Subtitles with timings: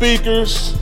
[0.00, 0.72] Speakers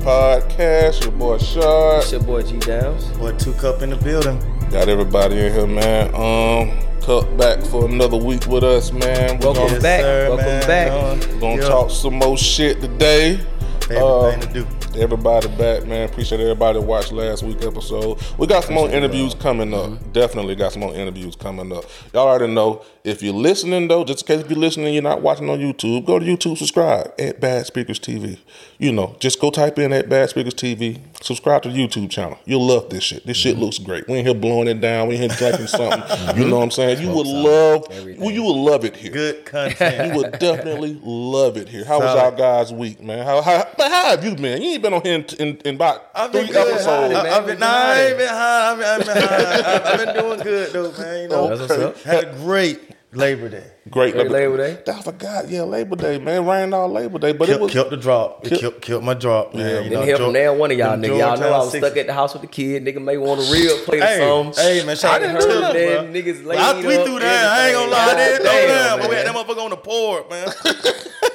[0.00, 1.04] podcast.
[1.04, 2.02] Your boy Shad.
[2.02, 3.04] It's your boy G Downs.
[3.18, 4.40] Boy, Twockupp in the building.
[4.68, 6.12] Got everybody in here, man.
[6.12, 9.38] Um, Cup back for another week with us, man.
[9.38, 10.02] We're Welcome gonna, back.
[10.28, 10.90] Welcome back.
[10.90, 11.68] Uh, gonna yeah.
[11.68, 13.36] talk some more shit today.
[13.82, 14.66] Favorite Uh, thing to do.
[14.98, 16.08] Everybody back, man.
[16.08, 18.18] Appreciate everybody that watched last week episode.
[18.38, 19.90] We got some more interviews coming up.
[19.90, 20.12] Mm-hmm.
[20.12, 21.84] Definitely got some more interviews coming up.
[22.14, 22.82] Y'all already know.
[23.04, 26.06] If you're listening though, just in case if you're listening, you're not watching on YouTube,
[26.06, 28.38] go to YouTube, subscribe at Bad Speakers TV.
[28.78, 30.98] You know, just go type in at Bad Speakers TV.
[31.22, 32.36] Subscribe to the YouTube channel.
[32.46, 33.24] You'll love this shit.
[33.24, 33.48] This Mm-hmm.
[33.50, 34.08] shit looks great.
[34.08, 35.06] We ain't here blowing it down.
[35.08, 36.02] We ain't here drinking something.
[36.36, 37.00] You know what I'm saying?
[37.00, 37.86] You would love.
[38.18, 39.12] Well, you would love it here.
[39.12, 40.12] Good content.
[40.12, 41.84] You would definitely love it here.
[41.84, 43.24] How was our guys' week, man?
[43.24, 44.60] How how, how have you been?
[44.62, 46.74] You ain't been on here in, in, in about I've three been good.
[46.74, 47.14] episodes.
[47.14, 48.70] I, have been, nah, I ain't been high.
[48.72, 49.56] I've been, I've been high.
[49.58, 51.22] I've, I've been doing good though, man.
[51.22, 52.02] You oh, know, That's what's up.
[52.02, 53.64] had a great Labor Day.
[53.88, 54.82] Great Great Labor Day.
[54.92, 55.48] I forgot.
[55.48, 56.44] Yeah, Labor Day, man.
[56.44, 58.44] Rained all Labor Day, but it Killed, was killed the drop.
[58.44, 59.62] It Kill- killed, killed my drop, man.
[59.64, 61.18] Yeah, you Didn't know, hear from George- now one of y'all them niggas.
[61.18, 61.90] Y'all know I was Sixers.
[61.92, 62.84] stuck at the house with the kid.
[62.84, 64.62] Nigga may want a real plate or Hey, something.
[64.64, 66.22] hey, man, shout I out didn't to heard Tilt, that bro.
[66.22, 67.44] niggas But I, laid we up, threw that.
[67.46, 67.98] I ain't gonna lie.
[67.98, 68.26] I everything.
[68.26, 69.00] didn't throw Damn, that.
[69.00, 70.46] But we had that motherfucker on the port, man.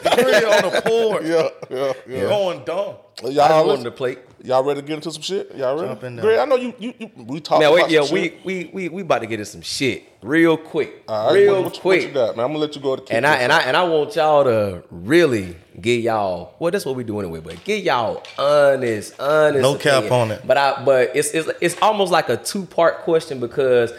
[0.04, 1.24] the grill on the port.
[1.26, 2.22] yeah, yeah, yeah.
[2.28, 2.96] Going dumb.
[3.24, 4.20] Y'all, just let's- wanted to plate.
[4.44, 5.56] Y'all ready to get into some shit?
[5.56, 5.88] Y'all ready?
[5.90, 6.26] Jump in there.
[6.26, 6.74] Greg, I know you.
[6.80, 8.46] You, you we talked Man, about wait, yeah, some we, shit.
[8.46, 11.64] we we we about to get into some shit real quick, All right, real what,
[11.64, 12.02] what, quick.
[12.02, 12.46] What you got, man?
[12.46, 13.62] I'm gonna let you go to kick And I and off.
[13.62, 16.56] I and I want y'all to really get y'all.
[16.60, 17.40] Well, that's what we do anyway.
[17.40, 19.62] But get y'all honest, honest.
[19.62, 20.46] No cap on it.
[20.46, 23.94] But I but it's it's it's almost like a two part question because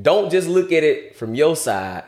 [0.00, 2.04] don't just look at it from your side.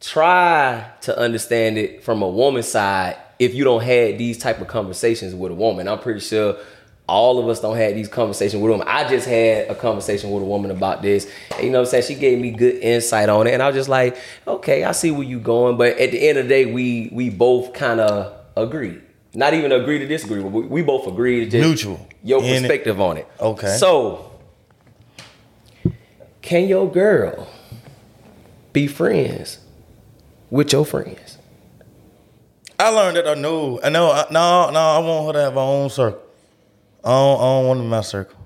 [0.00, 3.16] Try to understand it from a woman's side.
[3.38, 6.56] If you don't had these type of conversations with a woman, I'm pretty sure
[7.06, 8.82] all of us don't have these conversations with them.
[8.86, 11.30] I just had a conversation with a woman about this.
[11.54, 12.04] And you know what I'm saying?
[12.04, 13.52] She gave me good insight on it.
[13.52, 14.16] And I was just like,
[14.46, 15.76] okay, I see where you're going.
[15.76, 19.00] But at the end of the day, we we both kind of agree.
[19.34, 22.08] Not even agree to disagree, but we, both agree to just Neutral.
[22.22, 22.58] Your In it.
[22.60, 23.28] perspective on it.
[23.40, 23.76] Okay.
[23.78, 24.30] So
[26.40, 27.48] can your girl
[28.72, 29.58] be friends
[30.50, 31.38] with your friends?
[32.78, 33.80] I learned that I know.
[33.82, 34.24] I know.
[34.30, 34.78] No, no.
[34.78, 36.20] I want her to have her own circle.
[37.04, 38.38] I don't, I don't want them in my circle.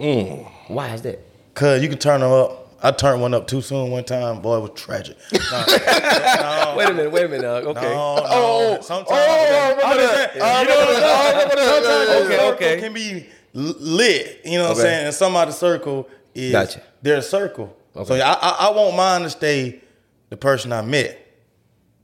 [0.00, 0.50] Mm.
[0.68, 1.20] Why is that?
[1.54, 2.58] Cause you can turn them up.
[2.84, 4.40] I turned one up too soon one time.
[4.42, 5.16] Boy, it was tragic.
[5.32, 7.44] No, Wait a minute, wait a minute.
[7.44, 7.80] uh, Okay.
[7.94, 8.22] no, no.
[8.26, 10.32] Oh, sometimes oh, I'm that.
[10.32, 11.42] saying, you know what I'm that.
[11.44, 11.46] Saying?
[11.46, 11.84] remember that.
[11.84, 12.80] Sometimes Yeah, your okay.
[12.80, 14.40] can be lit.
[14.44, 14.80] You know what Okay.
[14.80, 15.06] I'm saying?
[15.06, 16.82] And somebody's circle is Gotcha.
[17.02, 17.76] their circle.
[17.94, 18.06] Okay.
[18.08, 19.80] So I, I I want mine to stay
[20.30, 21.18] the person I met.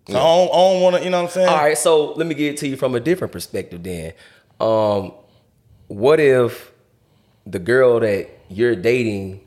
[0.09, 1.05] So I don't, I don't want to.
[1.05, 1.49] You know what I'm saying?
[1.49, 4.13] All right, so let me get it to you from a different perspective then.
[4.61, 5.13] Um,
[5.89, 6.73] what if
[7.47, 9.41] the girl that you're dating,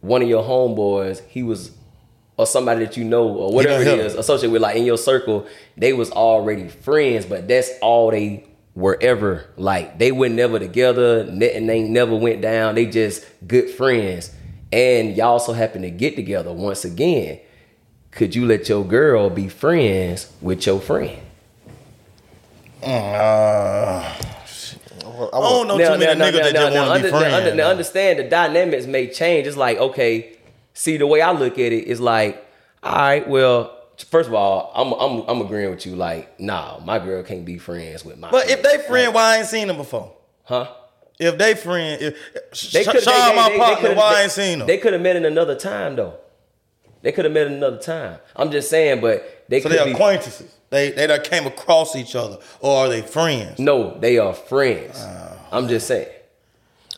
[0.00, 1.72] one of your homeboys, he was
[2.36, 4.20] or somebody that you know or whatever done it hit is her.
[4.20, 5.46] associated with like in your circle,
[5.76, 9.98] they was already friends, but that's all they were ever like.
[9.98, 12.76] They were never together, nothing they never went down.
[12.76, 14.34] They just good friends.
[14.72, 17.40] And y'all so happen to get together once again.
[18.12, 21.18] Could you let your girl be friends with your friend?
[22.82, 24.14] Uh,
[25.18, 27.34] I I don't know too many niggas that just want to be friends.
[27.34, 29.46] under- now understand the dynamics may change.
[29.46, 30.36] It's like, okay,
[30.72, 32.44] see the way I look at it is like,
[32.82, 33.76] all right, well,
[34.10, 35.96] first of all, I'm I'm I'm agreeing with you.
[35.96, 38.30] Like, nah, my girl can't be friends with my.
[38.30, 40.12] but if they friend, why I ain't seen them before?
[40.44, 40.68] huh?
[41.18, 44.68] If they friend, if They Sean could my partner, why I ain't seen them?
[44.68, 46.14] They could have met in another time though.
[47.02, 48.18] They could have met in another time.
[48.36, 49.92] I'm just saying, but they so could they be.
[49.92, 50.52] acquaintances.
[50.70, 53.58] They they done came across each other, or are they friends?
[53.58, 54.98] No, they are friends.
[55.00, 55.38] Oh.
[55.50, 56.08] I'm just saying.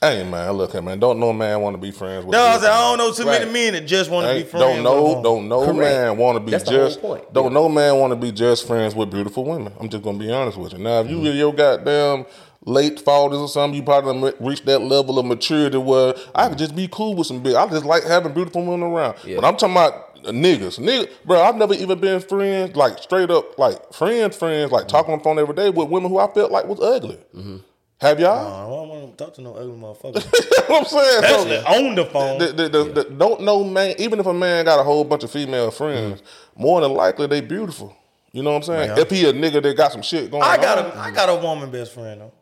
[0.02, 0.98] Hey man, look at man.
[0.98, 2.32] Don't no man want to be friends with.
[2.32, 2.60] No, I you.
[2.60, 3.40] said I don't know too Right.
[3.40, 4.64] many men that just want to be friends.
[4.64, 5.22] don't know, women.
[5.22, 5.78] don't no Correct.
[5.78, 7.02] man want to be That's the whole just.
[7.02, 7.32] point.
[7.34, 7.50] Don't Yeah.
[7.60, 9.72] no man want to be just friends with beautiful women.
[9.78, 10.78] I'm just gonna be honest with you.
[10.78, 11.26] Now, if you Mm-hmm.
[11.26, 12.24] in your goddamn
[12.64, 16.58] late forties or something, you probably done reached that level of maturity where I could
[16.58, 17.54] just be cool with some big.
[17.54, 19.16] I just like having beautiful women around.
[19.24, 19.36] Yeah.
[19.36, 21.42] But I'm talking about niggas, nigga, bro.
[21.42, 25.24] I've never even been friends, like straight up, like friends, friends, like talking on the
[25.24, 27.18] phone every day with women who I felt like was ugly.
[27.34, 27.56] Mm-hmm.
[28.00, 28.30] Have y'all?
[28.38, 30.24] I don't want to talk to no ugly motherfucker.
[30.70, 31.22] what I'm saying.
[31.22, 31.58] So- Especially
[31.88, 32.38] on the phone.
[32.38, 33.94] the, the, the, the- don't know man.
[33.98, 36.22] Even if a man got a whole bunch of female friends,
[36.56, 37.94] more than likely they beautiful.
[38.32, 38.90] You know what I'm saying?
[38.96, 39.00] Yeah.
[39.02, 41.28] If he a nigga that got some shit going I on, got a I got
[41.28, 42.32] a woman best friend though.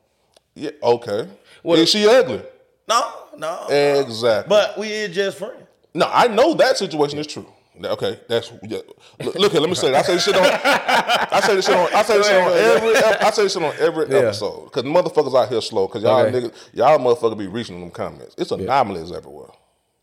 [0.55, 1.27] yeah, okay.
[1.63, 2.43] Well, is she ugly?
[2.89, 3.67] No, no.
[3.69, 4.49] Exactly.
[4.49, 5.63] But we is just friends.
[5.95, 7.47] no, I know that situation is true.
[7.85, 8.79] Okay, that's yeah.
[9.23, 9.61] look, look here.
[9.61, 9.91] Let me say.
[9.91, 9.99] That.
[9.99, 10.45] I say this shit on.
[10.45, 11.89] I say this shit on.
[11.95, 12.97] I say this shit on every.
[12.97, 15.87] I say this shit on every episode because motherfuckers out here slow.
[15.87, 16.41] Because y'all Okay.
[16.41, 18.35] niggas, y'all motherfuckers be reaching in them comments.
[18.39, 19.49] It's anomalies everywhere.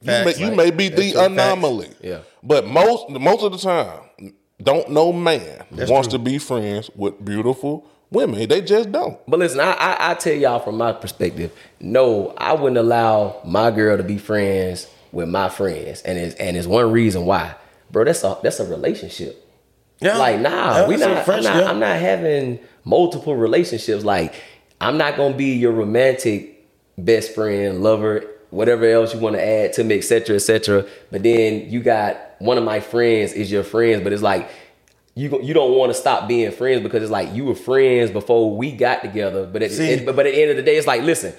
[0.01, 0.39] You may, Facts.
[0.39, 1.22] you may be the true.
[1.22, 1.89] anomaly.
[2.01, 2.19] Yeah.
[2.44, 6.18] But most most of the time, don't know man wants true.
[6.18, 8.48] to be friends with beautiful women.
[8.48, 9.18] They just don't.
[9.27, 13.72] But listen, I, I I tell y'all from my perspective, no, I wouldn't allow my
[13.72, 17.56] girl to be friends with my friends, and it's and it's one reason why,
[17.92, 18.04] bro.
[18.04, 19.42] That's a that's a relationship.
[20.02, 20.18] Yeah.
[20.18, 21.54] Like, nah, Yeah, we not, I'm friendship.
[21.54, 21.64] not.
[21.64, 24.04] I'm not having multiple relationships.
[24.04, 24.34] Like,
[24.82, 26.68] I'm not gonna be your romantic
[26.98, 30.86] best friend, lover, whatever else you want to add to me, etc., etc.
[31.12, 34.50] But then you got one of my friends is your friends, but it's like
[35.16, 38.56] you you don't want to stop being friends because it's like you were friends before
[38.56, 39.46] we got together.
[39.46, 41.34] But at, See- it- but at the end of the day, it's like listen,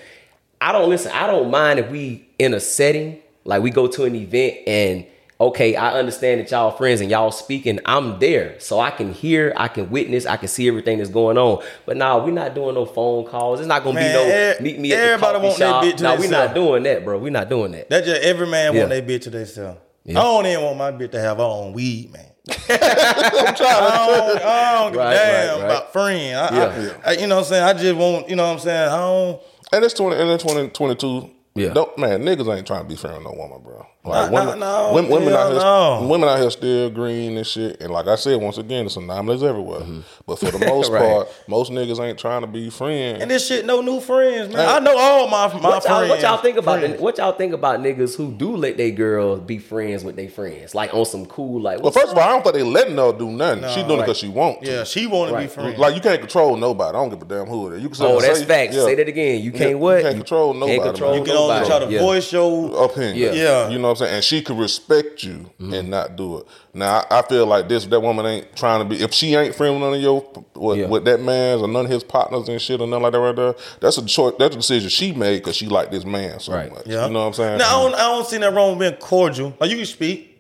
[0.63, 1.13] I don't listen.
[1.13, 5.07] I don't mind if we in a setting like we go to an event and
[5.41, 7.81] okay, I understand that y'all friends and y'all speaking.
[7.85, 11.37] I'm there, so I can hear, I can witness, I can see everything that's going
[11.39, 11.63] on.
[11.85, 13.61] But nah, we're not doing no phone calls.
[13.61, 14.25] It's not gonna Man, be no
[14.59, 15.85] e- meet me at the everybody coffee want their shop.
[15.85, 17.19] bitch to Nah, we're not doing that, bro.
[17.19, 17.91] We're not doing that.
[17.91, 18.81] That just every man Yeah.
[18.81, 19.79] want their bitch to themselves.
[20.05, 20.21] Yeah.
[20.21, 22.27] I don't even want my bitch to have her own weed, man.
[22.49, 23.59] I'm trying.
[23.61, 25.65] I don't, I don't give Right, a damn right, right.
[25.65, 26.37] about friend.
[26.39, 26.93] I, Yeah.
[27.05, 27.65] I, I, you know what I'm saying?
[27.65, 28.89] I just want, you know what I'm saying?
[28.89, 29.41] I don't.
[29.73, 30.17] And it's twenty.
[30.17, 31.31] And it's twenty twenty two.
[31.57, 31.71] Yeah.
[31.73, 33.85] Don't, man, niggas ain't trying to be friends with no woman, bro.
[34.07, 36.07] Like Nah, women, nah, no, women, women out here, no.
[36.09, 37.81] women out here still green and shit.
[37.81, 39.81] And like I said, once again, it's anomalies everywhere.
[40.27, 40.95] But for the most Mm-hmm.
[40.95, 41.03] Right.
[41.03, 43.21] part, most niggas ain't trying to be friends.
[43.23, 44.65] And this shit, no new friends, man.
[44.67, 44.75] Hey.
[44.75, 46.09] I know all my my What friends.
[46.11, 47.01] what y'all think about friends.
[47.01, 50.75] what y'all think about niggas who do let their girls be friends with their friends,
[50.75, 51.83] like on some cool like?
[51.83, 53.69] well, first of all, I don't think they letting her do nothing.
[53.71, 54.71] she doing it because she want to.
[54.71, 55.79] Yeah, she want to be friends.
[55.79, 56.97] Like you can't control nobody.
[56.97, 57.83] I don't give a damn who it is.
[57.83, 58.75] You can oh, say- that's facts.
[58.77, 58.85] yeah.
[58.85, 59.43] Say that again.
[59.43, 60.03] You can't you what?
[60.03, 61.19] can't control nobody, Can't control man.
[61.21, 63.17] you can only try to voice your opinion.
[63.17, 63.33] Yeah.
[63.33, 63.69] Yeah.
[63.71, 64.15] You know what I'm saying?
[64.17, 65.73] And she could respect you Mm-hmm.
[65.75, 66.47] and not do it.
[66.75, 69.55] Now I, I feel like this that woman ain't trying to be if she ain't
[69.55, 70.87] friend with none of your with, Yeah.
[70.87, 73.35] with that man's or none of his partners and shit or nothing like that right
[73.37, 73.55] there.
[73.81, 76.71] That's a choice that's a decision she made because she like this man so Right.
[76.73, 76.87] much.
[76.87, 77.07] Yeah.
[77.07, 77.59] You know what I'm saying?
[77.59, 79.57] Now I don't, I don't see that wrong with being cordial.
[79.59, 80.39] Like you can speak,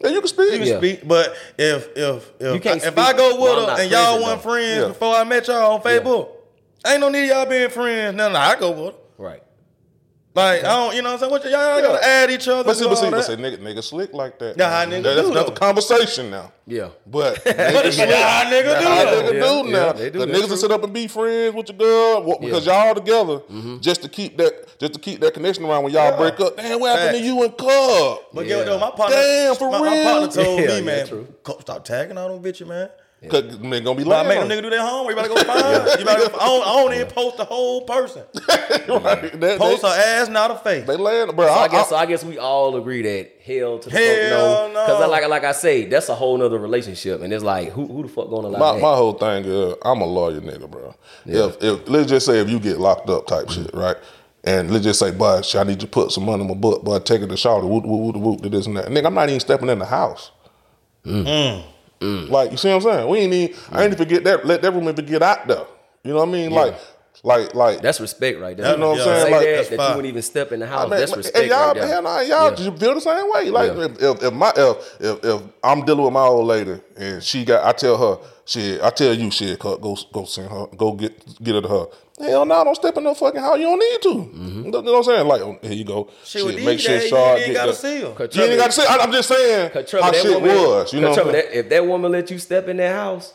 [0.00, 0.52] yeah, you can speak.
[0.52, 0.78] you can Yeah.
[0.78, 4.16] speak, but if if if You can't if I go with while her and y'all
[4.16, 4.88] present, weren't friends Yeah.
[4.88, 6.28] before I met y'all on Facebook,
[6.86, 8.16] ain't no need of y'all being friends.
[8.16, 9.00] No, no, I go with her.
[10.36, 10.62] Right.
[10.62, 11.30] Like I don't, you know what I'm saying?
[11.32, 12.62] What y- y'all gotta add each other.
[12.64, 13.24] But see, do but see, all but that.
[13.24, 14.58] see, nigga, nigga slick like that.
[14.58, 15.00] Yeah, how man.
[15.00, 15.54] niggas That- that's do, another though.
[15.56, 16.52] conversation now.
[16.66, 16.88] Yeah.
[17.06, 18.10] But But niggas it's slick.
[18.10, 19.92] how nigga do How nigga Yeah, do yeah, now.
[19.92, 22.40] they do, the that's niggas will sit up and be friends with your girl what,
[22.42, 23.78] because y'all together mm-hmm.
[23.80, 26.16] just to keep that just to keep that connection around when y'all Yeah.
[26.18, 26.56] break up.
[26.58, 28.18] Damn, what happened to you and Cub?
[28.34, 28.48] But Yeah.
[28.48, 31.06] get what though, my partner, Damn, for my, my partner told Yeah, me, yeah, man,
[31.06, 31.26] true.
[31.42, 32.90] "Co- stop tagging all them bitches, man.
[33.30, 34.28] Cause nigga gonna be But I lying.
[34.28, 35.16] make on them nigga do their homework.
[35.16, 35.98] You better go find.
[36.00, 38.22] You better go, I don't, I don't even post the whole person.
[38.88, 39.40] Right.
[39.40, 40.86] They, Post they, her ass, not her face.
[40.86, 41.46] they laying, bro.
[41.46, 43.96] So I, I, guess I, so I guess we all agree that hell to the
[43.96, 44.86] Hell fuck no.
[44.86, 45.08] Because no.
[45.08, 48.08] like like I say, that's a whole nother relationship, and it's like who who the
[48.08, 48.82] fuck gonna allow my, that?
[48.82, 50.94] my whole thing is I'm a lawyer nigga, bro.
[51.24, 53.96] If if let's just say if you get locked up type shit, right?
[54.44, 56.84] And let's just say, bud, I need you to put some money in my book,
[56.84, 58.86] bud, take it to Charlotte, whoop, whoop, whoop, whoop, to this and that.
[58.86, 60.30] Nigga, I'm not even stepping in the house.
[62.00, 62.30] Mm.
[62.30, 63.08] Like, you see what I'm saying?
[63.08, 63.96] We ain't even, I ain't mm.
[63.96, 65.64] even get that, let that woman even get out there.
[66.04, 66.50] You know what I mean?
[66.50, 66.74] Like,
[67.22, 68.72] like, like, that's respect right there.
[68.72, 69.32] You know what I'm Say saying?
[69.32, 69.90] Like, that, that's that fine.
[69.90, 70.86] you wouldn't even step in the house.
[70.86, 71.86] I mean, that's and y'all, right there.
[71.88, 72.54] hell nah, y'all Yeah.
[72.54, 73.50] just feel the same way.
[73.50, 73.84] Like Yeah.
[73.84, 77.44] if, if, if my if, if if I'm dealing with my old lady and she
[77.44, 80.92] got, I tell her, shit, I tell you, shit, go go go send her, go
[80.92, 81.84] get get her to her.
[82.18, 83.58] Hell no, don't step in no fucking house.
[83.58, 84.08] You don't need to.
[84.08, 84.64] Mm-hmm.
[84.64, 85.28] You know what I'm saying?
[85.28, 86.08] Like, oh, here you go.
[86.24, 88.06] Shit, with make these sure days, Shad you ain't get got to see her.
[88.06, 88.86] You ain't got to say.
[88.88, 90.92] I- I'm just saying Cause Trevor, how that shit woman, was.
[90.94, 91.50] You know, what I'm Trevor, saying?
[91.52, 93.34] that, if that woman let you step in that house,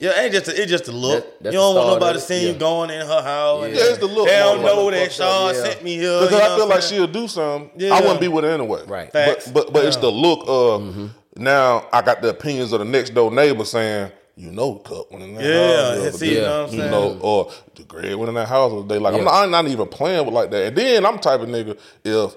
[0.00, 1.40] Yeah, it ain't just a, it's just a look.
[1.42, 2.26] That- you don't want nobody of it.
[2.26, 2.52] seeing Yeah.
[2.54, 3.64] you going in her house.
[3.66, 5.62] and Yeah, it's the look They don't know that fucked Sean yeah.
[5.62, 6.20] sent me here.
[6.22, 7.70] Because you I feel like I'm she'll do something.
[7.76, 7.94] Yeah.
[7.94, 8.82] I wouldn't be with her anyway.
[8.86, 9.10] Right.
[9.12, 9.48] But Facts.
[9.50, 13.30] but but it's the look of now I got the opinions of the next door
[13.30, 15.94] neighbor saying, you know, the cup went in that Yeah, house.
[15.96, 16.90] the other see, you know what I'm You saying?
[16.92, 18.72] know, or the Greg went in that house.
[18.72, 18.98] the day.
[18.98, 20.66] like, I'm, not, I'm not even playing with like that.
[20.68, 22.34] And then I'm type of nigga if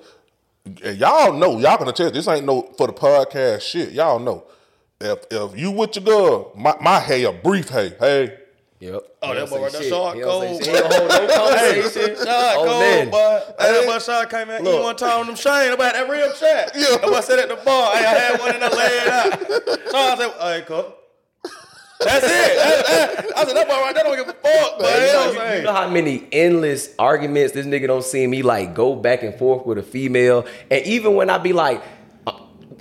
[0.83, 2.13] and y'all know, y'all can attest.
[2.13, 3.91] This ain't no for the podcast shit.
[3.93, 4.43] Y'all know.
[4.99, 8.37] If if you with your girl, my, my hey a brief hey hey.
[8.79, 9.03] Yep.
[9.21, 9.89] Oh, He that don't boy say right there, shit.
[9.89, 10.67] Sean He don't say Cole, shit.
[10.67, 12.15] He don't hold no conversation.
[12.15, 13.09] Shot Oh, cold, man.
[13.11, 13.39] boy.
[13.59, 14.75] Hey, that boy Sean came in Look.
[14.75, 16.71] eat one time with them Shane about that real chat.
[16.75, 16.97] Yeah.
[16.97, 19.39] That boy said at the bar, hey, I had one and I laid out.
[19.91, 20.95] Sean said, hey, cool.
[22.03, 22.55] That's it.
[22.57, 25.01] That- that- I said, that boy right there don't give a fuck, man.
[25.01, 25.63] You know know, what I'm you saying?
[25.63, 29.65] know how many endless arguments this nigga don't see me like go back and forth
[29.65, 31.81] with a female, and even when I be like,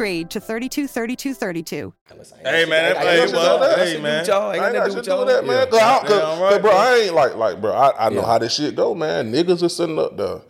[0.00, 1.92] grade to 323232.
[2.42, 3.66] Hey, man, that I play, ain't got boy.
[3.84, 4.30] shit Hey, man.
[4.30, 5.56] I Ain't ain't got got shit to to do do with with that, man.
[5.56, 5.66] Yeah.
[5.66, 6.70] Cause, I, cause, right, cause, bro, bro.
[6.72, 7.72] I ain't like, like, bro.
[7.72, 8.26] I, I know Yeah.
[8.26, 9.30] how this shit go, man.
[9.30, 10.40] Niggas are sitting up there,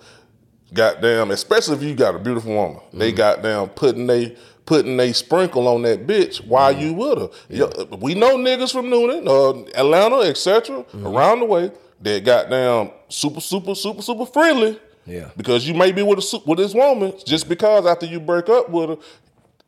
[0.72, 1.32] goddamn.
[1.32, 2.98] Especially if you got a beautiful woman, Mm-hmm.
[2.98, 6.82] they goddamn putting they putting they sprinkle on that bitch while Mm-hmm.
[6.82, 7.28] you with her.
[7.48, 10.76] Yo, we know niggas from Newnan, uh, Atlanta, etc.
[10.84, 11.06] Mm-hmm.
[11.08, 14.78] around the way that goddamn super, super, super, super friendly.
[15.06, 15.30] Yeah.
[15.36, 18.70] Because you may be with a with this woman just because after you break up
[18.70, 18.96] with her.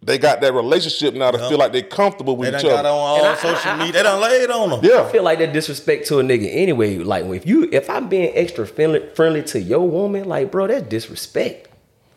[0.05, 2.79] They got that relationship now to feel like they're comfortable with They each done got
[2.81, 2.89] other.
[2.89, 3.93] on all And I- social I- I- media.
[3.93, 4.81] They done laid on them.
[4.83, 6.99] yeah, I feel like that disrespect to a nigga anyway.
[6.99, 10.89] Like if you if I'm being extra friendly friendly to your woman, like bro, that's
[10.89, 11.69] disrespect.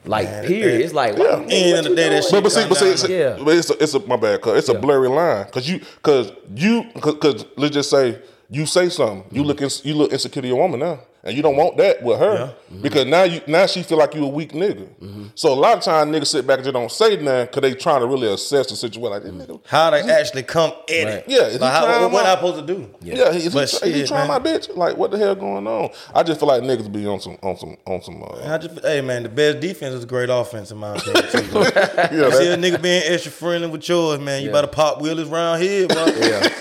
[0.07, 0.81] Like period.
[0.81, 1.23] It's like Yeah.
[1.23, 2.21] wow, End nigga, of what the you day, that doing?
[2.21, 3.37] shit But, but see, but see, it's, to- Yeah.
[3.43, 6.31] but it's a, it's a my bad, cause it's a blurry line, cause you, cause
[6.55, 8.17] you, because let's just say
[8.49, 11.41] you say something, you look, ins- you look insecure to your woman now, and you
[11.41, 14.51] don't want that with her, because now you, now she feel like you a weak
[14.53, 14.87] nigga.
[15.35, 17.73] So a lot of times niggas sit back and just don't say nothing, cause they
[17.73, 19.09] trying to really assess the situation.
[19.11, 21.13] Like, this nigga, How they actually come in Right.
[21.15, 21.25] it.
[21.27, 22.89] Yeah, is he Like, how, what, what I supposed to do?
[23.01, 24.41] yeah, he, is, But he, is he trying man.
[24.43, 24.75] my bitch?
[24.75, 25.89] Like, what the hell going on?
[26.13, 28.21] I just feel like niggas be on some, on some, on some.
[28.23, 31.23] Uh, I just, hey man, the best defense is a great offense in my opinion.
[31.31, 34.41] Too, yeah, You see a nigga being extra friendly with yours, man.
[34.41, 34.53] You Yeah.
[34.53, 36.05] better pop wheelies round here, bro.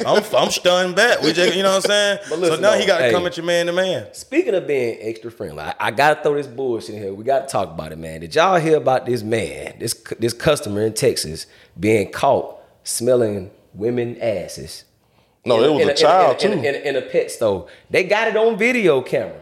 [0.07, 1.21] I'm, I'm stunned back.
[1.23, 2.19] We just, you know what I'm saying?
[2.23, 3.13] But so listen, now he got to hey.
[3.13, 4.13] come at your man to man.
[4.15, 7.15] Speaking of being extra friendly, I, I gotta throw this bullshit in here.
[7.15, 8.21] We gotta talk about it, man.
[8.21, 11.47] Did y'all hear about this man, this this customer in Texas
[11.79, 14.85] being caught smelling women asses?
[15.45, 16.59] no, in it was in a child in too.
[16.59, 17.69] In, in, in a pet store.
[17.91, 19.41] They got it on video camera.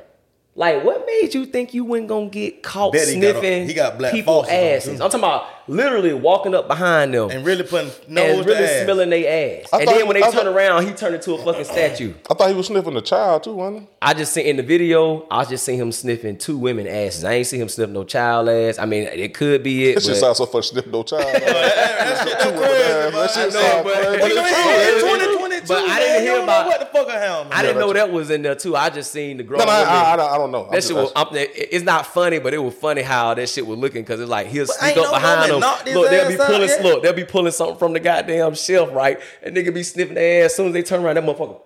[0.55, 3.67] Like, what made you think you weren't gonna get caught Bet he got a- sniffing
[3.69, 4.85] he got black people faucets on, asses?
[4.99, 5.05] too.
[5.05, 8.85] I'm talking about literally walking up behind them And really putting nose and really ass.
[8.85, 9.69] smelling their ass.
[9.73, 11.39] I and thought then he- when they I turn thought- around, he turned into a
[11.43, 12.13] fucking statue.
[12.29, 13.87] I thought he was sniffing the child too, wasn't he?
[14.03, 17.25] I just seen in the video, I just seen him sniffing two women asses.
[17.25, 18.79] I ain't seen him sniff no child ass.
[18.79, 19.95] I mean, it could be it.
[19.95, 21.25] That shit but- sounds so fucking sniff no child.
[21.33, 24.19] That shit too crazy, That shit sound crazy.
[24.21, 25.69] but it's it's true, it's man.
[25.69, 27.59] 2022, But I didn't You hear don't know about- what the fuck I have, man.
[27.59, 28.77] I didn't know that was in there too.
[28.77, 29.71] I just seen the grown No, no.
[29.71, 29.83] I,
[30.17, 30.65] I, I don't know.
[30.65, 33.49] I'm that just- shit was, I'm, it's not funny, but it was funny how that
[33.49, 35.95] shit was looking because it's like he'll sneak up no behind woman them.
[35.95, 38.91] Look, they'll be ass out pulling, look, they'll be pulling something from the goddamn shelf,
[38.93, 39.19] right?
[39.43, 40.53] And nigga be sniffing their ass.
[40.53, 41.61] As soon as they turn around, that motherfucker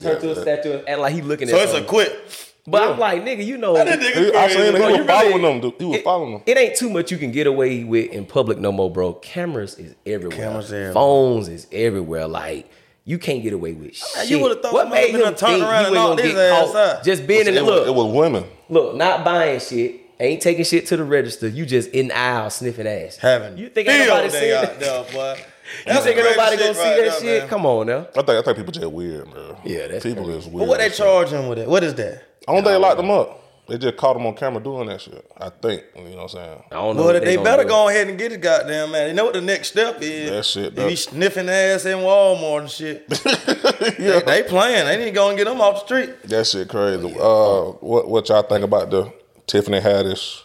[0.00, 1.52] turn Yeah, to a that- statue and act like he looking at.
[1.52, 1.88] So at it's a something.
[1.88, 2.50] quit.
[2.66, 4.72] But I'm like, nigga, you know, That nigga He- I seen him.
[4.74, 5.60] He Bro, was following really- them.
[5.60, 5.74] dude.
[5.78, 6.42] He was it, following them.
[6.46, 9.12] It ain't too much you can get away with in public no more, bro.
[9.12, 10.38] Cameras is everywhere.
[10.38, 10.92] Cameras everywhere.
[10.94, 12.26] Phones is everywhere.
[12.26, 12.66] Like
[13.04, 14.30] you can't get away with shit.
[14.30, 16.32] you would've thought what made him done turned think around you and ain't knocked gonna
[16.32, 17.04] get ass caught out.
[17.04, 17.86] just being in the look?
[17.86, 18.44] it was women.
[18.68, 20.00] Look, not buying shit.
[20.20, 21.48] Ain't taking shit to the register.
[21.48, 23.16] You just in the aisle sniffing ass.
[23.16, 24.80] Having you think ain't nobody day seen that?
[24.80, 25.40] there, boy.
[25.86, 27.40] You think nobody gonna see right that there, shit?
[27.40, 27.48] man.
[27.48, 28.00] Come on now.
[28.10, 29.56] I think I think people just weird, man.
[29.64, 30.38] Yeah, that's people crazy.
[30.40, 30.68] is But weird.
[30.68, 30.98] what they as shit.
[31.04, 31.68] charging with it?
[31.68, 32.22] What is that?
[32.46, 33.40] I don't think they locked them up.
[33.66, 35.24] They just caught him on camera doing that shit.
[35.38, 35.84] I think.
[35.96, 36.62] You know what I'm saying?
[36.70, 37.04] I don't know.
[37.04, 37.68] Well, what they, better do.
[37.70, 39.08] go ahead and get it, goddamn man.
[39.08, 40.30] You know what the next step is?
[40.30, 43.08] That shit, They be that- sniffing ass in Walmart and shit.
[43.98, 44.84] they, they playing.
[44.84, 46.22] They need to go and get them off the street.
[46.24, 47.16] That shit crazy.
[47.18, 49.10] Uh, what what y'all think about the
[49.46, 50.42] Tiffany Haddish,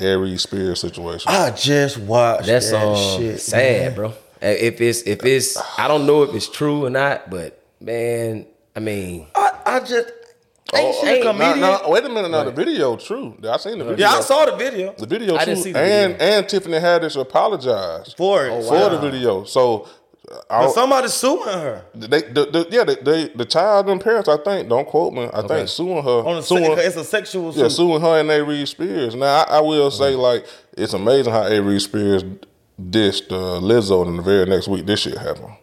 [0.00, 1.30] Aries Spears situation?
[1.32, 3.40] I just watched That's that um, shit.
[3.40, 3.94] sad, man.
[3.94, 4.14] bro.
[4.40, 8.80] If it's if it's I don't know if it's true or not, but man, I
[8.80, 10.08] mean, I, I just
[10.74, 11.60] ain't she a ain't- Now, comedian?
[11.60, 12.30] now, wait a minute.
[12.30, 13.36] Now the video true.
[13.48, 14.06] I seen the video.
[14.06, 16.26] yeah, I saw the video the video I true, didn't see the and video.
[16.38, 18.64] and Tiffany Haddish apologized for it.
[18.64, 19.44] for the video.
[19.44, 19.86] So,
[20.28, 24.00] I But don't, somebody's suing her they, the, the, yeah, the, they, the child and
[24.00, 25.28] parents, I think, don't quote me.
[25.32, 27.72] I think suing her, on a suing, it's a sexual yeah, suit.
[27.72, 29.14] suing her and Aries Spears.
[29.14, 30.46] Now, I, I will say, like,
[30.78, 32.22] it's amazing how Aries Spears
[32.80, 35.54] dissed uh, Lizzo, and the very next week, this shit happened.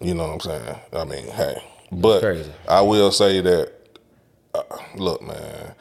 [0.00, 0.76] You know what I'm saying?
[0.92, 1.56] I mean, hey,
[1.90, 2.52] but crazy.
[2.68, 3.72] I will say that,
[4.54, 4.62] uh,
[4.96, 5.74] look, man.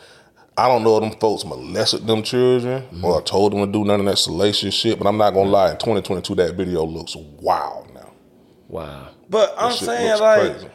[0.55, 3.99] I don't know if them folks molested them children or told them to do none
[4.01, 5.71] of that salacious shit, but I'm not gonna lie.
[5.71, 8.11] In 2022, that video looks wild now.
[8.67, 9.07] wow.
[9.29, 10.69] But I'm saying like crazy.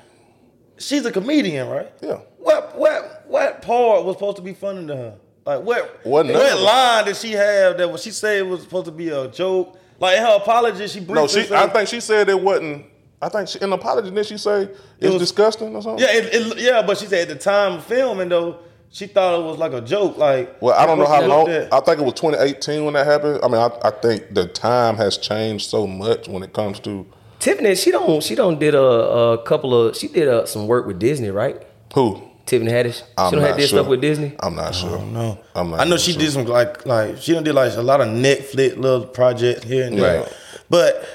[0.79, 1.93] she's a comedian, right?
[2.03, 2.19] Yeah.
[2.39, 5.15] What what what part was supposed to be funny to her?
[5.47, 8.93] Like what Wasn't what line did she have that was she said was supposed to
[8.93, 9.79] be a joke?
[10.01, 11.45] Like in her apology, she briefly No, she.
[11.45, 12.87] said, I think she said it wasn't.
[13.21, 14.69] I think she, in the apology did she say
[15.01, 16.05] it's was- disgusting or something?
[16.07, 18.59] yeah, it, it, yeah, but she said at the time of filming though,
[18.91, 20.17] she thought it was like a joke.
[20.17, 21.41] Like Well, I don't know how long.
[21.47, 21.73] looked at.
[21.75, 23.41] I think it was 2018 when that happened.
[23.43, 27.07] I mean, I, I think the time has changed so much when it comes to
[27.39, 30.87] Tiffany, she don't she don't did a, a couple of she did uh some work
[30.87, 31.63] with Disney, right?
[31.95, 32.23] who.
[32.47, 33.03] Tiffany Haddish.
[33.19, 33.81] I'm she don't have this sure.
[33.81, 34.35] stuff with Disney.
[34.41, 34.99] I'm not sure.
[35.03, 36.21] No, I'm not I know she sure.
[36.23, 39.87] did some like like she done did like a lot of Netflix little projects here
[39.87, 40.33] and there, Right.
[40.71, 41.07] but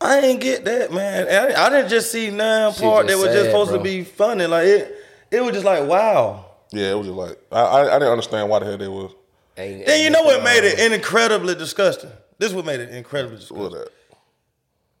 [0.00, 1.26] I ain't get that man.
[1.28, 3.78] I, I didn't just see none Shit part that just was just sad, supposed bro.
[3.78, 4.46] to be funny.
[4.46, 4.94] Like it,
[5.30, 6.44] it was just like wow.
[6.70, 9.12] Yeah, it was just like I, I, I didn't understand why the hell they was.
[9.56, 12.10] Ain't- Then you know what made it incredibly disgusting.
[12.38, 13.58] This is what made it incredibly disgusting.
[13.58, 13.88] What that?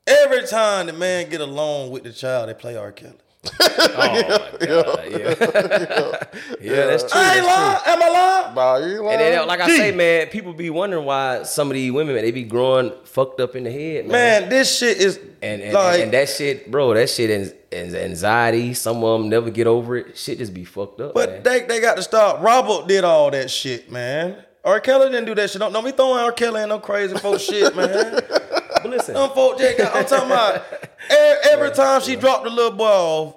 [0.06, 2.90] Every time the man get along with the child, they play R.
[2.90, 3.14] Kelly.
[3.60, 4.22] Oh my
[4.66, 5.18] god, yeah,
[6.60, 7.20] yeah, that's true.
[7.20, 7.46] I ain't That's true.
[7.46, 7.78] lying.
[7.86, 8.54] Am I lying?
[8.54, 11.74] Nah, you ain't And then, like I say, man, people be wondering why some of
[11.74, 14.42] these women man, they be growing fucked up in the head, man.
[14.42, 17.94] Man, this shit is And and, like and that shit, bro, that shit is, is
[17.94, 18.74] anxiety.
[18.74, 20.16] Some of them never get over it.
[20.16, 21.14] Shit just be fucked up.
[21.14, 21.42] But man.
[21.42, 22.40] they they got to stop.
[22.42, 24.44] Robert did all that shit, man.
[24.64, 24.80] R.
[24.80, 25.60] Kelly didn't do that shit.
[25.60, 26.32] Don't, don't be throwing R.
[26.32, 28.20] Kelly in no crazy folk shit, man.
[28.82, 30.62] But listen, Them folk just got, I'm talking about
[31.08, 33.34] every, every time she dropped the little boy off,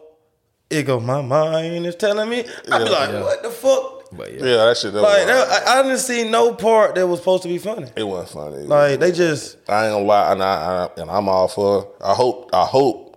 [0.72, 2.40] it go, my mind is telling me.
[2.40, 3.22] I be Yeah, like, yeah.
[3.22, 3.98] what the fuck?
[4.14, 4.40] but yeah.
[4.46, 4.92] yeah, that shit.
[4.94, 7.58] That Like was that, I, I didn't see no part that was supposed to be
[7.58, 7.88] funny.
[7.96, 8.64] it wasn't funny.
[8.66, 11.88] Like they just I ain't gonna lie, and I, I and I'm all for.
[12.04, 13.10] I hope I hope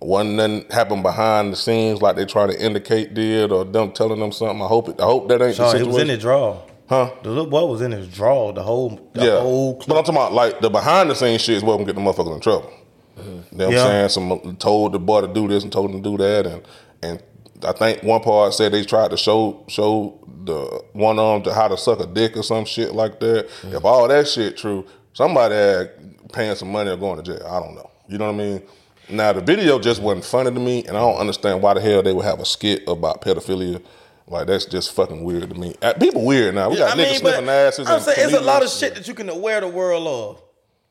[0.00, 4.18] one nothing happened behind the scenes like they try to indicate did or them telling
[4.18, 4.62] them something.
[4.62, 5.00] I hope it.
[5.00, 5.92] I hope that ain't Sean, the it situation.
[5.92, 6.62] was in his draw.
[6.88, 7.12] Huh?
[7.22, 8.50] The little boy was in his draw.
[8.52, 9.90] The whole, the yeah, whole but.
[9.96, 12.34] I'm talking about like the behind the scenes shit is what gonna get the motherfuckers
[12.34, 12.72] in trouble.
[13.18, 13.82] You know what Yeah.
[13.84, 14.08] I'm saying?
[14.08, 16.62] Some told the boy to do this and told him to do that, and
[17.02, 17.22] and
[17.64, 21.68] I think one part said they tried to show show the one arm to how
[21.68, 23.48] to suck a dick or some shit like that.
[23.64, 27.46] If all that shit true, somebody had paying some money or going to jail.
[27.46, 27.90] I don't know.
[28.08, 28.62] You know what I mean?
[29.08, 32.02] Now the video just wasn't funny to me, and I don't understand why the hell
[32.02, 33.82] they would have a skit about pedophilia.
[34.26, 35.74] Like that's just fucking weird to me.
[35.82, 36.70] Uh, People weird now.
[36.70, 37.88] We got niggas sniffing asses.
[37.88, 40.42] I'm and saying it's a lot of shit that you can aware the world of.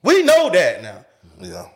[0.04, 1.06] We know that now.
[1.39, 1.69] Yeah.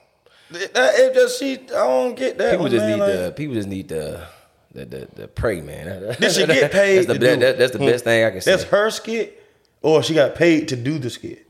[0.56, 2.52] It, just she, I don't get that.
[2.52, 3.00] people one, just man.
[3.00, 4.28] need like- to people just need to
[4.74, 6.16] the the, the pray, man.
[6.20, 8.32] Did she get paid That's the, to be- do that- that's the best thing I
[8.32, 8.52] can say.
[8.52, 9.42] That's her skit,
[9.82, 11.48] or she got paid to do the skit.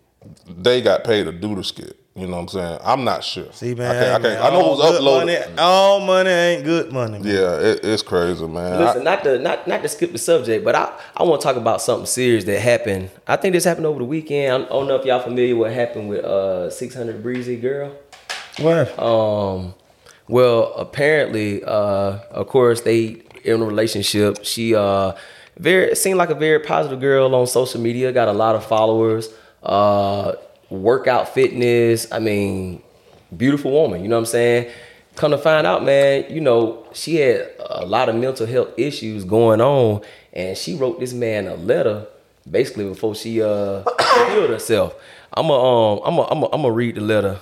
[0.48, 1.98] they got paid to do the skit.
[2.16, 2.80] You know what I'm saying?
[2.84, 3.52] I'm not sure.
[3.54, 5.26] See, man, I, can't, I, can't, I know it all was uploaded.
[5.48, 7.18] Money, all money ain't good money.
[7.18, 7.26] Man.
[7.28, 8.74] Yeah, it, it's crazy, man.
[8.74, 11.48] I- Listen, not to not not to skip the subject, but I, I want to
[11.48, 13.10] talk about something serious that happened.
[13.26, 14.66] I think this happened over the weekend.
[14.66, 17.96] I don't know if y'all familiar what happened with uh 600 Breezy girl.
[18.60, 19.00] What?
[19.00, 19.74] Um,
[20.28, 24.40] well, apparently, uh, of course, they in a relationship.
[24.44, 25.14] She uh,
[25.58, 28.12] very seemed like a very positive girl on social media.
[28.12, 29.30] Got a lot of followers.
[29.62, 30.34] Uh,
[30.70, 32.12] workout fitness.
[32.12, 32.82] I mean,
[33.36, 34.02] beautiful woman.
[34.02, 34.72] You know what I'm saying?
[35.16, 39.24] Come to find out, man, you know she had a lot of mental health issues
[39.24, 42.08] going on, and she wrote this man a letter
[42.50, 43.84] basically before she uh
[44.28, 44.96] killed herself.
[45.32, 47.40] I'm a um I'm a I'm a, I'm gonna read the letter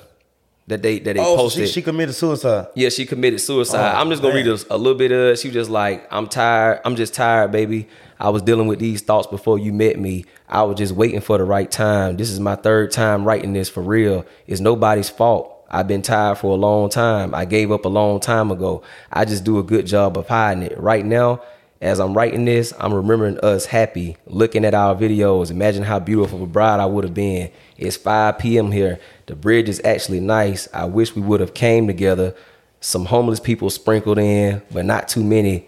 [0.68, 1.68] that they that they oh, posted.
[1.68, 2.68] she, she committed suicide.
[2.76, 3.94] Yeah, she committed suicide.
[3.96, 4.46] Oh, I'm just gonna man.
[4.46, 5.40] read a, a little bit of it.
[5.40, 6.82] She was just like, I'm tired.
[6.86, 7.88] I'm just tired, baby.
[8.20, 10.26] I was dealing with these thoughts before you met me.
[10.48, 12.18] I was just waiting for the right time.
[12.18, 14.26] This is my third time writing this for real.
[14.46, 15.58] It's nobody's fault.
[15.72, 17.34] I've been tired for a long time.
[17.34, 18.84] I gave up a long time ago.
[19.12, 20.78] I just do a good job of hiding it.
[20.78, 21.42] Right now,
[21.82, 25.50] as I'm writing this, I'm remembering us happy, looking at our videos.
[25.52, 27.50] Imagine how beautiful of a bride I would have been.
[27.78, 28.72] It's 5 p.m.
[28.72, 29.00] here.
[29.26, 30.68] The bridge is actually nice.
[30.74, 32.36] I wish we would have came together.
[32.82, 35.66] Some homeless people sprinkled in, but not too many.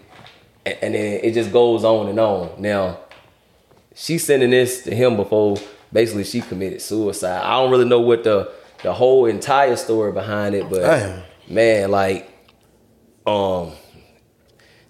[0.66, 2.52] A- And then it just goes on and on.
[2.62, 3.00] Now,
[3.96, 5.58] she's sending this to him before
[5.92, 7.42] basically she committed suicide.
[7.44, 8.52] I don't really know what the
[8.84, 11.24] the whole entire story behind it, but Damn.
[11.50, 12.30] man, like,
[13.26, 13.72] um,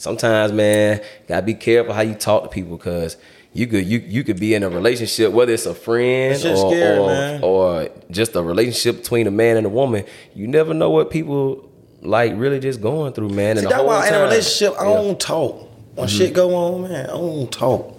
[0.04, 3.16] sometimes, man, gotta be careful how you talk to people because
[3.54, 6.60] you could you you could be in a relationship, whether it's a friend That shit's
[6.60, 10.04] or scary, or, or just a relationship between a man and a woman.
[10.36, 11.70] You never know what people
[12.02, 13.56] like really just going through, man.
[13.56, 14.94] See, and the that's whole why in a time- relationship, I Yeah.
[14.96, 15.70] don't talk.
[15.96, 16.18] When mm-hmm.
[16.18, 17.96] shit go on, man, I don't talk.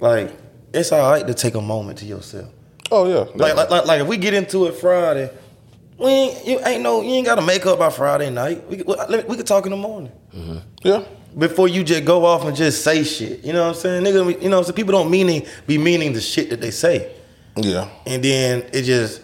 [0.00, 0.30] Like,
[0.72, 2.48] it's all right to take a moment to yourself.
[2.90, 3.26] Oh yeah.
[3.34, 5.28] Like, like, like, like if we get into it Friday,
[5.98, 8.68] we ain't, you ain't no, you ain't got to make up by Friday night.
[8.68, 10.12] We, could- we, we could talk in the morning.
[10.82, 11.04] yeah.
[11.36, 13.44] Before you just go off and just say shit.
[13.44, 14.02] You know what I'm saying?
[14.04, 17.12] Nigga, you know what People don't meaning, be meaning the shit that they say.
[17.56, 17.88] Yeah.
[18.06, 19.20] And then it just,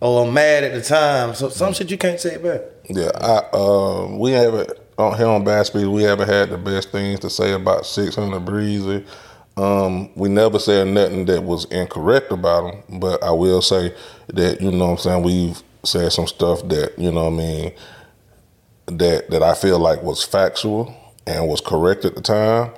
[0.00, 1.34] oh, I'm mad at the time.
[1.34, 2.60] So some shit you can't say back.
[2.88, 5.86] Yeah, I, um, we haven't on here on Bad Speed.
[5.86, 9.04] We haven't had the best things to say about Six Hundred Breezy.
[9.56, 13.94] Um, we never said nothing that was incorrect about him, but I will say
[14.28, 17.36] that you know what I'm saying we've said some stuff that you know what I
[17.36, 17.72] mean
[18.86, 20.94] that that I feel like was factual
[21.26, 22.72] and was correct at the time.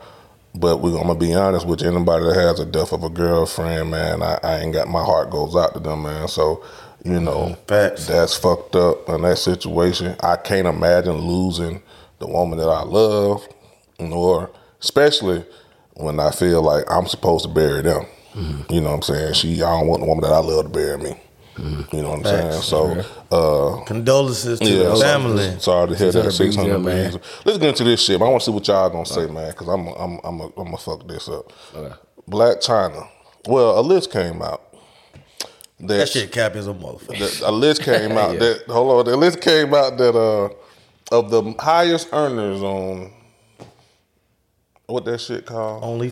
[0.55, 1.89] But we're gonna be honest with you.
[1.89, 5.31] Anybody that has a death of a girlfriend, man, I, I ain't got my heart
[5.31, 6.29] goes out to them, man.
[6.29, 6.63] So,
[7.05, 8.07] you know, mm, Facts.
[8.07, 10.15] that's fucked up in that situation.
[10.21, 11.83] I can't imagine losing
[12.19, 13.49] the woman that I love,
[13.99, 15.43] nor especially
[15.95, 18.05] when I feel like I'm supposed to bury them.
[18.35, 18.73] Mm-hmm.
[18.73, 19.35] You know what I'm saying?
[19.35, 21.17] She, I don't want the woman that I love to bury me.
[21.59, 22.53] You know what I'm saying?
[22.53, 22.65] Facts.
[22.65, 25.59] So, uh, Condolences to yeah, the so- family.
[25.61, 26.31] Sorry to hear that.
[26.31, 27.21] 600 Six hundred breeze, man.
[27.45, 28.19] Let's get into this shit.
[28.19, 28.29] Man.
[28.29, 30.77] I want to see what y'all gonna say, man, because I'm I'm I'm I'm gonna
[30.79, 31.53] fuck this up.
[32.29, 33.07] Blac Chyna.
[33.47, 34.63] Well, a list came out.
[35.81, 37.19] That, That shit cap is a motherfucker.
[37.19, 39.11] that- a list came out that hold on.
[39.13, 40.49] The list came out that uh
[41.15, 43.13] of the highest earners on
[44.87, 45.83] what that shit called.
[45.85, 46.12] Only Texting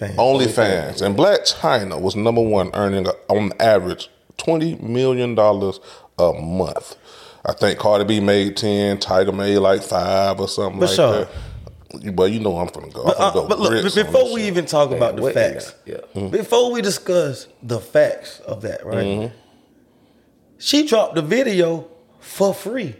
[0.00, 1.02] OnlyFans.
[1.02, 5.80] And Blac Chyna was number one, earning uh, on average twenty million dollars
[6.18, 6.96] a month.
[7.44, 11.24] I think Cardi B made ten, Tyga made like five or something For like sure.
[11.24, 12.16] that.
[12.16, 13.02] But you know I'm finna go.
[13.02, 14.48] I'm But, finna uh, go but look, before we shit.
[14.48, 15.98] even talk about the facts, yeah.
[16.28, 19.32] before we discuss the facts of that, right?
[20.58, 22.96] She dropped the video for free,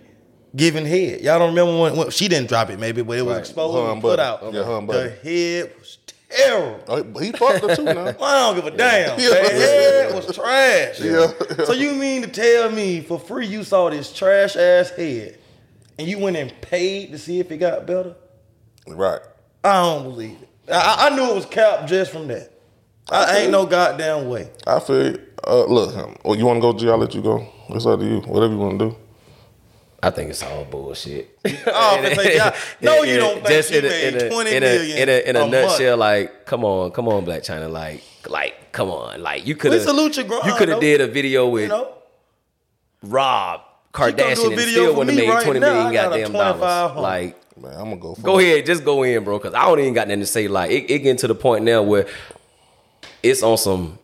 [0.55, 1.21] giving head.
[1.23, 3.83] Y'all don't remember when, when she didn't drop it, maybe, but it was exposed Her
[3.85, 4.23] and and put Buddy.
[4.47, 4.55] out.
[4.55, 5.86] Yeah, her the head was
[6.31, 6.85] terrible.
[6.89, 8.07] Oh, he fucked her too now.
[8.21, 9.19] I don't give a damn.
[9.19, 9.29] Yeah.
[9.29, 11.01] The head was trash.
[11.01, 11.65] Yeah.
[11.65, 15.39] So you mean to tell me for free you saw this trash ass head
[15.99, 18.15] and you went and paid to see if it got better?
[18.89, 19.21] right.
[19.65, 20.49] I don't believe it.
[20.73, 22.53] I, I knew it was cap just from that.
[23.09, 24.51] I ain't no goddamn way.
[24.67, 25.17] I feel.
[25.47, 26.73] Uh, look, well, you want to go?
[26.73, 26.89] G?
[26.89, 27.47] I'll let you go.
[27.71, 28.21] It's up to you.
[28.21, 28.97] Whatever you want to do.
[30.07, 31.37] I think it's all bullshit.
[31.67, 32.55] Oh, if they- yeah.
[32.81, 35.29] No, you don't think Just in a, made in a, 20 in a, in a,
[35.31, 35.53] in a, a month.
[35.53, 39.73] nutshell, like, come on, come on, Blac Chyna, like, like, come on, like, you could
[39.73, 41.93] have, salute your grind, you uh, could have did a video with You know?
[43.03, 45.73] Rob come do a Kardashian and video still for wouldn't have made right twenty now.
[45.73, 46.55] million got a goddamn dollars.
[46.55, 47.01] 2500.
[47.03, 48.15] Like, Man, I'm gonna go.
[48.15, 50.47] For go ahead, just go in, bro, because I don't even got nothing to say.
[50.47, 52.07] Like, it, it getting to the point now where
[53.23, 53.99] it's on some.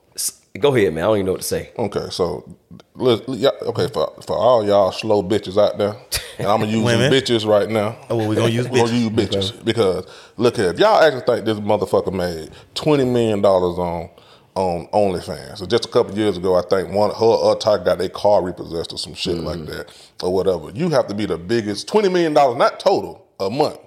[0.58, 1.04] Go ahead, man.
[1.04, 1.70] I don't even know what to say.
[1.78, 2.56] Okay, so
[2.94, 5.96] let's, okay for for all y'all slow bitches out there,
[6.38, 7.10] and I'm gonna use Women.
[7.12, 7.96] bitches right now.
[8.10, 9.00] Oh, well, we gonna use We're gonna bitches.
[9.00, 13.78] use bitches because look here, if y'all actually think this motherfucker made twenty million dollars
[13.78, 14.10] on
[14.54, 17.96] on OnlyFans, so just a couple years ago, I think one her or Tyga got
[17.98, 19.46] their car repossessed or some shit Mm-hmm.
[19.46, 19.86] like that
[20.22, 20.70] or whatever.
[20.74, 23.78] You have to be the biggest twenty million dollars, not total, a month.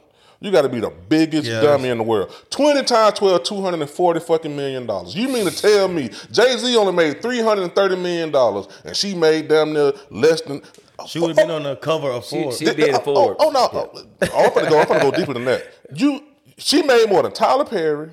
[0.42, 1.64] You got to be the biggest Yes.
[1.64, 2.32] dummy in the world.
[2.50, 5.16] 20 times 12, 240 fucking million dollars.
[5.16, 9.48] You mean to tell me Jay Z only made 330 million dollars and she made
[9.48, 10.62] damn near less than.
[11.08, 12.58] She would have been on the cover of She, Forbes.
[12.58, 13.14] she did Oh, it for.
[13.18, 13.70] Oh, oh, no.
[13.74, 14.80] Oh, oh I'm gonna go.
[14.82, 15.66] I'm gonna go deeper than that.
[15.94, 16.22] You,
[16.58, 18.12] she made more than Tyler Perry,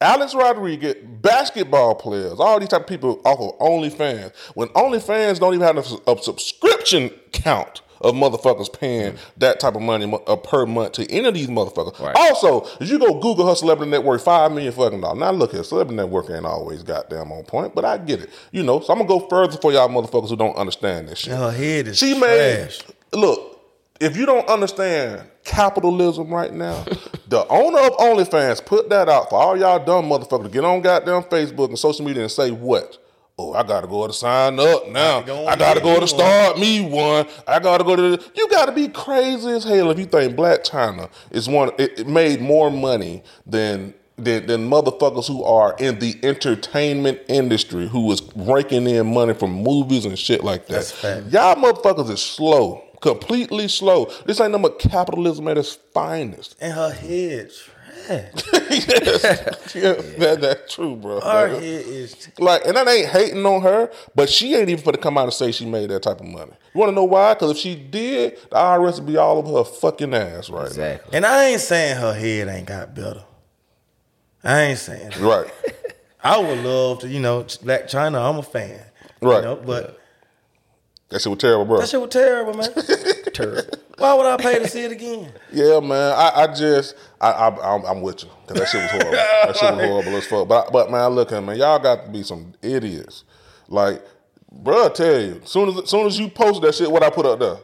[0.00, 4.32] Alex Rodriguez, basketball players, all these type of people off of OnlyFans.
[4.54, 9.82] When OnlyFans don't even have a, a subscription count of motherfuckers paying that type of
[9.82, 11.98] money uh, per month to any of these motherfuckers.
[11.98, 12.16] Right.
[12.16, 15.18] Also, if you go Google her celebrity network, five million fucking dollars.
[15.18, 18.30] Now look here, celebrity network ain't always goddamn on point, but I get it.
[18.52, 21.32] You know, so I'm gonna go further for y'all motherfuckers who don't understand this shit.
[21.32, 22.70] Her head is She made
[23.12, 23.56] look.
[24.00, 26.84] If you don't understand capitalism right now,
[27.28, 30.82] the owner of OnlyFans put that out for all y'all dumb motherfuckers to get on
[30.82, 32.96] goddamn Facebook and social media and say what?
[33.40, 35.20] Oh, I gotta go to sign up now.
[35.22, 37.26] go I gotta go to start me one.
[37.46, 38.16] I gotta go to.
[38.16, 41.70] The, you gotta be crazy as hell if you think Blac Chyna is one.
[41.78, 47.86] It, it made more money than than, than motherfuckers who are in the entertainment industry
[47.86, 51.24] who is raking in money from movies and shit like that.
[51.30, 54.10] Y'all motherfuckers is slow, completely slow.
[54.26, 56.56] This ain't but capitalism at its finest.
[56.60, 57.52] And her head
[58.08, 61.20] yes, yeah, that, that's true, bro.
[61.20, 64.92] Her head is like, and that ain't hating on her, but she ain't even for
[64.92, 66.52] to come out and say she made that type of money.
[66.74, 67.34] You want to know why?
[67.34, 71.16] Because if she did, the IRS would be all over her fucking ass right Exactly.
[71.16, 73.24] And I ain't saying her head ain't got better.
[74.44, 75.20] I ain't saying that.
[75.20, 75.28] now.
[75.28, 75.50] Right.
[76.22, 78.80] I would love to, you know, Blac Chyna, I'm a fan.
[79.20, 79.36] Right.
[79.38, 79.98] You know, but
[81.10, 81.78] That shit was terrible, bro.
[81.80, 82.70] that shit was terrible, man.
[83.34, 83.78] Terrible.
[83.98, 85.32] Why would I pay to see it again?
[85.52, 86.12] Yeah, man.
[86.16, 89.10] I, I just, I, I, I'm, I'm with you because that shit was horrible.
[89.12, 90.48] that shit was horrible as fuck.
[90.48, 93.24] But, but man, look at man, y'all got to be some idiots.
[93.68, 94.02] Like,
[94.52, 97.26] bro, I tell you, soon as, soon as you post that shit, what I put
[97.26, 97.56] up there.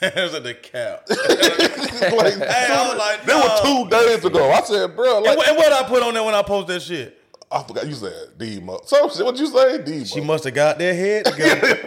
[0.02, 1.06] it was at the cap.
[1.08, 4.52] like, I was like, that was two days ago.
[4.52, 6.68] I said, bro, like, and, what, and what I put on there when I post
[6.68, 7.20] that shit?
[7.54, 8.56] I forgot you said D.
[8.84, 9.24] Some shit.
[9.24, 9.82] What you say?
[9.82, 11.78] D She must have got their head together.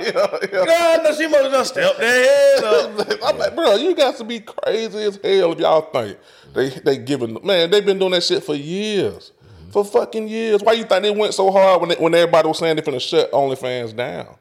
[0.00, 0.64] yeah, yeah.
[0.66, 3.18] God, no, she must have stepped their head up.
[3.24, 6.18] I'm like, bro, you got to be crazy as hell if y'all think
[6.52, 7.70] they they giving man.
[7.70, 9.32] They've been doing that shit for years,
[9.70, 10.62] for fucking years.
[10.62, 12.98] Why you think they went so hard when they, when everybody was saying they're gonna
[13.00, 14.34] shut OnlyFans down?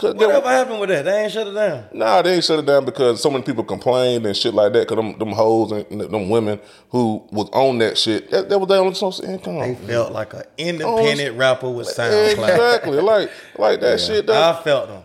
[0.00, 1.04] They- happened with that?
[1.04, 1.84] They ain't shut it down.
[1.92, 4.88] Nah, they ain't shut it down because so many people complained and shit like that.
[4.88, 8.68] Cause them, them hoes and them women who was on that shit, that, that was
[8.68, 9.58] their only source of income.
[9.58, 12.30] They felt like an independent rapper with SoundCloud.
[12.32, 14.26] Exactly, like like that shit.
[14.26, 14.40] Though.
[14.50, 15.02] I felt them.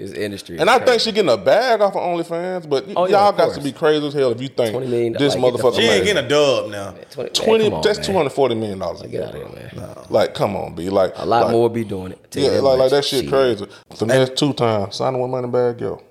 [0.00, 0.58] This industry.
[0.58, 0.90] And I crazy.
[0.90, 3.58] think she getting a bag off of OnlyFans, but Oh, yeah, y'all of got course.
[3.58, 5.76] to be crazy as hell if you think 20 million, this like, get motherfucker.
[5.76, 6.90] She ain't getting a dub now.
[7.10, 7.64] 20, man, twenty.
[7.64, 9.02] come on, that's two hundred forty million dollars.
[9.02, 9.96] Get out of here, man.
[10.08, 12.36] Like, come on, be like A lot like, more be doing it.
[12.36, 13.66] Yeah, like, like that shit crazy.
[13.94, 16.02] Finesse 2tymes, signing with Moneybagg Yo.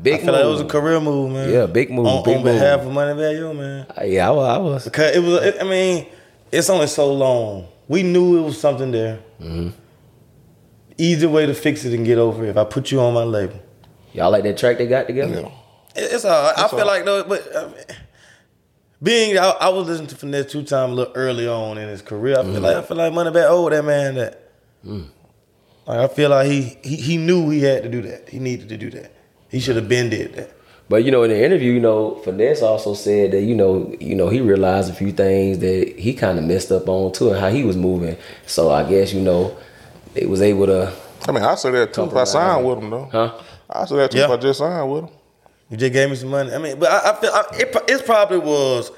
[0.00, 1.52] Big I feel like it was a career move, man.
[1.52, 2.88] Yeah, big move, On, big on behalf move.
[2.88, 3.86] of Money Value, man.
[3.98, 4.48] Uh, Yeah, I was.
[4.48, 4.84] I was.
[4.84, 6.06] Because it was, I mean,
[6.52, 7.66] it's only so long.
[7.88, 9.18] We knew it was something there.
[9.40, 9.70] Mm-hmm.
[10.98, 12.50] Easy way to fix it and get over it.
[12.50, 13.60] If I put you on my label,
[14.12, 15.42] Y'all like that track they got together?
[15.42, 16.02] Yeah.
[16.02, 16.52] It- it's all.
[16.56, 17.74] I feel like though, but I mean,
[19.02, 22.38] being I, I was listening to Finesse 2tymes a little early on in his career.
[22.38, 22.64] I feel mm-hmm.
[22.64, 24.50] like I feel like Moneybagg owed oh, that man that.
[24.84, 25.08] Mm.
[25.86, 28.28] Like I feel like he, he he knew he had to do that.
[28.28, 29.14] He needed to do that.
[29.50, 30.52] He should have been did that.
[30.88, 34.14] But you know, in the interview, you know, Finesse also said that you know, you
[34.14, 37.38] know, he realized a few things that he kind of messed up on too, and
[37.38, 38.16] how he was moving.
[38.46, 39.56] So I guess you know,
[40.14, 40.92] they was able to.
[41.28, 43.08] I mean, I said that too if I signed with them though.
[43.10, 43.38] Huh?
[43.68, 45.14] I said that too if I just signed with them,
[45.70, 46.52] You just gave me some money.
[46.52, 48.90] I mean, but I, I feel I, it, it probably was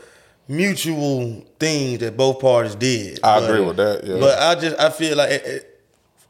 [0.49, 3.21] mutual things that both parties did.
[3.23, 4.05] I But- agree with that.
[4.05, 4.19] Yeah.
[4.21, 5.81] But I just I feel like it, it,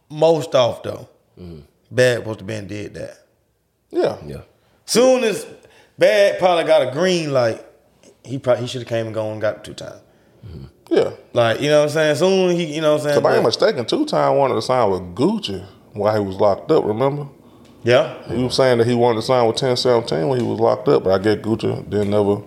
[0.08, 1.62] most off though, mm.
[1.90, 3.18] Bad supposed to been did that.
[3.90, 4.16] yeah.
[4.24, 4.42] Yeah.
[4.86, 5.46] Soon as
[5.98, 7.64] Bad probably got a green light,
[8.24, 10.00] he probably he should have came and gone and got it two times.
[10.46, 10.64] Mm-hmm.
[10.90, 11.10] Yeah.
[11.32, 12.16] Like you know what I'm saying.
[12.16, 13.18] Soon he you know what I'm saying.
[13.18, 16.70] If I ain't mistaken, two time wanted to sign with Gucci while he was locked
[16.70, 16.84] up.
[16.84, 17.26] Remember?
[17.82, 18.22] yeah.
[18.28, 21.04] He was saying that he wanted to sign with 1017 when he was locked up,
[21.04, 22.42] but I get Gucci didn't never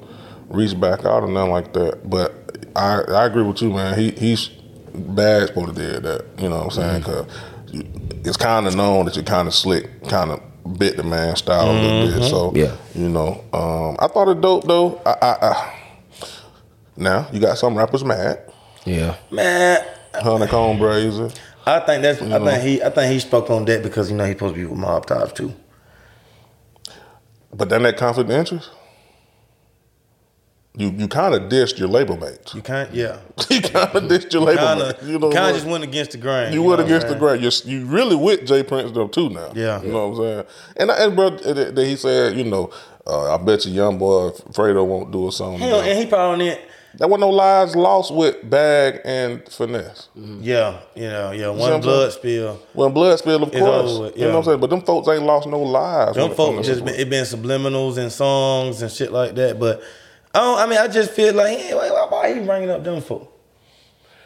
[0.49, 2.07] reach back out or nothing like that.
[2.09, 2.33] But
[2.75, 3.97] I I agree with you, man.
[3.97, 4.49] He he's
[4.93, 6.25] bad supposed to did that.
[6.37, 7.01] You know what I'm saying?
[7.01, 7.25] Because
[8.25, 10.41] it's kind of known that you're kind of slick, kind of
[10.77, 12.29] bit the man style a little bit.
[12.29, 12.75] So Yeah.
[12.95, 15.01] you know, um, I thought it dope though.
[15.05, 15.79] I, I, I
[16.95, 18.51] now you got some rappers mad.
[18.85, 19.15] Yeah.
[19.31, 21.35] Man, Honeykomb Brazy.
[21.65, 22.45] I think that's I know.
[22.45, 24.65] think he I think he spoke on that because you know he's supposed to be
[24.65, 25.53] with mob tops too.
[27.53, 28.69] But then that conflict of interest.
[30.75, 32.55] You you kind of dissed your label mates.
[32.55, 33.19] You can't yeah.
[33.49, 35.03] you kind of dissed your label Kind mates.
[35.03, 36.51] You know kind of just went against the grain.
[36.51, 37.41] You know went against the grain.
[37.41, 39.51] You're, you really with Jay Prince though too now.
[39.53, 39.81] Yeah.
[39.83, 40.45] you know what I'm saying.
[40.77, 42.71] And I- and bro, that that he said, you know,
[43.05, 45.59] uh, I bet you young boy Fredo won't do a song.
[45.59, 46.57] Hell, and he probably on
[46.93, 46.99] it.
[46.99, 50.09] There wasn't no lives lost with Bag and Finesse.
[50.17, 50.39] Mm-hmm.
[50.41, 51.49] Yeah, you know, yeah.
[51.49, 52.59] what One blood spill.
[52.73, 54.59] When blood spill, of It's course, over with, you know what I'm saying.
[54.59, 56.15] But them folks ain't lost no lives.
[56.15, 59.35] Them when- folk when just it- been, it been subliminals and songs and shit like
[59.35, 59.59] that.
[59.59, 59.81] But
[60.35, 60.59] I don't.
[60.59, 63.29] I mean, I just feel like, hey, why, why he bringing up them folk?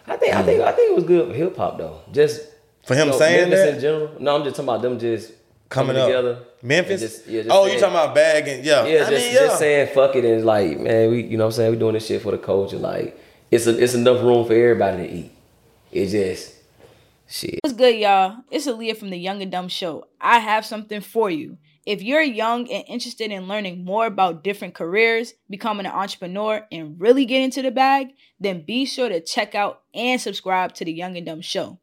[0.06, 2.00] I think I think I think it was good for hip hop though.
[2.14, 2.42] Just
[2.86, 3.74] For him you know, saying Memphis that?
[3.76, 4.12] in general.
[4.20, 5.34] No, I'm just talking about them just
[5.70, 6.08] coming, coming, up.
[6.08, 6.40] together.
[6.62, 7.02] Memphis.
[7.02, 8.64] just- yeah, just oh, you saying- talking about bagging?
[8.64, 8.86] Yeah.
[8.86, 9.40] Yeah, I just, mean, yeah.
[9.40, 11.94] just saying fuck it and like, man, we you know what I'm saying, we doing
[11.94, 12.78] this shit for the culture.
[12.78, 13.20] Like
[13.52, 15.32] it's a, it's enough room for everybody to eat.
[15.92, 16.56] It's just
[17.28, 17.60] shit.
[17.64, 18.38] What's good, y'all?
[18.52, 20.08] It's Aaliyah from the Young and Dumb Show.
[20.20, 21.58] I have something for you.
[21.86, 27.00] If you're young and interested in learning more about different careers, becoming an entrepreneur, and
[27.00, 28.08] really get into the bag,
[28.42, 31.80] then be sure to check out and subscribe to the Young and Dumb Show.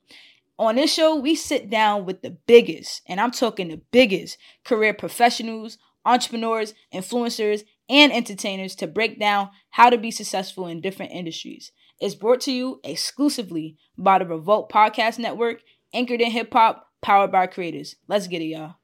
[0.58, 4.94] On this show, we sit down with the biggest, and I'm talking the biggest, career
[4.94, 11.72] professionals, entrepreneurs, influencers, and entertainers to break down how to be successful in different industries.
[12.00, 15.62] It's brought to you exclusively by the Revolt Podcast Network,
[15.92, 17.96] anchored in hip hop, powered by creators.
[18.08, 18.76] Let's get it, y'all.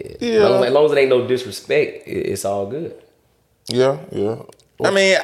[0.00, 3.00] As, long as, as long as it ain't no disrespect, it's all good.
[3.68, 4.42] Yeah, yeah.
[4.82, 5.18] I mean,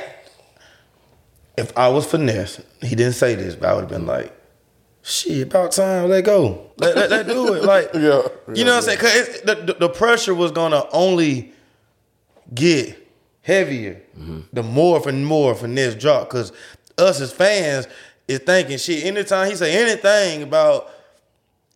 [1.56, 4.32] if I was finesse, he didn't say this, but I would have been like,
[5.02, 8.22] "Shit, about time, let go, let let, let do it." Like, Yeah,
[8.54, 8.98] you know what I'm saying?
[8.98, 11.52] Because the, the pressure was gonna only
[12.54, 12.96] get
[13.42, 14.02] heavier
[14.52, 16.28] the more for more finesse drop.
[16.28, 16.52] Because
[16.98, 17.86] us as fans
[18.28, 19.04] is thinking, shit.
[19.04, 20.90] Anytime he say anything about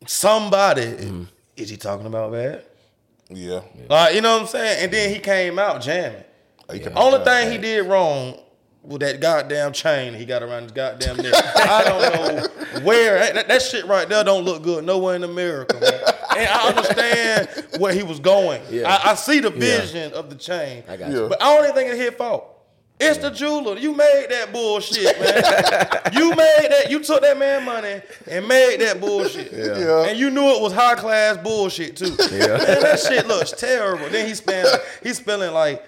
[0.06, 2.66] somebody, is he talking about that?
[3.30, 3.62] Yeah.
[3.88, 4.84] Like, you know what I'm saying?
[4.84, 6.22] And then he came out jamming.
[6.94, 8.38] Only thing he did wrong
[8.84, 11.32] with that goddamn chain he got around his goddamn neck.
[11.34, 15.78] I don't know where that, that shit right there don't look good nowhere in America,
[15.80, 16.00] man.
[16.36, 18.60] And I understand where he was going.
[18.70, 18.88] Yeah.
[18.92, 20.82] I, I see the vision of the chain.
[20.88, 21.16] I got Yeah.
[21.20, 21.28] you.
[21.28, 22.50] But I don't even think it's his fault.
[23.00, 23.76] It's the jeweler.
[23.76, 26.12] You made that bullshit, man.
[26.12, 26.86] you made that.
[26.90, 29.50] You took that man money and made that bullshit.
[29.52, 30.04] Yeah.
[30.06, 32.14] And you knew it was high class bullshit too.
[32.30, 32.46] Yeah.
[32.46, 34.08] Man, that shit looks terrible.
[34.10, 34.80] Then he's spelling.
[35.02, 35.84] He's spelling like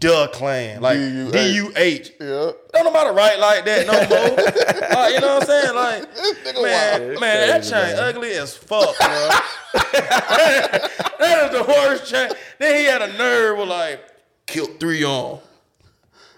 [0.00, 1.32] the clan, like D-U-H.
[1.32, 2.12] D U H.
[2.20, 2.50] Yeah.
[2.72, 4.54] Don't nobody write like that no more.
[4.98, 5.74] Like, you know what I'm saying?
[5.74, 7.20] Like, nigga man, wild.
[7.20, 9.28] man, that chain ugly as fuck, bro.
[9.92, 12.30] that is the worst chain.
[12.58, 14.00] Then he had a nerve with like,
[14.46, 15.38] killed three on.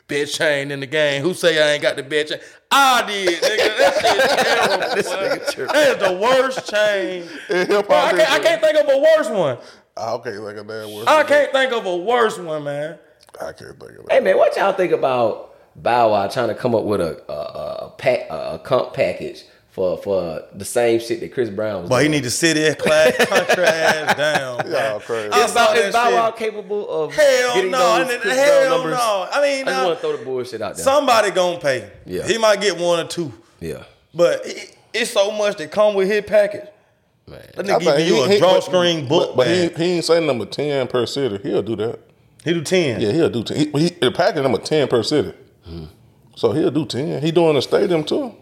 [0.08, 1.22] Best chain in the game.
[1.22, 2.40] Who say I ain't got the best chain?
[2.70, 3.78] I did, nigga.
[3.78, 5.66] That shit's terrible.
[5.66, 5.72] boy.
[5.72, 7.22] That is the worst chain.
[7.48, 8.16] In hip Bro, I, hop.
[8.16, 9.58] can't, I can't think of a worse one.
[9.96, 11.04] Ah, I can't think of that word.
[11.08, 12.98] I can't think of a worse one, man.
[13.40, 16.74] I can't think of Hey man, what y'all think about Bow Wow trying to come
[16.74, 20.98] up with a a, a, a pack a, a comp package for for the same
[20.98, 24.68] shit that Chris Brown was But he need to sit there, class, country ass down.
[24.70, 25.28] Y'all crazy.
[25.28, 26.12] Is Bow, that is Bow.
[26.12, 28.98] Wow capable of Hell getting no, those Chris hell Brown numbers?
[28.98, 29.28] no.
[29.32, 30.84] I mean, I just want to throw the bullshit out there.
[30.84, 31.90] Somebody gonna pay.
[32.04, 32.26] Yeah.
[32.26, 33.32] He might get one or two.
[33.60, 36.68] yeah, But it, it's so much that come with his package.
[37.28, 37.40] man.
[37.54, 40.04] That I nigga give you he- a he- drawstring but- book, But, he, he ain't
[40.04, 41.38] say number 10 per city.
[41.44, 42.00] He'll do that.
[42.44, 43.00] He do 10.
[43.00, 43.56] Yeah, he'll do 10.
[43.56, 45.32] He, he, the package number 10 per city.
[46.36, 47.22] So he'll do 10.
[47.22, 48.34] He doing the stadium too.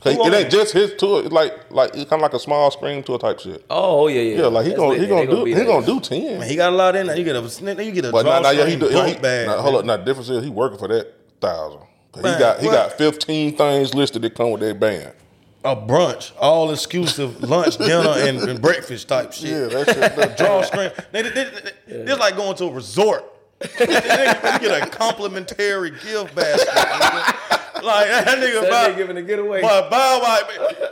[0.00, 0.50] 'Cause Who It ain't it?
[0.50, 1.24] just his tour.
[1.24, 3.64] It's like like it's kind of like a small screen tour type shit.
[3.68, 4.36] Oh yeah, yeah.
[4.42, 5.26] Yeah, like he That's gonna lit, he man.
[5.26, 5.64] gonna do he there.
[5.64, 6.38] gonna do ten.
[6.38, 7.16] Man, he got a lot in there.
[7.18, 7.40] You get a
[7.84, 8.86] you get a But now, now yeah, he do.
[8.86, 9.48] He, bag.
[9.48, 9.84] now, hold up.
[9.84, 11.80] Now, the difference is he working for that thousand.
[12.14, 12.72] He got he what?
[12.74, 15.14] got fifteen things listed that come with that band.
[15.64, 19.50] A brunch, all exclusive lunch, dinner, and, and breakfast type shit.
[19.50, 20.16] Yeah, that shit.
[20.16, 20.90] That drawstring.
[21.12, 21.50] They, they, they,
[21.86, 23.24] they, This like going to a resort.
[23.80, 27.57] you get a complimentary gift basket.
[27.80, 27.84] Nigga.
[27.84, 29.60] Like that nigga, That buy, nigga giving a getaway.
[29.62, 30.38] But Bow Wow,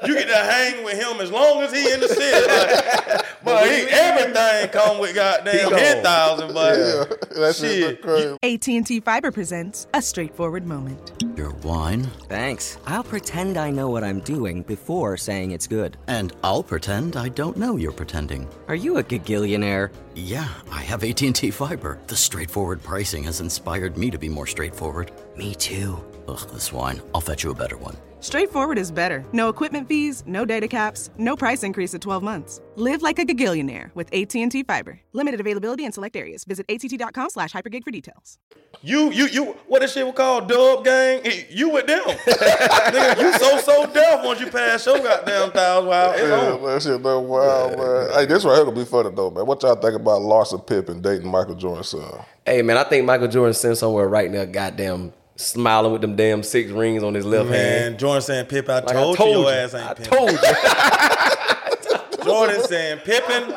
[0.07, 2.46] you get to hang with him as long as he in the city.
[2.46, 6.55] Like, but he, everything come with goddamn ten thousand.
[6.55, 8.03] But that shit Shit.
[8.05, 8.79] look crazy.
[8.83, 11.12] AT&T Fiber presents a straightforward moment.
[11.37, 12.79] Your wine, Thanks.
[12.87, 15.96] I'll pretend I know what I'm doing before saying it's good.
[16.07, 18.49] and I'll pretend I don't know you're pretending.
[18.68, 19.90] Are you a gagillionaire?
[20.14, 21.99] Yeah, I have AT&T Fiber.
[22.07, 25.12] The straightforward pricing has inspired me to be more straightforward.
[25.37, 26.03] Me too.
[26.29, 27.01] Ugh, this wine.
[27.15, 27.97] I'll fetch you a better one.
[28.21, 29.25] Straightforward is better.
[29.33, 32.61] No equipment fees, no data caps, no price increase at 12 months.
[32.75, 34.99] Live like a gagillionaire with AT&T Fiber.
[35.12, 36.45] Limited availability in select areas.
[36.45, 38.39] Visit att.com slash hypergig for details.
[38.83, 41.21] you, you, you, what this shit was called, Dub Gang.
[41.51, 43.21] You with them, nigga.
[43.21, 45.89] You so so deaf once you pass your goddamn thousand.
[45.89, 46.62] Wow, it's Yeah, on.
[46.62, 48.11] man, that shit look wild, man.
[48.15, 49.47] Hey, this right here gonna be funny though, man.
[49.47, 52.25] What y'all think about Larsa Pippen dating Michael Jordan's son?
[52.45, 56.43] Hey man, I think Michael Jordan sitting somewhere right now, goddamn smiling with them damn
[56.43, 57.91] six rings on his left hand.
[57.93, 59.95] Man, Jordan saying Pip, I Like told, I told you you, your ass ain't I
[59.95, 60.07] Pip.
[60.07, 60.39] told you.
[62.25, 63.55] Jordan saying Pippen,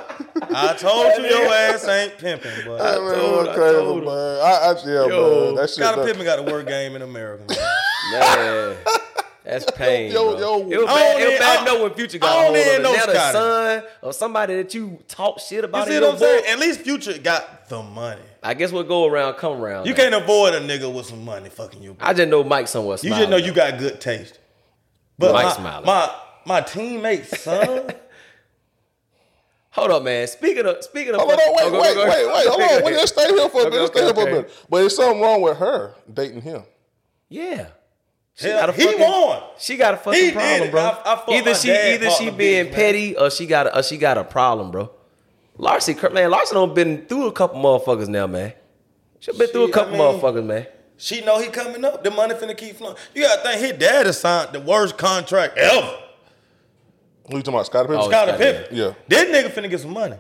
[0.56, 3.02] I told you your ass ain't pimping, Hey, but man,
[3.32, 4.08] look crazy, man.
[4.08, 5.56] I, I, yeah, man.
[5.56, 5.70] That shit.
[5.78, 7.44] Scottie look- Pippen got a word game in America.
[7.50, 7.58] Man.
[8.12, 8.78] man.
[9.50, 10.12] That's pain.
[10.12, 10.60] Yo, bro.
[10.60, 12.62] yo, it was I bad, don't it was bad know when Future got hold of
[12.62, 12.82] it.
[12.84, 15.88] Now the son or somebody that you talk shit about.
[15.88, 16.44] You see what I'm saying?
[16.50, 18.22] At least Future got the money.
[18.44, 19.88] I guess what go around come around.
[19.88, 21.98] You can't avoid a nigga with some money fucking you.
[22.00, 22.98] I just know Mike somewhere.
[23.02, 24.40] You just know you got good taste.
[25.18, 25.86] But Mike my, smiling.
[25.86, 27.90] my my teammate's son.
[29.72, 30.28] Hold up, man.
[30.28, 32.48] Speaking of speaking of, Hold on, wait, Oh, wait, wait, wait.
[32.48, 32.84] Hold on.
[32.84, 33.80] Wait, let's stay here for a minute.
[33.80, 34.52] Let's stay here for a minute.
[34.70, 36.64] But there's something wrong with her dating him.
[37.30, 37.68] Yeah.
[38.40, 39.42] She Hell, got a he won.
[39.58, 40.82] She got a fucking He problem, bro.
[40.82, 42.74] I- I either she dad either she being bitch, man.
[42.74, 44.90] petty or she got a or she got a problem, bro.
[45.58, 48.54] Larsa, man, Larsa done been through a couple motherfuckers now, man.
[49.20, 50.68] She been through a couple I mean- motherfuckers, man.
[50.96, 52.04] She know he coming up.
[52.04, 52.96] The money finna keep flowing.
[53.14, 55.98] You gotta think his dad has signed the worst contract ever.
[57.30, 57.66] Who you talking about?
[57.68, 58.02] Scottie Pippen?
[58.04, 58.76] Oh, Scottie Scottie, Pippen.
[58.78, 58.94] yeah.
[59.08, 60.16] This nigga finna get some money.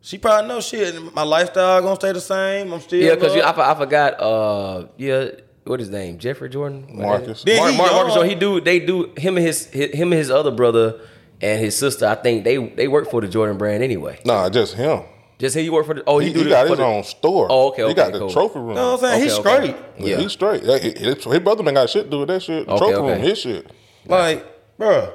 [0.00, 1.14] She probably know shit.
[1.14, 2.72] My lifestyle gonna stay the same.
[2.72, 3.58] I'm still Yeah, because love.
[3.58, 4.20] I, I forgot.
[4.20, 5.28] Uh, yeah,
[5.64, 6.18] what his name?
[6.18, 6.82] Jeffrey Jordan.
[6.88, 7.42] What Marcus.
[7.44, 7.56] that is?
[7.56, 8.14] Then Mar- he Mar- Marcus young.
[8.14, 8.28] Jordan.
[8.30, 8.60] He do.
[8.60, 9.12] They do.
[9.16, 11.00] Him and his, his him and his other brother
[11.40, 12.06] and his sister.
[12.06, 14.20] I think they they work for the Jordan brand anyway.
[14.24, 15.02] Nah, just him.
[15.38, 16.04] Just he work for the.
[16.06, 17.48] Oh, he, He, do he the, got his the- own store.
[17.50, 18.30] Oh, okay, okay He okay, got the cool.
[18.30, 18.68] trophy room.
[18.70, 19.22] You know what I'm saying?
[19.24, 19.66] He's Okay, okay.
[19.72, 20.08] straight.
[20.08, 20.62] Yeah, he's straight.
[20.62, 22.66] Yeah, he- His, his brother man got shit to do with that shit.
[22.66, 23.12] The Okay, trophy okay.
[23.12, 23.70] room, his shit.
[24.06, 24.46] Like,
[24.78, 25.12] bruh,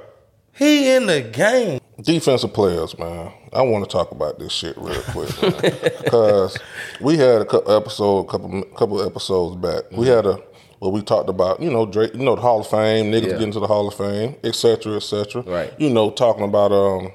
[0.54, 1.80] he in the game.
[2.02, 3.32] Defensive players, man.
[3.54, 5.30] I want to talk about this shit real quick
[6.04, 6.58] because
[7.02, 9.84] we had a couple episode, couple couple episodes back.
[9.92, 10.40] We had a
[10.80, 13.32] where we talked about you know Drake, you know the Hall of Fame, niggas Yeah.
[13.34, 15.42] getting to the Hall of Fame, et cetera, et cetera.
[15.42, 15.74] Right.
[15.80, 17.12] You know, talking about um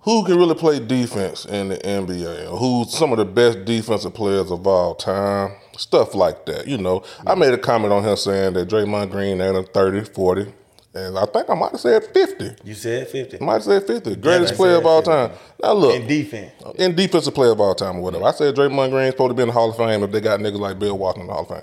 [0.00, 4.12] who can really play defense in the NBA, or who's some of the best defensive
[4.14, 6.66] players of all time, stuff like that.
[6.66, 10.04] You know, I made a comment on him saying that Draymond Green had a 30,
[10.12, 10.52] 40,
[10.94, 12.50] and I think I might have said 50.
[12.64, 13.40] You said 50.
[13.40, 14.16] I might have said 50.
[14.16, 15.10] Greatest player of all 50.
[15.10, 15.30] time.
[15.62, 16.52] Now look, In defense.
[16.76, 18.24] in defensive player of all time or whatever.
[18.24, 20.40] I said Draymond Green's supposed to be in the Hall of Fame if they got
[20.40, 21.62] niggas like Bill Walton in the Hall of Fame.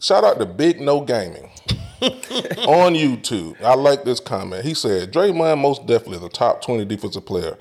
[0.00, 1.50] Shout out to Big No Gaming
[2.00, 3.60] on YouTube.
[3.62, 4.64] I like this comment.
[4.64, 7.56] He said Draymond most definitely the top 20 defensive player.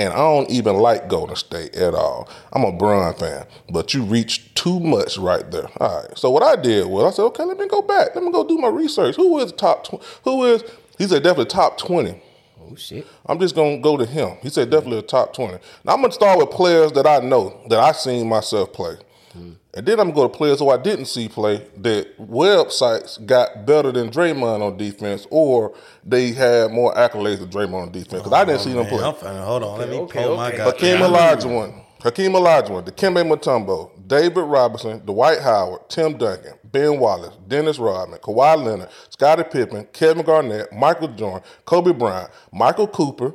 [0.00, 2.26] And I don't even like Golden State at all.
[2.54, 5.68] I'm a Bron fan, but you reached too much right there.
[5.78, 6.18] All right.
[6.18, 8.14] So what I did was I said, okay, let me go back.
[8.14, 9.16] Let me go do my research.
[9.16, 9.84] Who is top?
[9.84, 10.64] Tw- who is?
[10.96, 12.18] He said definitely top 20.
[12.62, 13.06] Oh shit.
[13.26, 14.38] I'm just gonna go to him.
[14.40, 15.58] He said definitely a top twenty.
[15.84, 18.96] Now I'm gonna start with players that I know that I seen myself play,
[19.32, 19.52] hmm.
[19.74, 23.66] And then I'm gonna go to players who I didn't see play that websites got
[23.66, 28.32] better than Draymond on defense, or they had more accolades than Draymond on defense because
[28.32, 29.02] I didn't oh, see them play.
[29.04, 29.78] I'm finna, hold on.
[29.78, 30.56] Let me okay, pull my okay.
[30.56, 30.64] guy.
[30.64, 37.78] Hakeem Olajuwon, Hakeem Olajuwon, Dikembe Mutombo, David Robinson, Dwight Howard, Tim Duncan, Ben Wallace, Dennis
[37.78, 43.34] Rodman, Kawhi Leonard, Scottie Pippen, Kevin Garnett, Michael Jordan, Kobe Bryant, Michael Cooper.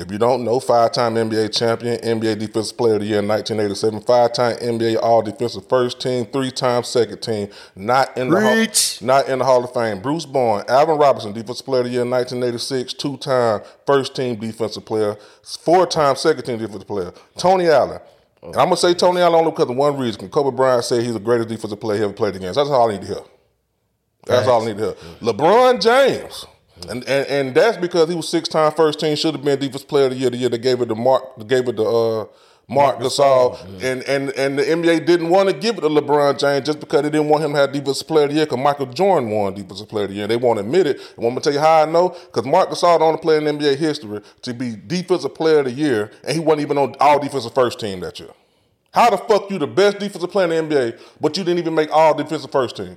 [0.00, 4.00] If you don't know, five-time NBA champion, NBA Defensive Player of the Year in 1987,
[4.00, 9.44] five-time NBA All-Defensive First Team, three-time Second Team, not in the Hall, not in the
[9.44, 10.00] Hall of Fame.
[10.00, 14.84] Bruce Bowen, Alvin Robertson, Defensive Player of the Year in 1986, two-time First Team Defensive
[14.86, 17.12] Player, four-time Second Team Defensive Player.
[17.36, 18.00] Tony Allen.
[18.42, 20.28] And I'm gonna say Tony Allen only because of one reason.
[20.30, 22.56] Kobe Bryant said he's the greatest defensive player he ever played against.
[22.56, 23.22] That's all I need to hear.
[24.24, 24.94] That's all I need to hear.
[25.20, 26.46] LeBron James.
[26.88, 29.88] And, and and that's because he was six time first team, should have been defensive
[29.88, 30.30] player of the year.
[30.30, 32.26] The year they gave it to Mark, gave it to uh,
[32.70, 36.64] Marc Gasol, and and and the NBA didn't want to give it to LeBron James
[36.64, 38.46] just because they didn't want him to have defensive player of the year.
[38.46, 40.28] Because Michael Jordan won defensive player of the year.
[40.28, 41.00] They won't admit it.
[41.16, 42.10] And I'm gonna tell you how I know?
[42.10, 45.72] Because Marc Gasol the only player in NBA history to be defensive player of the
[45.72, 48.30] year, and he wasn't even on all defensive first team that year.
[48.92, 51.74] How the fuck you the best defensive player in the NBA, but you didn't even
[51.74, 52.96] make all defensive first team?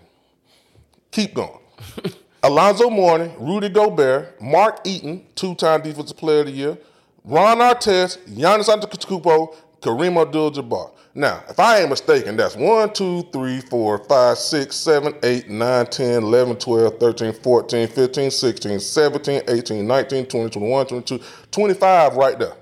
[1.11, 1.59] Keep going.
[2.45, 6.77] Alonzo Mourning, Rudy Gobert, Mark Eaton, two-time Defensive Player of the Year,
[7.23, 10.91] Ron Artest, Giannis Antetokounmpo, Kareem Abdul-Jabbar.
[11.15, 15.85] Now, if I ain't mistaken, that's 1, 2, 3, 4, 5, 6, 7, 8, 9,
[15.85, 21.19] 10, 11, 12, 13, 14, 15, 16, 17, 18, 19, 20, 21, 22,
[21.49, 22.55] 25 right there.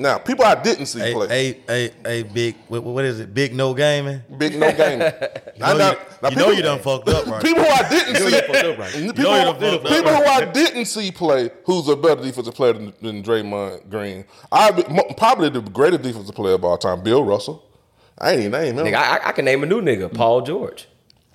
[0.00, 1.26] Now, people I didn't see Hey, play.
[1.28, 2.54] hey, hey, hey, big.
[2.68, 3.34] What, what is it?
[3.34, 4.22] Big no gaming.
[4.38, 5.12] Big no gaming.
[5.58, 5.90] You know,
[6.22, 7.42] you, you, know you done fucked up, right?
[7.42, 8.92] People who I didn't see, you right?
[8.92, 10.24] People, you who- done fucked up, who?
[10.30, 14.24] I didn't see play, who's a better defensive player than, than Draymond Green.
[14.52, 17.64] I mo- probably the greatest defensive player of all time, Bill Russell.
[18.18, 18.86] I ain't even name him.
[18.86, 20.86] Nigga, I, I can name a new nigga, Paul George.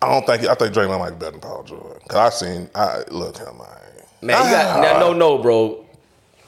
[0.01, 2.01] I don't think I think Draymond might be better than Paul George.
[2.07, 3.59] Cause I seen I look him.
[3.61, 3.78] I
[4.22, 4.99] Man, you got now ah.
[4.99, 5.86] no no, bro.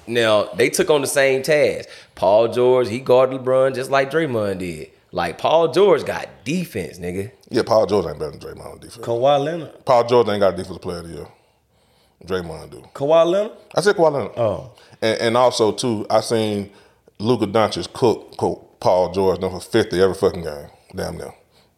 [0.07, 1.89] Now they took on the same task.
[2.15, 4.91] Paul George, he guarded LeBron just like Draymond did.
[5.11, 7.31] Like Paul George got defense, nigga.
[7.49, 9.05] Yeah, Paul George ain't better than Draymond on defense.
[9.05, 9.85] Kawhi Leonard.
[9.85, 11.27] Paul George ain't got a defensive player of the year.
[12.25, 12.83] Draymond do.
[12.93, 13.51] Kawhi Leonard.
[13.75, 14.31] I said Kawhi Leonard.
[14.37, 14.71] Oh.
[15.01, 16.71] And, and also too, I seen
[17.19, 20.67] Luka Doncic cook, cook Paul George number fifty every fucking game.
[20.95, 21.33] Damn near.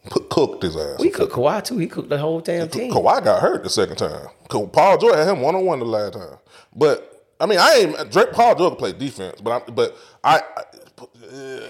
[0.09, 0.99] put, cooked his ass.
[0.99, 1.77] We cooked Kawhi too.
[1.77, 2.91] He cooked the whole damn team.
[2.91, 4.27] Kawhi got hurt the second time.
[4.47, 6.37] 'Cause Paul George had him one on one the last time.
[6.75, 8.31] But I mean, I ain't Drake.
[8.31, 10.41] Paul George can play defense, but I, but I.
[10.57, 10.63] I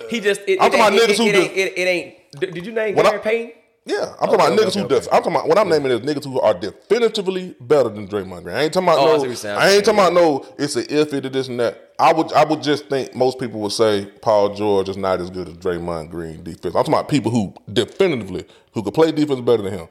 [0.10, 0.42] He just.
[0.48, 2.16] It, I'm it, talking about niggas it, who it, do- ain't, it, it ain't.
[2.40, 3.52] Did did you name When I- Gary Payton?
[3.86, 4.86] Yeah, I'm talking about Okay, niggas okay, who.
[4.86, 4.96] okay.
[4.96, 8.44] Def- I'm talking about what I'm naming is niggas who are definitively better than Draymond
[8.44, 8.56] Green.
[8.58, 9.30] I ain't talking about Oh, I no.
[9.30, 9.46] what.
[9.46, 10.46] I ain't talking about no.
[10.58, 11.94] It's an iffy to this and that.
[11.98, 12.34] I would.
[12.34, 15.54] I would just think most people would say Paul George is not as good as
[15.56, 16.66] Draymond Green defense.
[16.66, 19.88] I'm talking about people who definitively who could play defense better than him.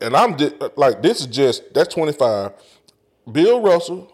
[0.00, 2.52] And I'm di- like, this is just that's 25.
[3.30, 4.09] Bill Russell,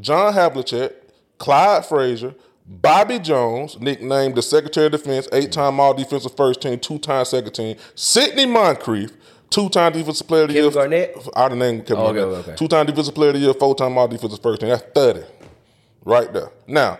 [0.00, 0.92] John Havlicek,
[1.38, 2.34] Clyde Frazier,
[2.66, 7.76] Bobby Jones, nicknamed the Secretary of Defense, eight-time All Defensive First Team, two-time Second Team,
[7.94, 9.10] Sidney Moncrief,
[9.50, 10.80] two-time Defensive Player of the Kevin Year.
[10.82, 11.28] Garnett?
[11.34, 12.38] Out of name Kevin Oh, okay, Garnett.
[12.40, 12.54] okay.
[12.56, 14.68] Two-time Defensive Player of the Year, four-time All Defensive First Team.
[14.70, 15.22] That's 30,
[16.04, 16.50] right there.
[16.66, 16.98] Now,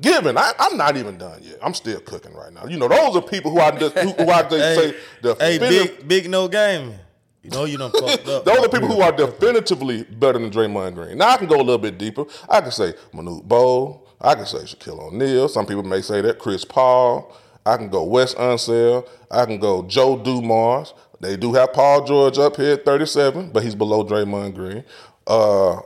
[0.00, 1.58] given I, I'm not even done yet.
[1.62, 2.66] I'm still cooking right now.
[2.66, 5.34] You know, those are people who I just, who, who I just Hey, say the
[5.36, 6.94] hey, big big no game.
[7.42, 8.44] You know you done fucked up.
[8.44, 11.18] those are people who are definitively better than Draymond Green.
[11.18, 12.24] Now I can go a little bit deeper.
[12.48, 14.06] I can say Manute Bol.
[14.20, 15.48] I can say Shaquille O'Neal.
[15.48, 17.36] Some people may say that Chris Paul.
[17.66, 19.08] I can go Wes Unseld.
[19.30, 20.94] I can go Joe Dumars.
[21.20, 24.84] They do have Paul George up here at 37, but he's below Draymond Green.
[25.26, 25.80] Uh,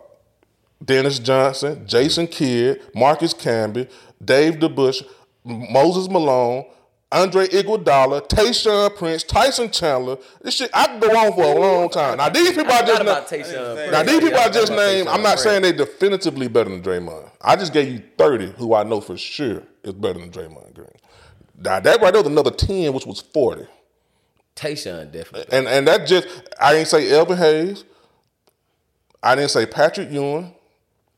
[0.84, 3.90] Dennis Johnson, Jason Kidd, Marcus Camby,
[4.22, 5.06] Dave DeBusschere,
[5.44, 6.64] Moses Malone,
[7.12, 10.18] Andre Iguodala, Tayshaun Prince, Tyson Chandler.
[10.42, 12.18] This shit, I can go on for a long time.
[12.18, 13.92] Now these people I I just forgot about named, Tayshaun Prince.
[13.92, 15.08] now these people Yeah, I, I just named.
[15.08, 15.42] I'm not Prince.
[15.42, 17.30] saying they definitively better than Draymond.
[17.40, 20.88] I just gave you 30 who I know for sure is better than Draymond Green.
[21.58, 23.66] Now that right there was another 10, which was 40.
[24.56, 25.56] Tayshaun definitely.
[25.56, 26.26] And and that just
[26.60, 27.84] I didn't say Elvin Hayes.
[29.22, 30.52] I didn't say Patrick Ewing.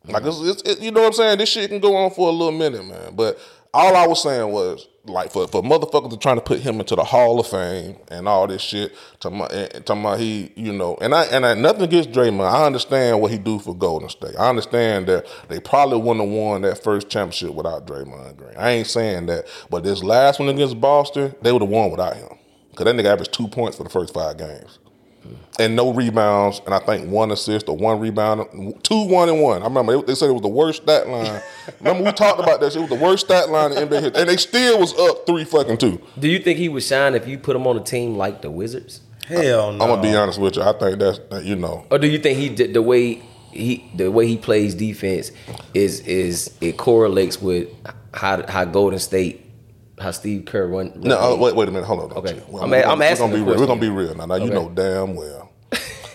[0.04, 1.38] Like it's, it's, it, you know what I'm saying?
[1.38, 3.14] This shit can go on for a little minute, man.
[3.14, 3.38] But
[3.74, 6.94] all I was saying was like for for motherfuckers are trying to put him into
[6.96, 8.92] the Hall of Fame and all this shit.
[9.20, 9.50] Talking about,
[9.86, 12.50] talking about he, you know, and I and I nothing against Draymond.
[12.50, 14.34] I understand what he do for Golden State.
[14.38, 18.56] I understand that they probably wouldn't have won that first championship without Draymond Green.
[18.56, 22.16] I ain't saying that, but this last one against Boston, they would have won without
[22.16, 22.28] him.
[22.74, 24.78] Cause that nigga averaged two points for the first five games.
[25.60, 28.46] And no rebounds, and I think one assist or one rebound,
[28.84, 29.60] two one and one.
[29.62, 31.42] I remember they, they said it was the worst stat line.
[31.80, 32.76] remember we talked about that.
[32.76, 35.44] It was the worst stat line in NBA history, and they still was up three
[35.44, 36.00] fucking two.
[36.18, 38.50] Do you think he would shine if you put him on a team like the
[38.52, 39.00] Wizards?
[39.26, 39.84] Hell no.
[39.84, 40.62] I'm gonna be honest with you.
[40.62, 41.84] I think that's that, you know.
[41.90, 43.14] Or do you think he did the way
[43.50, 45.32] he the way he plays defense
[45.74, 47.68] is is it correlates with
[48.14, 49.44] how how Golden State
[50.00, 50.90] how Steve Kerr run?
[50.92, 51.86] run No, uh, wait, wait a minute.
[51.86, 52.18] Hold on.
[52.18, 52.40] Okay.
[52.48, 53.58] Well, I'm we're gonna- I'm we're asking gonna be real.
[53.60, 54.26] We're gonna be real now.
[54.26, 55.47] Now you know damn well.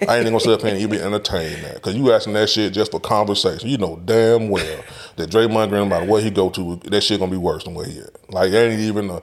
[0.09, 2.33] I ain't even gonna sit up here and you be entertaining that because you asking
[2.33, 3.69] that shit just for conversation.
[3.69, 4.83] You know damn well
[5.15, 7.73] that Draymond Green, no matter where he go to, that shit gonna be worse than
[7.75, 8.31] where he at.
[8.31, 9.21] Like there ain't even a,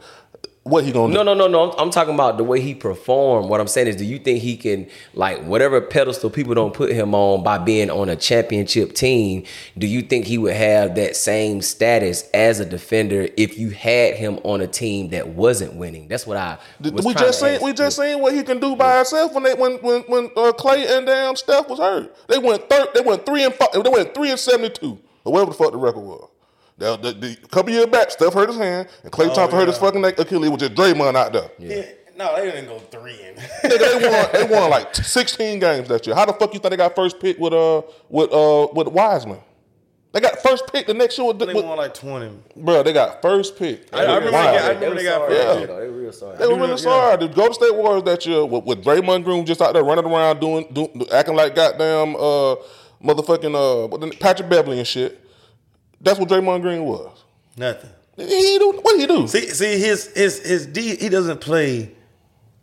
[0.62, 1.24] what he gonna No, do.
[1.24, 1.70] no, no, no.
[1.72, 3.48] I'm, I'm talking about the way he performed.
[3.48, 6.92] What I'm saying is, do you think he can like whatever pedestal people don't put
[6.92, 9.44] him on by being on a championship team?
[9.78, 14.16] Do you think he would have that same status as a defender if you had
[14.16, 16.08] him on a team that wasn't winning?
[16.08, 19.32] That's what I we just seen we just seen what he can do by himself
[19.32, 22.14] when they when when when uh, Klay and damn Steph was hurt.
[22.28, 22.88] They went third.
[22.94, 23.68] They went three and five.
[23.72, 26.29] They went three and seventy two or whatever the fuck the record was.
[26.80, 29.68] The, the, the couple years back, Steph hurt his hand and Klay Oh, Thompson hurt
[29.68, 30.46] his fucking neck Achilles.
[30.48, 31.50] It was just Draymond out there.
[31.58, 31.82] Yeah.
[32.16, 33.34] No, they didn't go three in.
[33.64, 34.28] Nigga, they won.
[34.32, 36.14] They won like sixteen games that year.
[36.16, 39.38] How the fuck you think they got first pick with uh with uh with Wiseman?
[40.12, 42.30] They got first pick the next year with, They with won like twenty.
[42.56, 42.82] bro.
[42.82, 43.86] They got first pick.
[43.94, 45.68] I- I remember they got- I remember they got sorry, first.
[45.68, 45.80] though.
[45.80, 46.36] They were real sorry.
[46.38, 47.16] They were really sorry.
[47.16, 50.40] The Golden State Warriors that year with, with Draymond Green just out there running around
[50.40, 52.56] doing, doing acting like goddamn uh
[53.02, 55.24] motherfucking uh Patrick Beverley and shit.
[56.00, 57.24] That's what Draymond Green was.
[57.56, 57.90] Nothing.
[58.16, 59.26] He do what he do?
[59.26, 60.96] See, see, his his his D.
[60.96, 61.94] He doesn't play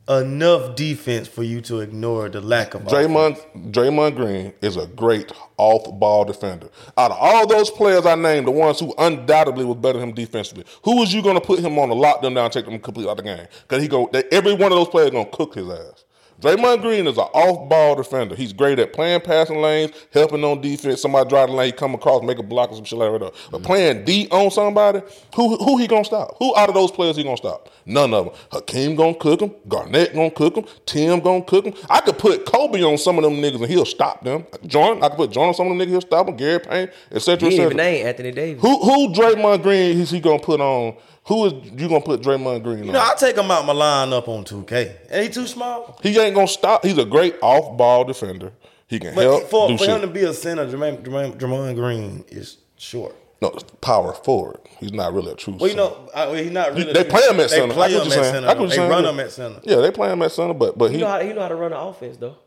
[0.09, 2.83] enough defense for you to ignore the lack of.
[2.83, 6.69] Draymond Draymond Green is a great off-ball defender.
[6.97, 10.15] Out of all those players I named, the ones who undoubtedly was better than him
[10.15, 12.79] defensively, who was you going to put him on to lock them down, take them
[12.79, 13.47] completely out of the game?
[13.63, 16.05] Because he go, they, every one of those players going to cook his ass.
[16.41, 18.35] Draymond Green is an off-ball defender.
[18.35, 21.01] He's great at playing passing lanes, helping on defense.
[21.01, 23.19] Somebody drive the lane, he come across, make a block or some shit like that.
[23.19, 23.65] But mm-hmm.
[23.65, 25.01] playing D on somebody,
[25.35, 26.35] who who he gonna stop?
[26.37, 27.69] Who out of those players he gonna stop?
[27.87, 28.35] None of them.
[28.51, 29.51] Hakeem gonna cook him.
[29.67, 30.65] Garnett gonna cook him.
[30.85, 31.73] Tim gonna cook him.
[31.89, 34.45] I could put Kobe on some of them niggas and he'll stop them.
[34.67, 36.37] Jordan, I could put Jordan on some of them niggas, he'll stop them.
[36.37, 37.47] Gary Payne, etc.
[37.47, 37.65] Etc.
[37.65, 38.61] even name Anthony Davis.
[38.61, 40.97] Who who Draymond Green is he gonna put on?
[41.27, 42.93] Who is you gonna put Draymond Green You on?
[42.93, 44.95] know, I take him out my lineup on two K.
[45.09, 45.99] And he too small.
[46.01, 46.85] He ain't gonna stop.
[46.85, 48.51] He's a great off-ball defender.
[48.87, 49.95] He can But help for, do for shit.
[49.95, 53.13] him to be a center, Jermaine, Jermaine, Jermaine Green is short.
[53.41, 53.49] No,
[53.81, 54.59] power forward.
[54.79, 55.53] He's not really a true.
[55.59, 55.89] Well, you center.
[55.89, 56.93] know, I, well, he's not really.
[56.93, 57.73] they play him at they center.
[57.73, 58.33] Play I get him what at you're saying.
[58.33, 58.47] center.
[58.47, 59.59] I get what They you're run him at center.
[59.63, 61.47] Yeah, they play him at center, but but He he know how he know how
[61.49, 62.37] to run the offense though.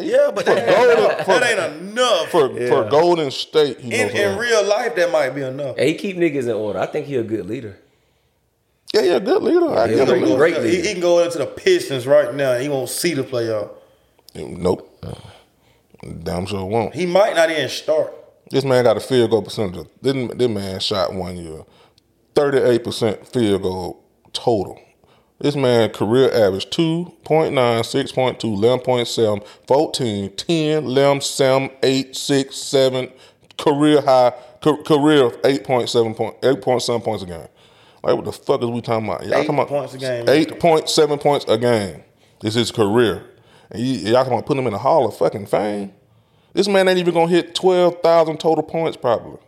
[0.00, 2.28] Yeah, but that, Golden- ain't, that ain't enough.
[2.30, 3.80] for for Golden State.
[3.80, 5.76] In, in real life, that might be enough.
[5.76, 6.78] And he keep niggas in order.
[6.78, 7.78] I think he a good leader.
[8.94, 9.68] Yeah, yeah, good leader.
[9.70, 10.36] I Yeah, give him great- that.
[10.36, 10.82] great he, leader.
[10.88, 12.56] he can go into the Pistons right now.
[12.58, 13.70] He won't see the playoff.
[14.34, 14.90] Nope.
[16.22, 16.94] Damn sure won't.
[16.94, 18.12] He might not even start.
[18.50, 19.86] This man got a field goal percentage.
[20.02, 21.62] This, this man shot one year,
[22.34, 24.78] thirty-eight percent field goal total.
[25.40, 33.08] This man career average 2.9, 6.2, 11.7, 14, 10, 11, 7, 8, 6, 7,
[33.58, 34.32] career high,
[34.62, 37.48] ca- career of 8.7 point, 8.7 points a game.
[38.04, 39.22] Like what the fuck is we talking about?
[39.22, 40.26] Y'all Eight talking about points a game.
[40.26, 42.02] 8.7 points a game.
[42.40, 43.24] This is his career.
[43.70, 45.90] And you, y'all talking about putting him in the Hall of fucking Fame?
[46.52, 49.38] This man ain't even gonna hit 12,000 total points probably.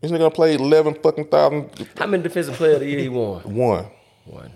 [0.00, 3.08] This nigga gonna play 11 fucking thousand How many defensive player of the year he
[3.08, 3.42] won?
[3.42, 3.86] one.
[4.24, 4.52] One.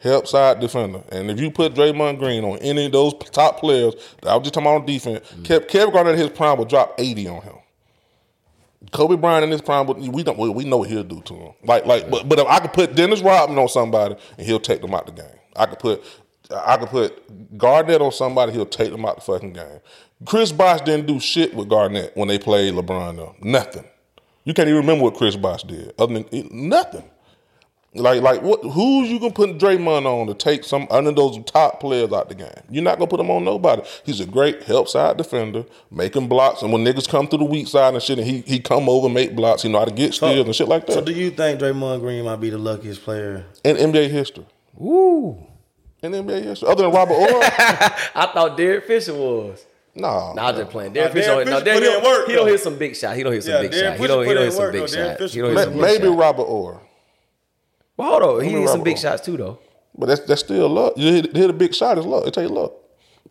[0.00, 1.02] Help side defender.
[1.10, 4.54] And if you put Draymond Green on any of those top players, I was just
[4.54, 5.42] talking about on defense, mm.
[5.42, 7.57] Kev, Kevin Garnett in his prime would drop 80 on him.
[8.92, 11.52] Kobe Bryant in his prime, we don't we know what he'll do to him.
[11.64, 14.80] Like like, but but if I could put Dennis Rodman on somebody and he'll take
[14.80, 15.38] them out the game.
[15.56, 16.04] I could put
[16.54, 19.80] I could put Garnett on somebody, he'll take them out the fucking game.
[20.24, 23.16] Chris Bosh didn't do shit with Garnett when they played LeBron.
[23.16, 23.36] Though.
[23.40, 23.84] Nothing.
[24.44, 25.92] You can't even remember what Chris Bosh did.
[25.98, 27.04] Other than nothing.
[27.94, 28.60] Like, like what?
[28.62, 32.34] Who's you gonna put Draymond on to take some under those top players out the
[32.34, 32.50] game?
[32.70, 33.82] You're not gonna put him on nobody.
[34.04, 37.66] He's a great help side defender, making blocks, and when niggas come through the weak
[37.66, 39.62] side and shit, and he he come over make blocks.
[39.62, 40.92] He know how to get steals and shit like that.
[40.92, 43.46] So, do you think Draymond Green might be the luckiest player?
[43.64, 45.38] in NBA history, Woo.
[46.02, 47.30] in NBA history, other than Robert Horry,
[48.14, 49.64] I thought Derek Fisher was.
[49.94, 50.92] nah, Nah, I'm just playing.
[50.92, 52.76] Derek Fisher, Derek no, Fisher Derek, put he, in don't, work, he don't hit some
[52.78, 53.16] big shot.
[53.16, 54.00] He don't hit some Yeah, big Derek shot.
[54.00, 54.86] He don't, he don't hit some big though.
[55.16, 55.30] Shot.
[55.30, 56.18] He don't hit Ma- some big maybe shot.
[56.18, 56.76] Robert Horry,
[57.98, 58.40] Well, hold on.
[58.44, 59.02] He Maybe hit some big Horry.
[59.02, 59.58] shots too, though.
[59.96, 60.94] but that's that's still luck.
[60.96, 62.26] You hit, hit a big shot is luck.
[62.26, 62.72] It take luck.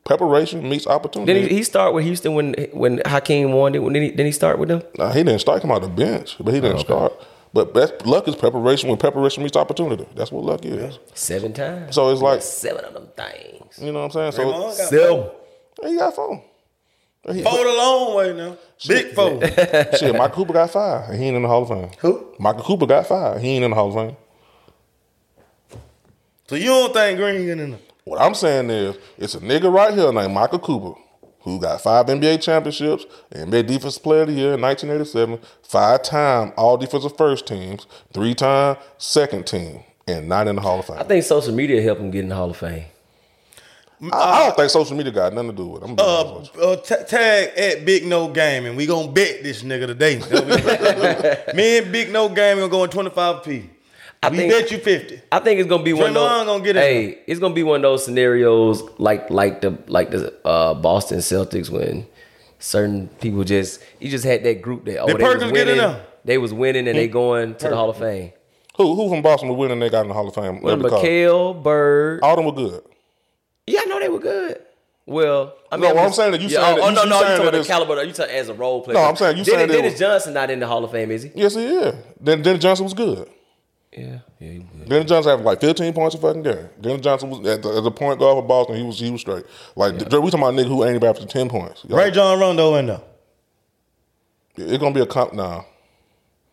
[0.03, 1.33] Preparation meets opportunity.
[1.33, 3.81] Didn't he, he start with Houston when when Hakeem won it?
[3.81, 4.83] When did he, did he start with them?
[4.97, 5.61] Nah, he didn't start.
[5.61, 7.13] Come out the bench, but he didn't oh, start.
[7.53, 8.89] But that's luck is preparation.
[8.89, 10.99] When preparation meets opportunity, that's what luck is.
[11.13, 11.95] Seven times.
[11.95, 13.79] So it's like seven of them things.
[13.79, 14.31] you know what I'm saying.
[14.33, 15.29] So Draymond got Seven.
[15.91, 16.43] he got four.
[17.31, 18.57] He- Four the long way now.
[18.87, 19.41] Big four.
[19.97, 21.89] Shit, Michael Cooper got five, he ain't in the Hall of Fame.
[21.99, 22.33] Who?
[22.39, 23.41] Michael Cooper got five.
[23.41, 24.15] He ain't in the Hall of Fame.
[26.47, 27.79] So you don't think Green getting in there?
[28.05, 30.93] What I'm saying is, it's a nigga right here named Michael Cooper
[31.41, 36.53] who got five NBA championships, NBA Defensive Player of the Year in 1987, five time
[36.57, 40.97] All Defensive First Teams, three time Second Team, and not in the Hall of Fame.
[40.99, 42.85] I think social media helped him get in the Hall of Fame.
[44.01, 45.89] I, I don't think social media got nothing to do with it.
[45.89, 48.85] I'm gonna be honest with Uh, uh, ta- tag at Big No Game, and we
[48.85, 50.17] gonna bet this nigga today.
[51.55, 53.69] Me and Big No Game gonna go in 25p.
[54.23, 55.21] I we think- bet you 50.
[55.31, 56.45] I think it's gonna be one of those.
[56.45, 60.09] Gonna get in hey, it's gonna be one of those scenarios like like the like
[60.11, 62.05] the uh, Boston Celtics when
[62.59, 65.95] certain people just you just had that group that oh Did they was Perkins winning,
[66.25, 68.31] they was winning and they going to the Hall of Fame.
[68.77, 69.79] Who who from Boston was winning?
[69.79, 70.61] They got in the Hall of Fame.
[70.61, 71.03] Well, Let me call.
[71.03, 72.21] McHale, Bird.
[72.23, 72.83] All them were good.
[73.65, 74.61] Yeah, I know they were good.
[75.05, 76.89] Well, I No, mean, what I'm just- saying that you yeah, saying oh, that- oh,
[76.93, 78.03] no, you no, you talking that about the caliber?
[78.03, 78.97] You talking as a role player?
[78.97, 81.11] No, I'm saying you Dennis, saying Dennis was- Johnson not in the Hall of Fame,
[81.11, 81.31] is he?
[81.33, 81.95] Yes, he is.
[82.19, 83.29] Then Dennis Johnson was good.
[83.97, 84.87] Yeah, yeah, he was.
[84.87, 86.69] Dennis Johnson had like 15 points a fucking game.
[86.79, 88.75] Dennis Johnson was at the, as a point guard for Boston.
[88.75, 89.45] He was he was straight.
[89.75, 91.83] Like we talking about a nigga who ain't even after 10 points.
[91.87, 93.01] Y'all- Rajon Rondo in there.
[94.55, 95.65] It's gonna be a comp now.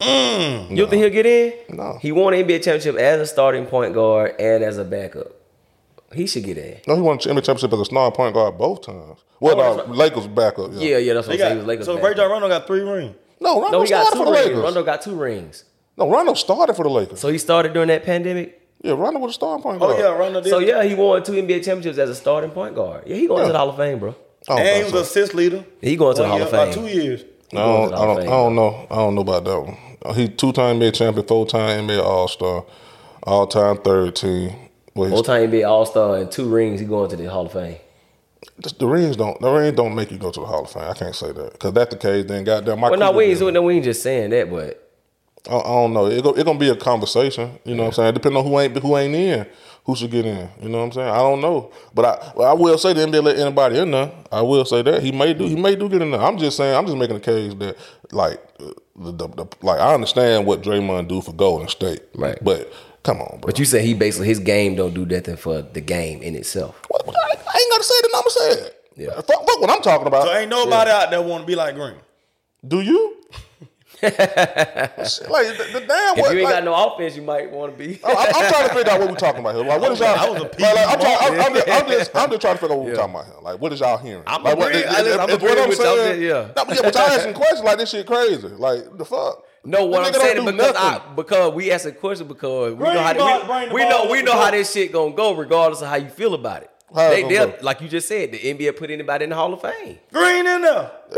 [0.01, 0.71] Mm.
[0.71, 1.77] You don't think he'll get in?
[1.77, 1.99] No.
[2.01, 5.29] He won an NBA championship as a starting point guard and as a backup.
[6.13, 6.79] He should get in.
[6.87, 9.21] No, he won the NBA championship as a starting point guard both times.
[9.41, 9.89] Well, no, that's.
[9.89, 10.71] Lakers backup.
[10.73, 10.81] Yeah.
[10.81, 11.51] Yeah, yeah, that's what I'm saying.
[11.53, 11.87] He was got, Lakers.
[11.87, 12.09] so backup.
[12.11, 13.17] Rajon Rondo got three rings.
[13.41, 14.47] No, Rondo No, he got two for the rings.
[14.47, 14.63] Lakers.
[14.63, 15.65] Rondo got two rings.
[15.97, 17.21] No, Rondo started for the Lakers.
[17.21, 18.61] So he started during that pandemic.
[18.83, 19.97] yeah, Rondo was a starting point guard.
[19.97, 20.51] Oh yeah, Rondo did.
[20.51, 23.05] So yeah, he won two NBA championships as a starting point guard.
[23.07, 23.47] Yeah, he going Yeah.
[23.49, 24.15] to the Hall of Fame, bro.
[24.49, 25.21] I and he think was so.
[25.21, 25.65] assist leader.
[25.81, 26.85] He going to the One Hall of year- about Fame.
[26.89, 27.25] two years.
[27.53, 28.87] I don't, I don't, I don't know.
[28.91, 29.77] I don't know about that one.
[30.05, 32.65] Uh, He two time NBA champion, four time NBA All Star,
[33.23, 34.53] all time third team.
[34.95, 36.81] Well, he's- Full time NBA All Star and two rings.
[36.81, 37.77] He going to the Hall of Fame.
[38.61, 40.83] just the rings don't the rings don't make you go to the Hall of Fame.
[40.83, 42.25] I can't say that because that's the case.
[42.27, 43.55] Then goddamn, my Well, no, Cooper we ain't, did.
[43.55, 44.84] no, we ain't just saying that, but
[45.51, 46.07] I, I don't know.
[46.07, 47.59] It go, it gonna be a conversation.
[47.65, 48.15] You know what I'm saying?
[48.15, 49.47] Depending on who ain't who ain't in,
[49.85, 50.49] who should get in.
[50.63, 51.09] You know what I'm saying?
[51.09, 54.11] I don't know, but I well, I will say the NBA let anybody in there.
[54.33, 56.21] I will say that he may do he may do get in there.
[56.23, 57.77] I'm just saying I'm just making a case that
[58.13, 62.39] like uh, the, the, the like I understand what Draymond do for Golden State, Right.
[62.43, 62.73] But
[63.03, 63.47] come on, bro.
[63.49, 66.81] but you say he basically his game don't do nothing for the game in itself.
[66.89, 68.75] What- what- I, I ain't gotta say the number said.
[68.97, 69.15] Yeah.
[69.17, 70.23] Fuck, fuck what I'm talking about.
[70.27, 71.97] So ain't nobody out there want to be like Green.
[72.67, 73.17] do you?
[74.03, 76.33] like the, the damn If what?
[76.33, 77.99] you ain't like, got no offense, you might want to be.
[78.05, 79.65] Oh, I, I'm trying to figure out what we're talking about here.
[79.65, 80.09] Like, what is y'all?
[80.09, 82.55] I was a like, like, I'm, trying, I'm, I'm, just, I'm, just, I'm just trying
[82.55, 83.35] to figure out what we're talking about here.
[83.43, 84.23] Like, what is y'all hearing?
[84.27, 84.75] I'm like, agreeing.
[84.79, 86.23] it- I it- just- I'm it's what I'm saying.
[86.23, 86.49] Yeah.
[86.57, 88.49] No, but yeah, but y'all asking questions like this shit crazy.
[88.49, 89.45] Like the fuck.
[89.67, 90.77] No, what I'm saying is because nothing.
[90.77, 94.11] I because we asked a question because we Bring know how ball- we, we know
[94.11, 96.71] we know how this shit gonna go regardless of how you feel about it.
[96.95, 99.37] How it They, gonna they'll like you just said, the NBA put anybody in the
[99.37, 99.99] Hall of Fame.
[100.13, 100.91] Green in there.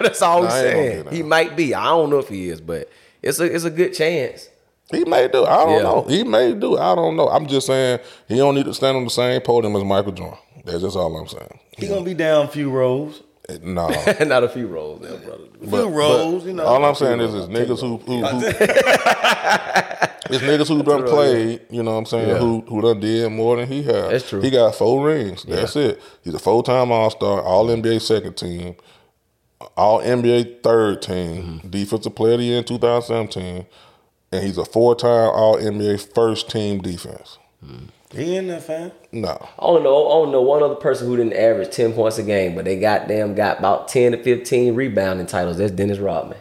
[0.00, 1.04] That's all Nah, I'm I ain't gonna saying.
[1.04, 1.74] get He might be.
[1.74, 2.90] I don't know if he is, but
[3.22, 4.48] it's a it's a good chance.
[4.90, 5.44] He may do.
[5.44, 5.82] I don't Yeah.
[5.82, 6.02] know.
[6.08, 6.78] He may do.
[6.78, 7.28] I don't know.
[7.28, 10.38] I'm just saying he don't need to stand on the same podium as Michael Jordan.
[10.64, 11.58] That's just all I'm saying.
[11.76, 13.22] He gonna be down a few rows.
[13.50, 13.86] Eh, no.
[14.26, 15.44] Not a few rolls there, brother.
[15.62, 16.64] A few rows, you know.
[16.64, 18.40] All I'm saying is, is niggas who, who, who
[20.30, 22.38] it's niggas who done played, you know what I'm saying, Yeah.
[22.38, 24.10] who who done did more than he had.
[24.10, 24.40] That's true.
[24.40, 25.44] He got four rings.
[25.44, 26.00] That's it.
[26.22, 28.76] He's a full time All Star, All NBA second team,
[29.76, 31.68] All NBA third team, Mm-hmm.
[31.70, 33.66] Defensive Player of the Year in 2017,
[34.32, 37.38] and he's a four time All NBA first team defense.
[38.14, 38.92] He in there, fam.
[39.12, 40.06] No, I don't know.
[40.06, 42.78] I don't know one other person who didn't average ten points a game, but they
[42.78, 45.58] goddamn got about ten to fifteen rebounding titles.
[45.58, 46.38] That's Dennis Rodman.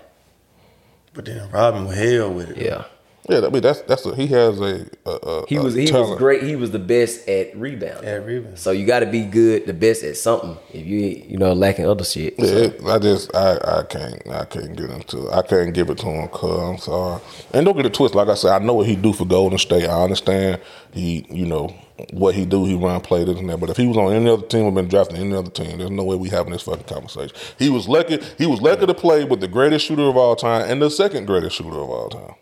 [1.13, 2.57] But then Rodman was hell with it.
[2.57, 2.85] Yeah,
[3.29, 5.91] yeah, I mean that's that's a, he has a, a, a he a was he
[5.91, 6.43] was great.
[6.43, 8.09] He was the best at rebounding.
[8.09, 8.55] At rebounding.
[8.55, 10.57] So you got to be good, the best at something.
[10.73, 12.35] If you you know lacking other shit.
[12.37, 15.33] Yeah, So, it, I just I, I can't I can't get into it.
[15.33, 17.21] I can't give it to him cuz I'm sorry.
[17.53, 18.15] And don't get it twisted.
[18.15, 19.87] Like I said, I know what he do for Golden State.
[19.87, 20.61] I understand
[20.93, 21.75] he you know
[22.13, 22.65] what he do.
[22.65, 23.59] He run play this and that.
[23.59, 25.79] But if he was on any other team or been drafted in any other team,
[25.79, 27.35] there's no way we having this fucking conversation.
[27.59, 28.19] He was lucky.
[28.37, 31.25] He was lucky to play with the greatest shooter of all time and the second
[31.25, 32.35] greatest shooter of all time.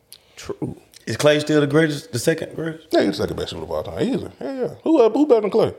[0.45, 0.77] True.
[1.07, 2.87] Is Klay still the greatest, the second greatest?
[2.91, 3.99] Yeah, he's the second best shooter of all time.
[4.01, 4.27] Easy.
[4.41, 4.67] Yeah, yeah.
[4.83, 5.75] Who uh, who better than Klay?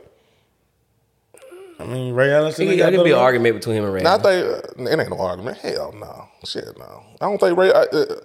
[1.79, 4.03] I mean, Ray Allen still It, it could be an argument between him and Ray.
[4.03, 5.59] Now, I think uh, it ain't no argument.
[5.59, 6.29] Hell no.
[6.45, 7.03] Shit no.
[7.21, 7.71] I don't think Ray.
[7.73, 8.17] I, uh,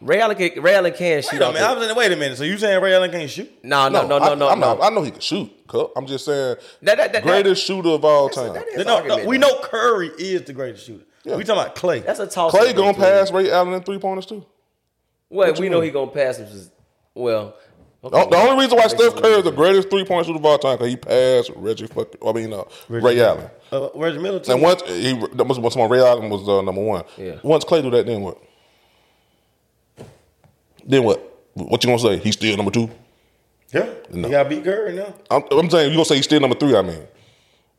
[0.00, 1.32] Ray Allen can, Ray Allen can shoot.
[1.32, 2.38] Wait a minute, I was in, wait a minute.
[2.38, 3.50] So you saying Ray Allen can't shoot?
[3.64, 4.74] No, no, no, no, I, no, I'm no.
[4.76, 5.50] not- I know he can shoot.
[5.96, 8.52] I'm just saying, That- that- that- greatest shooter of all time.
[8.52, 11.04] that is No, no, argument, we know Curry is the greatest shooter.
[11.24, 11.34] Yeah.
[11.36, 12.06] We talking about Klay.
[12.06, 12.54] That's a toss.
[12.54, 14.44] Klay gonna pass Ray Allen in three pointers too.
[15.30, 15.84] Well, you we know mean?
[15.86, 16.46] he gonna pass him.
[16.48, 16.70] Just,
[17.14, 17.54] well,
[18.02, 20.58] The the only reason why Steph Curry is the greatest three point shooter of all
[20.58, 21.86] time because he passed Reggie.
[21.86, 23.50] Fuck, I mean, uh, Ray Allen.
[23.72, 24.52] uh, Reggie Miller too.
[24.52, 27.04] And once he, that was when Ray Allen was uh, number one.
[27.16, 27.36] Yeah.
[27.42, 28.38] Once Klay do that, then what?
[30.86, 31.20] Then what?
[31.54, 32.16] What you gonna say?
[32.18, 32.88] He's still number two.
[33.72, 34.28] yeah, No.
[34.28, 35.12] you got to beat Curry now.
[35.30, 36.74] I'm, I'm saying you gonna say he's still number three.
[36.76, 37.02] I mean.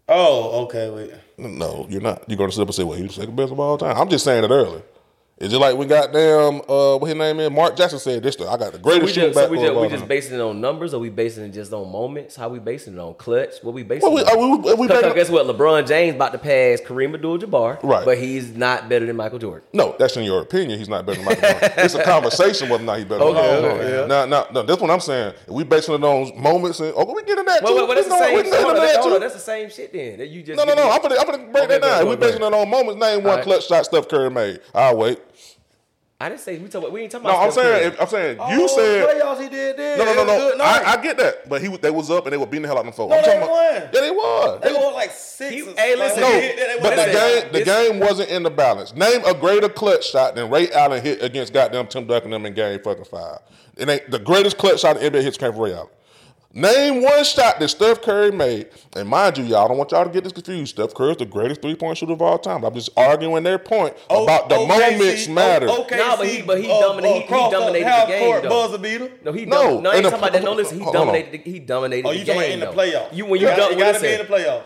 [0.07, 1.13] Oh, okay, wait.
[1.37, 2.23] No, you're not.
[2.27, 4.09] You're gonna sit up and say, "Well, he's the second best of all time." I'm
[4.09, 4.81] just saying it early.
[5.41, 7.49] It's it like we got damn uh, what his name is.
[7.49, 8.35] Mark Jackson said this.
[8.41, 10.93] I got the greatest shooting just, so we just, we just basing it on numbers,
[10.93, 12.35] or we basing it just on moments?
[12.35, 13.53] How we basing it on clutch?
[13.61, 14.37] What we basing Well, we, on?
[14.37, 15.45] uh, we, we, we Because back- guess what?
[15.47, 18.03] LeBron James about to pass Kareem Abdul-Jabbar, Right.
[18.03, 19.65] But he's not better than Michael Jordan.
[19.71, 20.77] No, that's in your opinion.
[20.77, 21.71] He's not better than Michael Jordan.
[21.77, 23.91] It's a conversation whether or not he's better Okay, than Michael Jordan.
[23.93, 24.05] yeah.
[24.07, 25.33] Now, now, now, that's what I'm saying.
[25.47, 27.77] If we basing it on moments, and oh, we get in that Well, too.
[27.77, 28.35] well, well, that's the same.
[28.35, 29.93] we get Hold into on, that, hold that's the same shit.
[29.93, 30.89] Then that you just No, no, no.
[30.91, 32.09] I'm gonna, I'm gonna break that down.
[32.09, 32.99] we basing it on moments.
[32.99, 34.59] Name one clutch shot Steph Curry made.
[34.75, 35.19] I'll wait.
[36.21, 36.81] I didn't say we talk.
[36.81, 37.45] About, we ain't talking No, about.
[37.45, 37.93] I'm Steph saying, Curry.
[37.93, 39.97] if, I'm saying Oh, you said playoffs he did then.
[39.99, 40.49] No, no, It no, was a no.
[40.51, 40.61] good.
[40.61, 42.77] I, I get that, but he they was up and they were beating the hell
[42.77, 43.11] out of them folks.
[43.11, 43.89] No, I'm they talking about- won.
[43.93, 44.61] Yeah, they was.
[44.61, 45.55] They won like six.
[45.55, 45.99] He- or hey, something.
[45.99, 48.49] listen, No, he- They- they but the like- game the This- game wasn't in the
[48.49, 48.93] balance.
[48.93, 52.53] Name a greater clutch shot than Ray Allen hit against goddamn Tim Duncan them in
[52.53, 53.37] game fucking five.
[53.77, 55.87] It ain't the greatest clutch shot in NBA hits came from Ray Allen.
[56.51, 60.03] Name one shot that Steph Curry made, and mind you, y'all I don't want y'all
[60.03, 60.73] to get this confused.
[60.75, 62.63] Steph Curry's the greatest three point shooter of all time.
[62.65, 65.67] I'm just arguing their point Oh, about the OKC, moments matter.
[65.69, 68.25] oh, OKC, No, but he- but he uh, dominate- uh, he- he dominated the game,
[68.31, 68.49] court though.
[68.49, 69.11] Buzzer beater.
[69.23, 70.43] No, he No, dom- no, I in ain't the- talking about that.
[70.43, 71.31] No, listen, he dominated.
[71.43, 72.07] The, he dominated.
[72.07, 72.65] Oh, the you talking about game, in the
[72.97, 73.13] playoffs?
[73.15, 74.63] You when you, got, dom- you got to listen, be in the playoffs.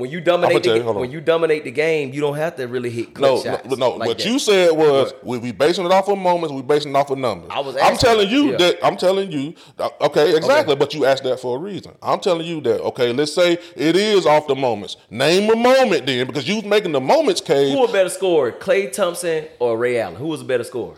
[0.00, 1.00] When you dominate the, you, hold on.
[1.02, 3.68] when you dominate the game, you don't have to really hit No, clutch shots.
[3.68, 3.90] no, no.
[3.96, 4.26] like what that.
[4.26, 6.52] you said was we, we basing it off of moments.
[6.52, 7.50] We basing it off of numbers.
[7.52, 8.56] I was I'm asking- telling you yeah.
[8.56, 8.78] that.
[8.84, 9.54] I'm telling you.
[9.78, 10.74] uh, Okay, exactly.
[10.74, 11.92] But you asked that for a reason.
[12.02, 12.80] I'm telling you that.
[12.80, 14.96] Okay, let's say it is off the moments.
[15.10, 17.72] Name a moment then, because you was making the moments case.
[17.72, 20.16] Who a better scorer, Klay Thompson or Ray Allen?
[20.16, 20.96] Who was a better scorer?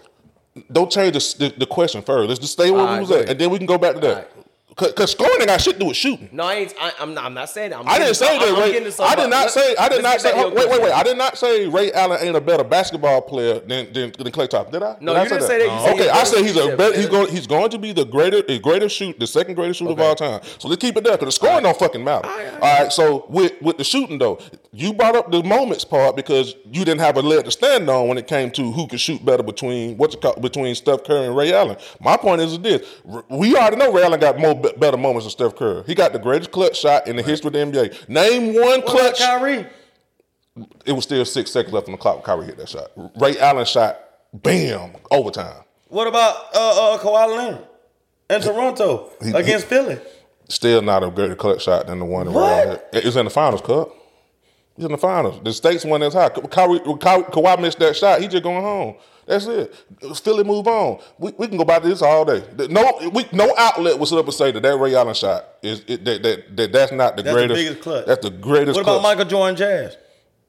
[0.70, 2.28] Don't change the, the, the question first.
[2.28, 3.28] Let's just stay where All we right, was at, ahead.
[3.30, 4.24] and then we can go back to All
[4.76, 4.88] that.
[4.88, 6.28] Because scoring ain't got shit to do with shooting.
[6.32, 6.74] No, I ain't.
[6.80, 7.24] I, I'm not.
[7.24, 7.80] I'm not saying that.
[7.80, 8.58] I'm I didn't say that.
[8.58, 9.76] Ray, I did not say.
[9.76, 10.36] I did not say.
[10.36, 10.92] your Wait, wait, wait.
[10.92, 14.48] I did not say Ray Allen ain't a better basketball player than than, than Klay
[14.48, 14.72] Thompson.
[14.72, 14.96] Did I?
[15.00, 15.72] No, Did I didn't say that.
[15.72, 16.96] You said okay, I said he's a better.
[16.96, 17.30] He's going.
[17.30, 20.14] He's going to be the greater, the greatest shoot, the second greatest shooter of all
[20.14, 20.40] time.
[20.58, 22.28] So let's keep it there because the scoring don't fucking matter.
[22.28, 22.92] All right.
[22.92, 24.38] So with with the shooting though,
[24.72, 28.08] you brought up the moments part because you didn't have a leg to stand on
[28.08, 31.26] when it came to who could shoot better between what you call between Steph Curry
[31.26, 31.76] and Ray Allen.
[32.00, 35.30] My point is this: we already know Ray Allen got more be- better moments than
[35.30, 35.82] Steph Curry.
[35.86, 38.08] He got the greatest clutch shot in the history of the NBA.
[38.08, 39.18] Name one What clutch.
[39.18, 39.66] Kyrie?
[40.84, 42.16] It was still six seconds left on the clock.
[42.16, 42.90] when Kyrie hit that shot.
[43.16, 43.98] Ray Allen shot,
[44.34, 45.62] bam, overtime.
[45.88, 47.66] What about uh, uh, Kawhi Leonard
[48.30, 49.98] in Toronto He- against Philly?
[50.48, 52.62] Still not a greater clutch shot than the one that Ray?
[52.68, 52.78] Allen.
[52.92, 53.90] It was in the finals, Cup.
[54.76, 55.40] He's in the finals.
[55.42, 56.28] The stakes went as high.
[56.30, 58.20] Kyrie, Kawhi missed that shot.
[58.20, 58.94] He just going home.
[59.26, 59.74] That's it.
[60.16, 61.00] Philly move on.
[61.18, 62.42] We, we can go to this all day.
[62.68, 65.84] No, we, no outlet will sit up and say that that Ray Allen shot is
[65.86, 67.60] it, that, that, that that's not the That's the greatest.
[67.60, 68.06] biggest clutch.
[68.06, 68.76] That's the greatest.
[68.76, 69.16] What about clutch.
[69.16, 69.96] Michael Jordan Jazz?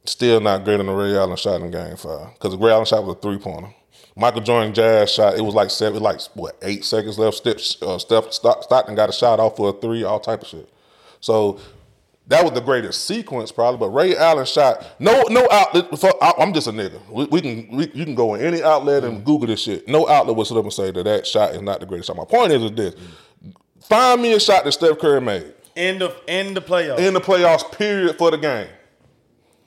[0.05, 2.85] Still not greater than the Ray Allen shot in Game Five because the Ray Allen
[2.85, 3.73] shot was a three pointer.
[4.15, 5.35] Michael Jordan Jazz shot.
[5.35, 7.37] It was like seven, like what eight seconds left.
[7.37, 10.47] Step, uh, Steph Stock- Stockton got a shot off for a three, all type of
[10.47, 10.67] shit.
[11.19, 11.59] So
[12.27, 13.79] that was the greatest sequence probably.
[13.79, 15.89] But Ray Allen shot no no outlet.
[15.99, 16.99] For, I, I'm just a nigga.
[17.09, 19.23] We, we can we, you can go in any outlet and mm.
[19.25, 19.87] Google this shit.
[19.87, 22.15] No outlet will sit up and say that that shot is not the greatest shot.
[22.15, 22.95] My point is, is this:
[23.81, 26.99] find me a shot that Steph Curry made In the in the playoffs.
[26.99, 27.69] in the playoffs.
[27.77, 28.67] Period for the game.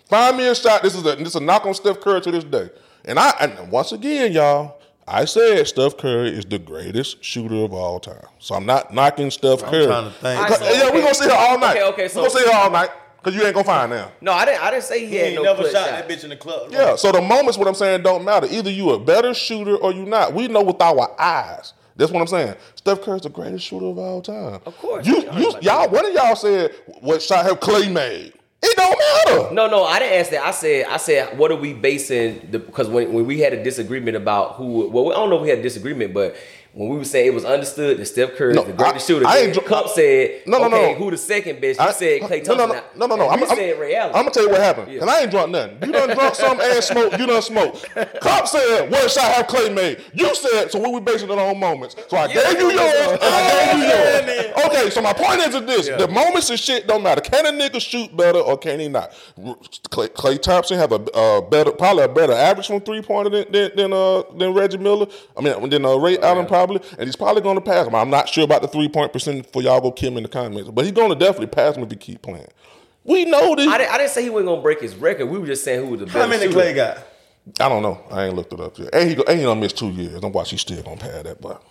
[0.09, 0.83] Find me a shot.
[0.83, 2.71] This is a this is a knock on Steph Curry to this day.
[3.05, 4.76] And I and once again, y'all,
[5.09, 8.27] I said Steph Curry is the greatest shooter of all time.
[8.41, 9.87] So I'm not knocking Steph I'm Curry.
[9.87, 10.41] trying to think.
[10.43, 11.77] Because- so- yeah, we're gonna sit here all night.
[11.77, 14.09] Okay, okay, so- we're gonna sit here all night because you ain't gonna find them.
[14.21, 14.63] No, I didn't.
[14.65, 15.91] I didn't say he, he had ain't no never shot shot.
[15.91, 16.71] that bitch in the club.
[16.73, 16.97] Yeah.
[16.97, 18.49] So the moments, what I'm saying, don't matter.
[18.51, 20.33] Either you a better shooter or you not.
[20.35, 21.73] We know with our eyes.
[21.99, 22.55] That's what I'm saying.
[22.75, 24.61] Steph Curry's the greatest shooter of all time.
[24.67, 25.07] Of course.
[25.07, 25.91] You, I you y'all, that.
[25.93, 28.35] one of y'all said what shot have Clay made.
[28.69, 29.55] It don't matter.
[29.55, 30.45] No, no, I didn't ask that.
[30.45, 32.59] I said, I said, what are we basing the?
[32.59, 35.49] Because when, when we had a disagreement about who, well, I don't know if we
[35.49, 36.37] had a disagreement, but
[36.77, 39.15] when we were saying it was understood that Steph Curry No, is the greatest I-
[39.15, 40.99] shooter, I ain't dr- Cup said, No, no, no, okay, no.
[40.99, 41.81] who the second best?
[41.81, 42.57] You I- said Klay Thompson.
[42.59, 43.25] no, no, no, no, no.
[43.25, 44.15] We I'm, said Ray Allen.
[44.15, 44.93] I'm gonna tell you what happened.
[44.93, 45.01] Yeah.
[45.01, 45.79] And I ain't drunk nothing.
[45.87, 47.19] You done drunk some and smoked.
[47.19, 47.89] You done smoked.
[48.21, 51.59] Cop said, "What shot have Klay made?" You said, "So what we basing it on
[51.59, 53.11] moments?" So I gave you yours.
[53.13, 54.67] and I gave you yours.
[54.67, 57.23] Okay, so my point is this: the moments and shit don't matter.
[57.23, 59.13] Can a nigga shoot better or can he not?
[59.91, 63.51] Klay, Klay Thompson have a uh, better, probably a better average from three pointer than
[63.51, 65.07] than than, uh, than Reggie Miller.
[65.37, 67.95] I mean, than uh, Ray Allen probably, and he's probably going to pass him.
[67.95, 70.29] I'm not sure about the three point percent for y'all go kill him in the
[70.29, 72.49] comments, but he's going to definitely pass him if he keep playing.
[73.05, 73.69] We know this.
[73.69, 75.27] I didn't, I didn't say he wasn't gonna break his record.
[75.27, 76.19] We were just saying who was the best.
[76.19, 76.59] How many shooter.
[76.59, 76.99] Klay got?
[77.61, 78.01] I don't know.
[78.11, 78.93] I ain't looked it up yet.
[78.93, 80.23] And he go, and he gonna miss two years.
[80.23, 80.51] I'm watch.
[80.51, 81.63] He's still gonna pass that, but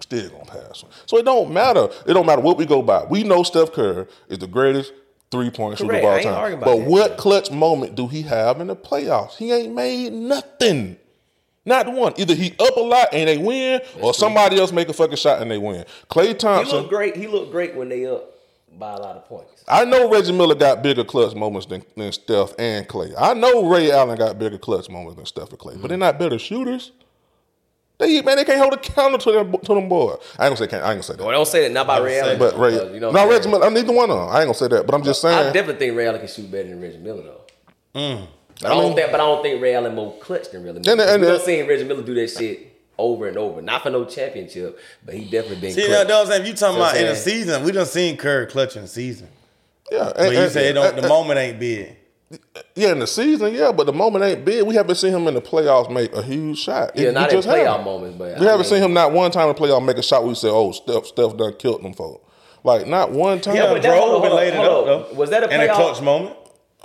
[0.00, 0.88] still gonna pass him.
[1.06, 1.88] So it don't matter.
[2.04, 3.04] It don't matter what we go by.
[3.04, 4.92] We know Steph Curry is the greatest
[5.30, 6.58] three point shooter of all time.
[6.58, 6.86] But that.
[6.86, 9.36] what clutch moment do he have in the playoffs?
[9.36, 10.96] He ain't made nothing.
[11.70, 12.12] Not the one.
[12.16, 15.40] Either he up a lot and they win, or somebody else make a fucking shot
[15.40, 15.84] and they win.
[16.10, 16.66] Klay Thompson.
[16.66, 17.16] He looked great.
[17.16, 18.34] He looked great when they up
[18.76, 19.64] by a lot of points.
[19.68, 23.14] I know Reggie Miller got bigger clutch moments than, than Steph and Klay.
[23.16, 26.18] I know Ray Allen got bigger clutch moments than Steph and Klay, but they're not
[26.18, 26.90] better shooters.
[27.98, 30.16] They man, they can't hold a counter to them to them boys.
[30.40, 31.22] I ain't gonna say can't, I ain't gonna say that.
[31.22, 31.72] Well, don't say that.
[31.72, 32.38] Not by Ray Allen.
[32.38, 33.48] But Ray, because, you know, no Reggie?
[33.48, 33.66] Miller.
[33.66, 34.28] I neither one of them.
[34.28, 35.38] I ain't gonna say that, but I'm just saying.
[35.38, 37.40] I definitely think Ray Allen can shoot better than Reggie Miller though.
[37.94, 38.26] Mm.
[38.62, 40.92] But I, don't think, but I don't think Ray Allen more clutch than Reggie Miller.
[40.92, 42.66] And- and- we don't uh, seen Reggie Miller do that shit
[42.98, 43.62] over and over.
[43.62, 46.06] Not for no championship, but he definitely been See, clutch.
[46.06, 46.42] that's what I'm saying.
[46.42, 48.82] If you talking See about I'm in the season, we done seen Curry clutch in
[48.82, 49.28] the season.
[49.90, 51.96] yeah, But you and- say it don't, and- the moment ain't big.
[52.76, 54.64] Yeah, in the season, yeah, but the moment ain't big.
[54.64, 56.92] We haven't seen him in the playoffs make a huge shot.
[56.94, 57.84] Yeah, He not in just playoff haven't.
[57.84, 59.96] moments, but we I haven't mean- seen him not one time in the playoff make
[59.96, 60.22] a shot.
[60.22, 62.24] where We say, "Oh, Steph, Steph done killed them folk."
[62.62, 63.54] Like not one time.
[63.54, 65.02] He done but that- hold drove on, and hold laid it on, up hold on.
[65.10, 65.14] though.
[65.18, 66.36] Was that a in a clutch moment?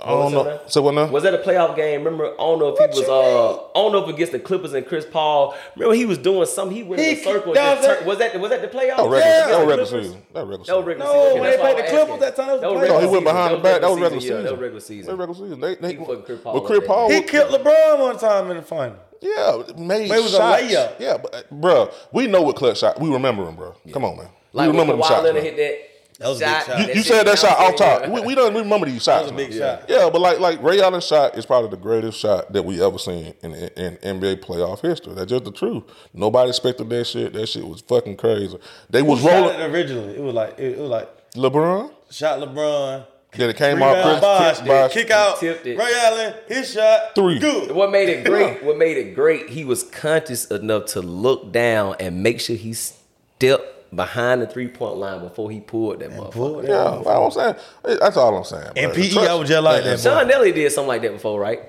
[0.06, 0.60] I don't know.
[0.68, 1.06] So what now?
[1.06, 2.04] Was that a playoff game?
[2.04, 3.08] Remember, I don't know if he was.
[3.08, 5.54] Uh, I don't know if against the Clippers and Chris Paul.
[5.74, 6.76] Remember, he was doing something.
[6.76, 7.48] He went in a circle.
[7.48, 8.96] And that just was turned- was that was that the playoff?
[8.96, 10.06] That was regular, Yeah, that was regular Clippers.
[10.06, 10.22] season.
[10.32, 10.84] That was regular That was season.
[10.86, 11.32] regular No, season.
[11.34, 12.20] when That's they why played I'm the Clippers asking.
[12.20, 12.88] that time, that was the regular playoff.
[12.88, 13.24] No, he went season.
[13.24, 13.80] behind the back.
[13.80, 14.36] That was regular season.
[14.36, 15.06] Yeah, that was regular season.
[15.06, 15.60] That was regular season.
[15.60, 16.88] They, they, He fucking Chris Paul But up Chris there.
[16.88, 18.96] Paul, He killed LeBron one time in the final.
[19.20, 20.62] yeah, made But it was a shots.
[20.62, 20.92] layup.
[21.00, 23.00] Yeah, but bro, we know what clutch shot.
[23.00, 23.74] We remember him, bro.
[23.92, 24.28] Come on, man.
[24.52, 25.22] Like we when remember them Kawhi shots.
[25.24, 25.54] Leonard man.
[25.54, 25.95] hit that.
[26.18, 26.66] That was a big shot.
[26.66, 26.88] shot.
[26.88, 28.08] You, you said that shot off top.
[28.08, 29.24] We, we don't remember these shots.
[29.24, 29.58] was a big man.
[29.58, 29.84] shot.
[29.88, 32.96] Yeah, but like like Ray Allen's shot is probably the greatest shot that we ever
[32.98, 35.12] seen in, in, in NBA playoff history.
[35.14, 35.84] That's just the truth.
[36.14, 37.34] Nobody expected that shit.
[37.34, 38.58] That shit was fucking crazy.
[38.88, 40.14] They was Who shot rolling it originally?
[40.16, 41.90] It was like it, was like LeBron.
[42.10, 43.06] shot LeBron.
[43.32, 44.92] Then it came out Chris Bosh, Chris Bosh.
[44.94, 45.38] kick out.
[45.38, 45.76] Tipped it.
[45.76, 47.38] Ray Allen, his shot, Three.
[47.38, 47.72] good.
[47.72, 48.64] What made it great?
[48.64, 49.50] What made it great?
[49.50, 54.68] He was conscious enough to look down and make sure he stepped behind the three
[54.68, 56.32] point line before he pulled that motherfucker.
[56.32, 56.68] Pulled it.
[56.68, 57.54] Yeah, well, I'm saying
[58.00, 58.72] that's all I'm saying.
[58.76, 59.02] And bro.
[59.02, 60.00] PE, Trust- I was just like that.
[60.00, 60.28] Sean boy.
[60.30, 61.62] Nelly did something like that before, right?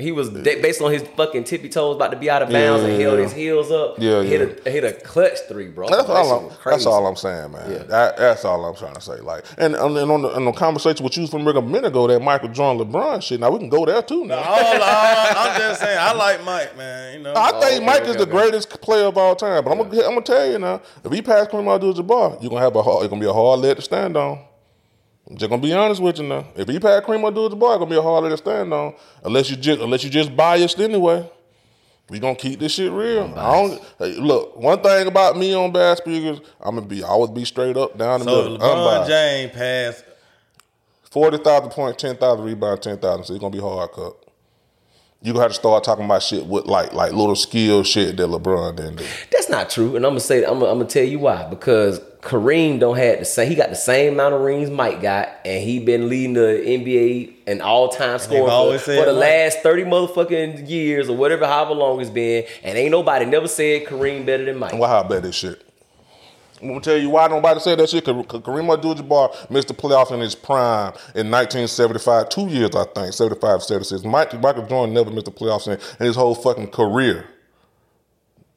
[0.00, 2.82] He was de- based on his fucking tippy toes about to be out of bounds
[2.84, 3.96] and held his heels up.
[3.98, 5.88] Yeah, hit a hit a clutch three, bro.
[5.88, 7.70] That's That all, I'm, that's all I'm saying, man.
[7.70, 7.78] Yeah.
[7.84, 9.20] That, that's all I'm trying to say.
[9.20, 12.20] Like, and, and on, the, on the conversation with you from a minute ago, that
[12.20, 13.40] Michael Jordan LeBron shit.
[13.40, 14.24] Now we can go there too.
[14.26, 17.18] Now All I, I'm just saying, I like Mike, man.
[17.18, 18.30] You know, I Oh, think okay, Mike okay, is the okay.
[18.32, 19.64] greatest player of all time.
[19.64, 22.62] But I'm gonna I'm gonna tell you now, if he pass Kareem Abdul-Jabbar, you're gonna
[22.62, 24.38] have a hard, it's gonna be a hard leg to stand on.
[25.30, 26.44] I'm just gonna be honest with you now.
[26.56, 28.94] If he pass Kareem Abdul-Jabbar, it's gonna be a harder to stand on.
[29.24, 31.30] Unless you just unless you just biased anyway.
[32.08, 33.32] We gonna keep this shit real.
[33.36, 34.56] I don't hey, look.
[34.56, 38.18] One thing about me on Bad Speakers, I'm gonna be always be straight up down
[38.20, 38.54] the So middle.
[38.56, 39.08] if LeBron unbiased.
[39.10, 40.04] James passed.
[41.08, 43.24] Forty thousand points, ten thousand rebounds, ten thousand.
[43.26, 44.16] So it's gonna be hard cut.
[45.22, 48.26] You gonna have to start talking about shit with like like little skill shit that
[48.26, 49.04] LeBron didn't do.
[49.30, 51.46] That's not true, and I'm gonna say I'm gonna, I'm gonna tell you why.
[51.48, 53.48] Because Kareem don't had the same.
[53.48, 57.32] He got the same amount of rings Mike got, and he been leading the NBA
[57.46, 62.00] and all time scoring for, for the last thirty motherfucking years or whatever, however long
[62.00, 62.44] it's been.
[62.62, 64.74] And ain't nobody never said Kareem better than Mike.
[64.74, 65.66] Well, how about this shit?
[66.60, 68.04] I'm gonna tell you why nobody said that shit.
[68.04, 73.14] Cause Kareem Abdul-Jabbar missed the playoffs in his prime in 1975, two years I think,
[73.14, 74.04] 75, 76.
[74.04, 77.26] Mike, Michael Jordan never missed the playoffs in, in his whole fucking career.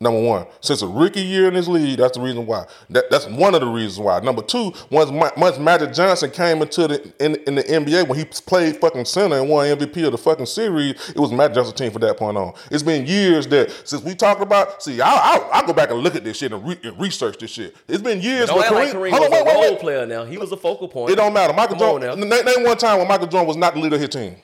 [0.03, 2.65] Number one, since a rookie year in this league, that's the reason why.
[2.89, 4.19] That, that's one of the reasons why.
[4.19, 8.25] Number two, once once Magic Johnson came into the in, in the NBA when he
[8.25, 11.89] played fucking center and won MVP of the fucking series, it was Magic Johnson's team
[11.89, 12.53] from that point on.
[12.69, 14.83] It's been years that since we talked about.
[14.83, 17.37] See, I I, I go back and look at this shit and, re, and research
[17.37, 17.73] this shit.
[17.87, 18.51] It's been years.
[18.51, 19.79] Where act like Kareem was on, wait, a wait, role wait.
[19.79, 20.05] player.
[20.05, 21.13] Now he was a focal point.
[21.13, 21.53] It don't matter.
[21.53, 22.19] Michael on Jordan.
[22.19, 22.35] now.
[22.35, 24.35] Name, name one time when Michael Jordan was not the leader of his team.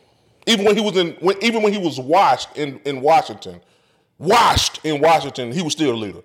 [0.48, 3.60] Even when he was in, when, even when he was washed in, in Washington,
[4.20, 6.22] washed in Washington, he was still the leader.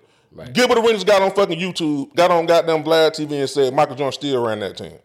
[0.53, 4.11] Gilbert Arenas got on fucking YouTube, got on goddamn Vlad TV and said Michael Jordan
[4.11, 4.97] still ran that team.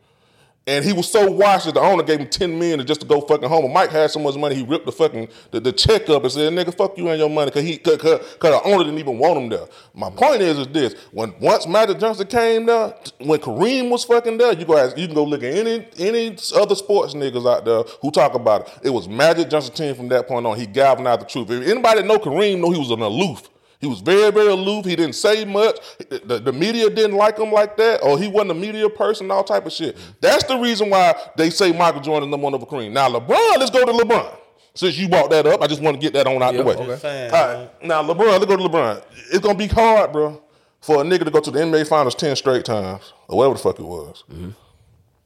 [0.71, 3.21] And he was so washed that the owner gave him 10 million just to go
[3.23, 3.65] fucking home.
[3.65, 6.31] And Mike had so much money, he ripped the fucking the, the check up and
[6.31, 9.01] said, nigga, fuck you and your money, cause he cause, cause, 'cause the owner didn't
[9.01, 9.67] even want him there.
[9.95, 14.39] My point is is this when once Magic Johnson came there, when Kareem was fucking
[14.39, 17.65] there, you go ask, you can go look at any any other sports niggas out
[17.65, 18.79] there who talk about it.
[18.85, 20.57] It was Magic Johnson team from that point on.
[20.57, 21.51] He galvanized the truth.
[21.51, 23.50] If anybody know Kareem know he was an aloof.
[23.81, 24.85] He was very, very aloof.
[24.85, 25.77] He didn't say much.
[26.11, 29.43] The, the media didn't like him like that, or he wasn't a media person, all
[29.43, 29.97] type of shit.
[30.21, 32.93] That's the reason why they say Michael Jordan is number one over Kareem.
[32.93, 34.37] Now, LeBron, let's go to LeBron.
[34.75, 36.75] Since you brought that up, I just want to get that on out the way.
[36.75, 37.29] okay.
[37.33, 37.83] All right.
[37.85, 39.03] Now, LeBron, let's go to LeBron.
[39.31, 40.43] It's going to be hard, bro,
[40.83, 43.61] for a nigga to go to the NBA Finals 10 straight times, or whatever the
[43.63, 44.25] fuck it was,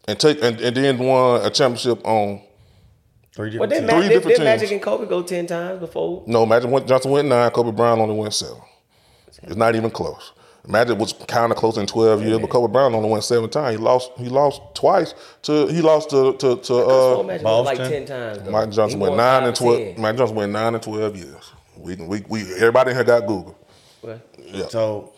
[0.06, 2.40] and take and, and then won a championship on.
[3.34, 4.72] Three Well, different did, Three did, different did Magic teams.
[4.72, 6.22] and Kobe go ten times before?
[6.26, 8.58] No, Magic went, Johnson went nine, Kobe Bryant only went seven.
[9.42, 10.32] It's not even close.
[10.66, 13.76] Magic was kind of close in twelve years, but Kobe Bryant only went seven times.
[13.76, 14.12] He lost.
[14.16, 15.66] He lost twice to.
[15.66, 18.38] He lost to to, to uh, Magic went like ten times.
[18.42, 18.50] though.
[18.50, 19.78] Mike Johnson went nine five and twelve.
[19.78, 20.00] 10.
[20.00, 21.52] Mike Johnson went nine and twelve years.
[21.76, 23.58] We we we everybody in here got Google.
[24.00, 24.68] Well, Yeah.
[24.68, 25.12] So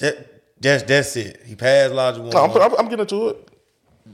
[0.00, 1.40] that, that's that's it.
[1.46, 2.30] He passed Logic one.
[2.30, 3.48] No, I'm, I'm, I'm getting to it.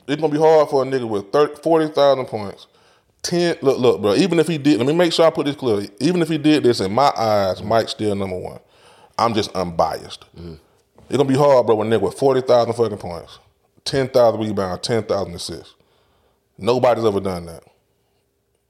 [0.07, 2.67] It's gonna be hard for a nigga with 30, 40,000 points.
[3.23, 3.57] Ten.
[3.63, 4.15] Look, look, bro.
[4.15, 5.87] Even if he did, let me make sure I put this clear.
[6.01, 8.61] Even if he did this, in my eyes, Mike's still number one.
[9.19, 10.25] I'm just unbiased.
[10.35, 11.77] It's gonna be hard, bro.
[11.77, 13.39] When nigga with forty thousand fucking points,
[13.85, 15.75] ten thousand rebounds, ten thousand assists.
[16.57, 17.65] Nobody's ever done that,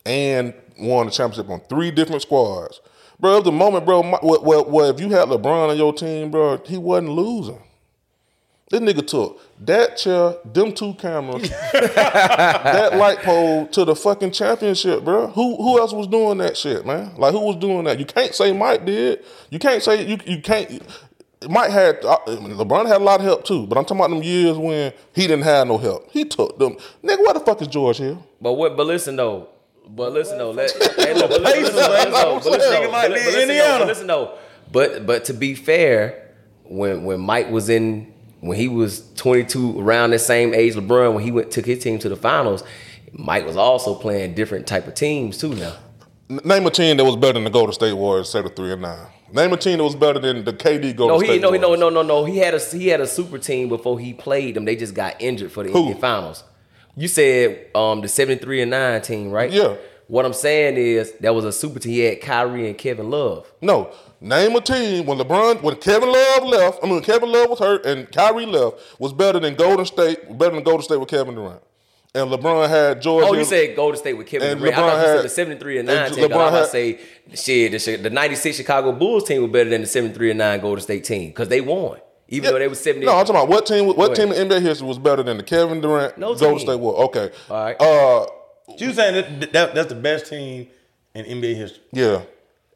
[0.07, 2.80] and won the championship on three different squads,
[3.18, 3.38] bro.
[3.38, 6.30] At the moment, bro, my, well, well, well, if you had LeBron on your team,
[6.30, 7.62] bro, he wasn't losing.
[8.71, 15.05] This nigga took that chair, them two cameras, that light pole to the fucking championship,
[15.05, 15.27] bro.
[15.27, 17.12] Who who else was doing that shit, man?
[17.16, 17.99] Like who was doing that?
[17.99, 19.25] You can't say Mike did.
[19.51, 20.83] You can't say you you can't.
[21.49, 24.23] Mike had uh, LeBron had a lot of help too, but I'm talking about them
[24.23, 26.09] years when he didn't have no help.
[26.12, 26.77] He took them.
[27.03, 28.25] Nigga, where the fuck is George Hill?
[28.41, 28.77] But what?
[28.77, 29.49] But listen though.
[29.89, 30.53] But listen though.
[30.53, 33.79] Let, hey, look, but listen, listen, listen, though, but listen, Nigga though, but listen, though,
[33.79, 34.39] but listen though.
[34.71, 40.11] But but to be fair, when when Mike was in when he was 22, around
[40.11, 42.64] the same age LeBron, when he went took his team to the finals,
[43.12, 45.55] Mike was also playing different type of teams too.
[45.55, 45.76] Now
[46.30, 48.82] Name a team that was better than the Golden State Warriors, say the three and
[48.82, 49.07] 9.
[49.32, 51.59] Name a team that was better than the KD Golden no, State he no, he
[51.59, 51.80] no, Warriors.
[51.80, 52.24] no, no, no.
[52.24, 54.64] He had a he had a super team before he played them.
[54.64, 55.93] They just got injured for the Who?
[55.93, 56.45] NBA Finals.
[56.95, 59.51] You said um the seventy three and nine team, right?
[59.51, 59.74] Yeah.
[60.07, 61.93] What I'm saying is that was a super team.
[61.93, 63.53] He had Kyrie and Kevin Love.
[63.61, 63.93] No.
[64.23, 67.59] Name a team when LeBron, when Kevin Love left, I mean, when Kevin Love was
[67.59, 71.35] hurt and Kyrie left, was better than Golden State, better than Golden State with Kevin
[71.35, 71.62] Durant.
[72.14, 74.77] And LeBron had George Oh, you said Golden State with Kevin And Durant.
[74.77, 76.14] I LeBron thought you said the 73 and and 9 team.
[76.16, 76.99] 'cause LeBron I was about had-
[77.31, 80.39] to say, shit, the, the 96 Chicago Bulls team was better than the 73 and
[80.39, 81.99] 9 Golden State team because they won.
[82.29, 83.07] Even though they were 70.
[83.07, 85.43] No, I'm talking about what team what team in NBA history was better than the
[85.43, 86.66] Kevin Durant No Golden team.
[86.66, 86.95] State War.
[87.05, 87.31] Okay.
[87.49, 87.81] All right.
[87.81, 88.27] Uh
[88.79, 90.68] You saying that, that that's the best team
[91.14, 91.83] in NBA history?
[91.93, 92.21] yeah.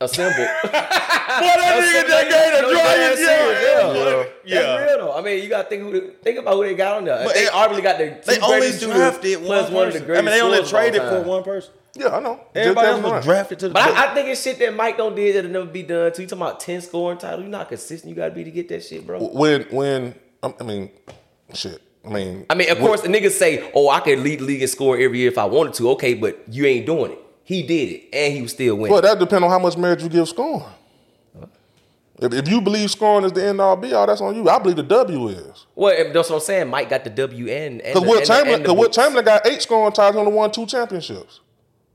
[0.04, 0.46] Assemble.
[0.64, 3.94] Boy, that nigga just gave No, the dead yeah.
[3.94, 4.24] yeah.
[4.44, 4.62] Yeah.
[4.76, 5.16] That's real though.
[5.18, 7.24] I mean, you gotta think who the, think about who they got on there.
[7.24, 7.52] But they it-
[7.82, 10.16] got the They only greatest shooters drafted plus one one of the person.
[10.16, 11.72] I mean, they only scorers of all traded for one person.
[11.96, 12.40] Yeah, I know.
[12.54, 13.74] Everybody else was drafted to the.
[13.74, 16.12] But I, I think it's shit that Mike don't did that'll never be done.
[16.12, 16.22] too.
[16.22, 17.40] you talking about ten scoring title?
[17.40, 18.10] You're not consistent.
[18.10, 19.20] You gotta be to get that shit, bro.
[19.28, 20.90] when when I I mean,
[21.54, 21.80] shit.
[22.04, 24.44] I mean, I mean, of what- course, the niggas say, "Oh, I could lead the
[24.44, 27.18] league and score every year if I wanted to." Okay, but you ain't doing it.
[27.44, 28.92] He did it, and he was still winning.
[28.92, 30.64] Well, that depends on how much merit you give scoring.
[32.20, 34.48] If, if you believe scoring is the end all be all, that's on you.
[34.48, 35.66] I believe the W is.
[35.74, 36.68] Well, if that's what I'm saying.
[36.68, 38.92] Mike got the W and and Because the- Wilt and Chamberlain, cause Wilt.
[38.92, 41.40] Chamberlain got eight scoring titles and won two championships.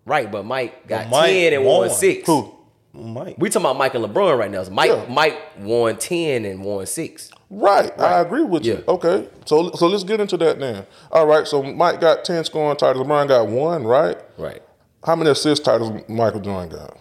[0.06, 1.90] right, but Mike got Mike ten and won won.
[1.90, 2.28] six.
[2.28, 2.54] Who?
[2.94, 3.36] Mike.
[3.38, 4.64] We talking about Mike and LeBron right now.
[4.64, 5.06] So Mike Yeah.
[5.10, 7.32] Mike won ten and won six.
[7.50, 8.84] Right, I agree with you.
[8.88, 10.86] Okay, so so let's get into that then.
[11.12, 13.08] All right, so Mike got ten scoring titles.
[13.08, 14.18] LeBron got one, right?
[14.38, 14.62] Right.
[15.04, 16.98] How many assist titles Michael Jordan got?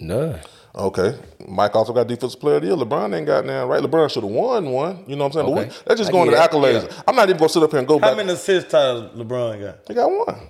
[0.00, 0.40] None.
[0.74, 2.76] Okay, Mike also got defensive player of the year.
[2.76, 3.82] LeBron ain't got now, right?
[3.82, 5.04] LeBron should have won one.
[5.06, 5.54] You know what I'm saying?
[5.54, 5.68] But Okay.
[5.68, 6.90] we, that's just I going to the accolades.
[6.90, 7.02] Yeah.
[7.06, 8.16] I'm not even gonna sit up here and go How back.
[8.16, 9.78] many assist titles LeBron got?
[9.86, 10.48] He got one.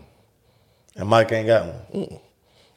[0.95, 2.21] And Mike ain't got one.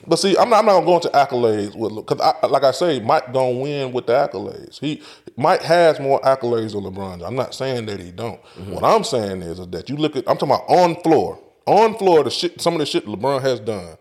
[0.07, 2.71] But see, I'm not, I'm not gonna go into accolades with because, I, like I
[2.71, 4.79] say, Mike don't win with the accolades.
[4.79, 5.03] He
[5.37, 7.25] Mike has more accolades than LeBron.
[7.25, 8.41] I'm not saying that he don't.
[8.55, 8.71] Mm-hmm.
[8.73, 11.95] What I'm saying is, is that you look at I'm talking about on floor, on
[11.97, 13.97] floor the shit, some of the shit LeBron has done.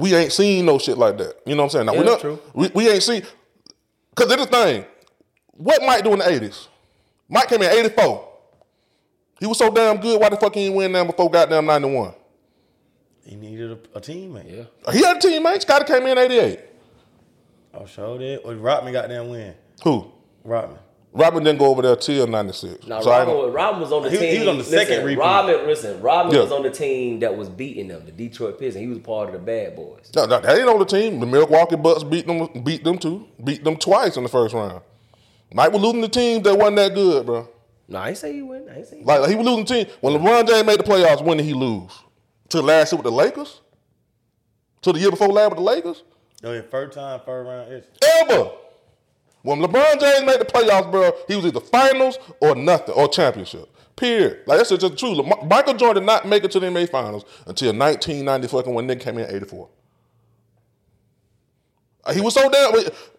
[0.00, 1.36] We ain't seen no shit like that.
[1.46, 1.86] You know what I'm saying?
[1.86, 2.38] Now Yeah, we not, true.
[2.54, 3.22] we we ain't seen
[4.10, 4.84] because this the thing.
[5.52, 6.68] What Mike do in the '80s?
[7.28, 8.28] Mike came in '84.
[9.38, 10.20] He was so damn good.
[10.20, 12.14] Why the fuck he ain't win now before goddamn '91?
[13.24, 14.66] He needed a, a teammate.
[14.86, 14.92] Yeah.
[14.92, 15.60] He had a teammate.
[15.60, 16.60] Scottie came in '88.
[17.74, 18.40] Oh, sure did.
[18.44, 19.54] Well, Rodman got them win.
[19.84, 20.10] Who?
[20.44, 20.78] Rodman.
[21.12, 22.86] Rodman didn't go over there till '96.
[22.86, 24.32] Now, So I Rodman, don't- was- Rodman was on the He- team.
[24.32, 25.18] he was on the second repeat.
[25.18, 26.42] Rodman, listen, Rodman Yeah.
[26.42, 28.84] was on the team that was beating them, the Detroit Pistons.
[28.84, 30.10] He was part of the Bad Boys.
[30.14, 31.18] No, no, that ain't on the team.
[31.18, 34.82] The Milwaukee Bucks beat them, beat them too, beat them twice in the first round.
[35.52, 37.48] Mike was losing the teams that wasn't that good, bro.
[37.88, 38.68] No, I ain't say he win.
[38.72, 41.22] I ain't say he Like he was losing team when LeBron James made the playoffs.
[41.24, 41.90] When did he lose?
[42.50, 43.60] To last year with the Lakers?
[44.82, 46.04] To the year before last with the Lakers?
[46.44, 47.72] Oh, yeah, first time, first round.
[47.72, 47.86] It's,
[48.30, 48.50] Ever.
[49.42, 53.68] When LeBron James made the playoffs, bro, he was either finals or nothing or championship.
[53.96, 54.40] Period.
[54.46, 55.10] Like that's just true.
[55.14, 58.86] Le- Michael Jordan did not make it to the NBA finals until 1990 fucking when
[58.86, 59.68] Nick came in 84.
[62.04, 62.72] Uh, He was so damn.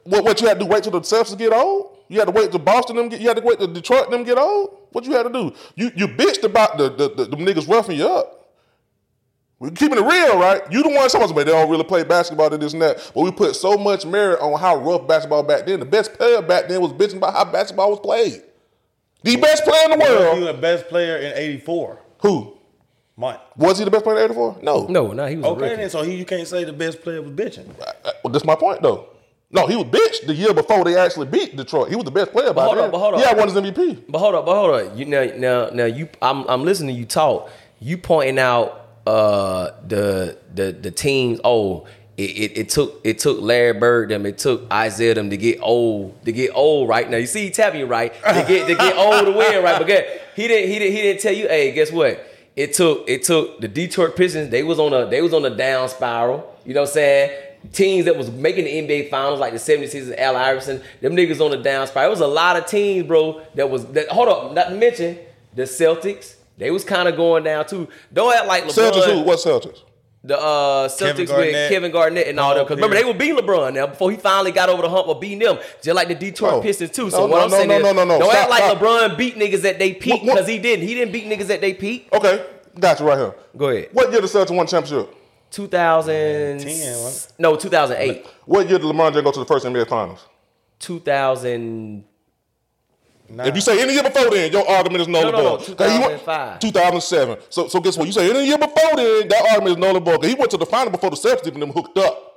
[0.04, 0.70] What, what you had to do?
[0.72, 1.98] Wait till the Celtics get old?
[2.08, 3.22] You had to wait till Boston them get.
[3.22, 4.78] You had to wait till Detroit them get old.
[4.92, 5.54] What you had to do?
[5.76, 8.41] You you bitched about the the, the them niggas roughing you up.
[9.62, 10.64] We keeping it real, right?
[10.72, 11.44] You the one supposed to be.
[11.44, 13.12] They don't really play basketball to this and that.
[13.14, 15.80] But we put so much merit on how rough basketball back then.
[15.80, 18.42] The best player back then was bitching about how basketball was played.
[19.22, 20.40] The best player in the world.
[20.40, 22.00] was the best player in '84.
[22.24, 22.58] Who
[23.16, 23.40] Mike.
[23.56, 23.86] was he?
[23.86, 24.58] The best player in '84?
[24.64, 24.88] No.
[24.88, 25.76] No, no, he was Okay, rookie.
[25.76, 27.70] then so he, you can't say the best player was bitching.
[27.80, 29.10] Uh, Well, that's my point though.
[29.52, 31.90] No, he was bitch the year before they actually beat Detroit.
[31.90, 32.86] He was the best player by hold then.
[32.86, 33.20] on, but hold on.
[33.20, 34.06] He had won his MVP.
[34.10, 34.98] But hold up, but hold on.
[34.98, 36.10] You now, now, now you.
[36.20, 37.52] I'm, I'm listening to you talk.
[37.80, 41.40] You pointing out uh the the the teams.
[41.44, 41.88] Oh,
[42.18, 44.26] it, it, it took it took Larry Bird them.
[44.26, 46.88] It took Isiah them to get old to get old.
[46.88, 49.64] Right now, you see, he tapping you right to get to get old to win.
[49.64, 51.48] Right, but get, he didn't he didn't he didn't tell you.
[51.48, 52.28] Hey, guess what?
[52.56, 54.50] It took it took the Detroit Pistons.
[54.50, 56.56] They was on a they was on a down spiral.
[56.66, 57.44] You know what I'm saying?
[57.74, 61.40] Teams that was making the NBA finals like the 76ers and Al Iverson, them niggas
[61.40, 62.10] on the down spiral.
[62.10, 65.18] It was a lot of teams, bro, that was that hold up, not to mention
[65.54, 66.36] the Celtics.
[66.62, 67.88] They was kind of going down too.
[68.14, 68.92] Don't act like LeBron.
[68.92, 69.22] Celtics who?
[69.22, 69.80] What Celtics?
[70.24, 72.64] The uh, Kevin Celtics with Kevin Garnett and all them.
[72.64, 73.14] Because remember, they Pierce.
[73.16, 75.96] were beating LeBron now before he finally got over the hump of beating them, just
[75.96, 76.62] like the Detroit No.
[76.62, 77.10] Pistons too.
[77.10, 78.20] So no, what I'm no, saying no, is, no, no, no.
[78.20, 78.78] don't Stop, act like stop.
[78.78, 80.88] LeBron beat niggas at they peak What- what- because he didn't.
[80.88, 82.08] He didn't beat niggas at they peak.
[82.14, 82.46] Okay,
[82.80, 83.34] got you right here.
[83.58, 83.90] Go ahead.
[83.94, 85.12] What year the Celtics won championship?
[85.50, 86.60] 2000.
[86.60, 86.68] 10,
[87.02, 88.24] wasn't No, 2008.
[88.46, 90.24] What year did LeBron James go to the first NBA Finals?
[90.80, 92.04] 2000.
[93.40, 95.78] If you say any year before then, your argument is null and void.
[95.78, 96.60] 'Cause he went- 2005.
[96.60, 97.38] 2007.
[97.50, 98.08] So, so guess what?
[98.08, 100.24] You say any year before then, that argument is null and void.
[100.26, 102.28] he went to the final before the Celtics even them hooked up.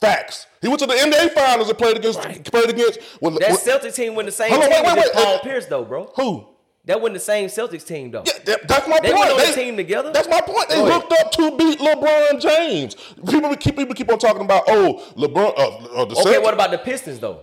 [0.00, 0.46] Facts.
[0.60, 2.98] He went to the NBA Finals and played against played against.
[3.20, 5.12] Well, That well, Celtics team wasn't the same on, team wait, wait, wait.
[5.12, 6.10] Paul Uh, Pierce though, bro.
[6.16, 6.46] who?
[6.86, 8.22] That wasn't the same Celtics team though.
[8.44, 9.20] That- that's my They point.
[9.28, 10.10] went on the team together?
[10.12, 10.68] That's my point.
[10.68, 11.00] They Go ahead.
[11.02, 12.96] hooked up to beat LeBron James.
[13.30, 15.58] People keep people keep on talking about oh LeBron.
[15.58, 16.42] Uh, uh, the Okay, Celtics.
[16.42, 17.38] what about the Pistons though?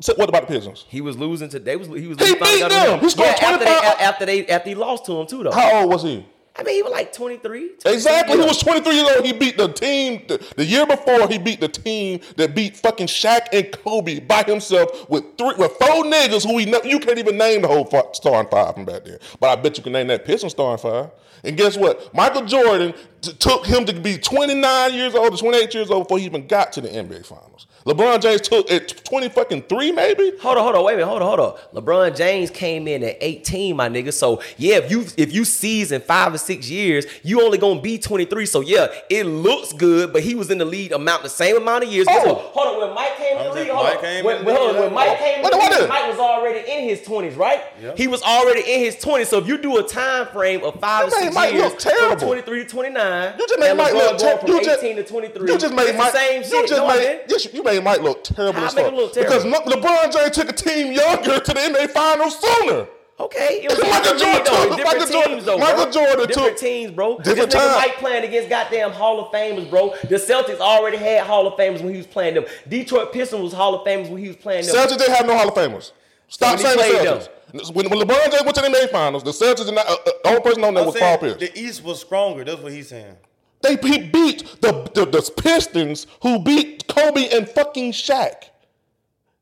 [0.00, 0.86] So what about the Pistons?
[0.88, 1.76] He was losing today.
[1.76, 3.00] was he was He beat them.
[3.00, 4.00] He scored yeah, after 25.
[4.00, 5.52] after they after he lost to him too though.
[5.52, 6.26] How old was he?
[6.56, 7.70] I mean, he was like 23.
[7.86, 8.36] Exactly.
[8.36, 9.24] He was 23 years old.
[9.24, 11.26] He beat the team the, the year before.
[11.28, 15.72] He beat the team that beat fucking Shaq and Kobe by himself with three with
[15.72, 18.84] four niggas who he ne- you can't even name the whole fi- starting five from
[18.84, 19.20] back there.
[19.38, 21.10] But I bet you can name that Piston starting five.
[21.44, 22.12] And guess what?
[22.12, 22.92] Michael Jordan
[23.22, 26.46] t- took him to be 29 years old or 28 years old before he even
[26.46, 27.66] got to the NBA Finals.
[27.90, 30.32] LeBron James took at 20 fucking three, maybe.
[30.40, 31.40] Hold on, hold on, wait a minute, hold on, hold
[31.74, 31.82] on.
[31.82, 34.12] LeBron James came in at 18, my nigga.
[34.12, 37.98] So yeah, if you if you season five or six years, you only gonna be
[37.98, 38.46] 23.
[38.46, 41.84] So yeah, it looks good, but he was in the lead amount the same amount
[41.84, 42.06] of years.
[42.06, 42.34] Guess Oh.
[42.34, 42.38] what?
[42.54, 44.24] Hold on, when Mike came in the league, hold Mike on.
[44.24, 45.88] when, when- hold on, when Mike came in the league.
[45.88, 47.62] Mike was already in his 20s, right?
[47.82, 47.96] Yep.
[47.98, 49.26] He was already in his 20s.
[49.26, 52.18] So if you do a time frame of five or six Mike years, look terrible.
[52.18, 54.64] from 23 to 29, You just made and Mike look going ter- from you 18
[54.64, 55.50] just- to 23.
[55.52, 56.12] You just made Mike.
[56.12, 56.68] the same you shit.
[56.68, 57.00] just No, made.
[57.00, 57.22] didn't.
[57.30, 58.94] Yes, you made Mike look terrible How as make fuck.
[58.94, 59.70] look Because terrible?
[59.70, 62.86] Le- LeBron James took a team younger to the NBA Finals sooner.
[63.18, 64.68] Okay, it was Michael Jordan though.
[64.68, 65.92] took- different Michael Jordan- teams though, Michael bro.
[65.92, 67.18] Jordan different took- teams, bro.
[67.18, 67.78] different this nigga time.
[67.82, 69.94] Mike playing against goddamn Hall of Famers, bro.
[70.08, 72.44] The Celtics already had Hall of Famers when he was playing them.
[72.68, 74.74] Detroit Pistons was Hall of Famers when he was playing them.
[74.74, 75.92] Celtics didn't have no Hall of Famers.
[76.28, 77.08] Stop when he saying the played
[77.60, 77.74] Celtics.
[77.74, 79.86] When, when LeBron James went to the NBA Finals, the Celtics did not.
[79.86, 81.36] Uh, uh, the only person on there I'm was Paul Pierce.
[81.36, 82.44] the East was stronger.
[82.44, 83.16] That's what he's saying.
[83.62, 88.44] They beat the, the the Pistons, who beat Kobe and fucking Shaq.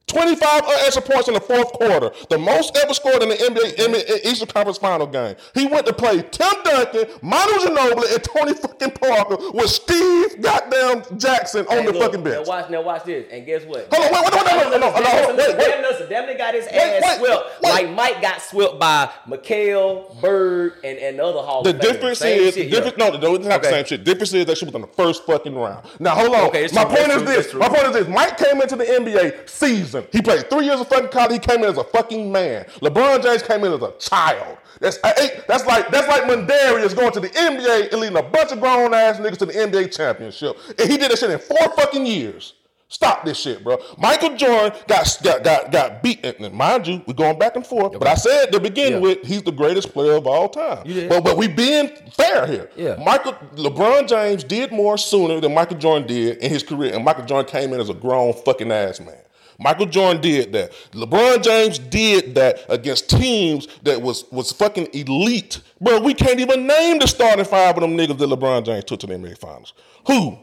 [0.09, 4.25] 25 extra points in the fourth quarter, the most ever scored in the NBA, NBA
[4.27, 5.37] Eastern Conference Final game.
[5.55, 11.03] He went to play Tim Duncan, Manu Ginobili, and Tony fucking Parker with Steve goddamn
[11.19, 12.47] Jackson on Hey, the look, fucking bench.
[12.47, 13.87] Now watch, now watch this, and guess what?
[13.93, 15.59] Hold on, wait, wait, wait, wait, wait, no, no, no, hold on, wait, wait.
[15.59, 17.71] Damn, listen, damn, they got his ass wait, swept wait.
[17.73, 21.81] like Mike got swept by McHale, Bird, and, and the other Hall The of Famers.
[21.83, 23.09] difference Same is, shit, difference, yeah.
[23.11, 23.77] no, no, it's not the Okay.
[23.79, 24.05] same shit.
[24.05, 25.87] The difference is that shit was in the first fucking round.
[25.99, 26.47] Now, hold on.
[26.49, 27.37] Okay, it's My true, point that's is true, this.
[27.37, 27.61] that's true.
[27.61, 28.09] My point is this.
[28.09, 29.98] Mike came into the NBA season.
[30.13, 31.33] He played three years of fucking college.
[31.33, 32.65] He came in as a fucking man.
[32.81, 34.59] LeBron James came in as a child.
[34.81, 38.53] That's eight, that's like that's like Mandarius going to the NBA and leading a bunch
[38.53, 40.57] of grown ass niggas to the NBA championship.
[40.79, 42.55] And he did that shit in four fucking years.
[42.91, 43.77] Stop this shit, bro.
[43.99, 46.25] Michael Jordan got got got, got beat.
[46.25, 47.93] And mind you, we're going back and forth.
[47.99, 48.99] But I said to begin Yeah.
[49.01, 50.85] with, he's the greatest player of all time.
[51.09, 52.71] But but we being fair here.
[52.77, 52.97] Yeah.
[53.05, 57.27] Michael LeBron James did more sooner than Michael Jordan did in his career, and Michael
[57.27, 59.19] Jordan came in as a grown fucking ass man.
[59.61, 60.73] Michael Jordan did that.
[60.93, 65.61] LeBron James did that against teams that was was fucking elite.
[65.81, 69.01] Bro, we can't even name the starting five of them niggas that LeBron James took
[69.01, 69.75] to the NBA Finals.
[70.07, 70.39] Who?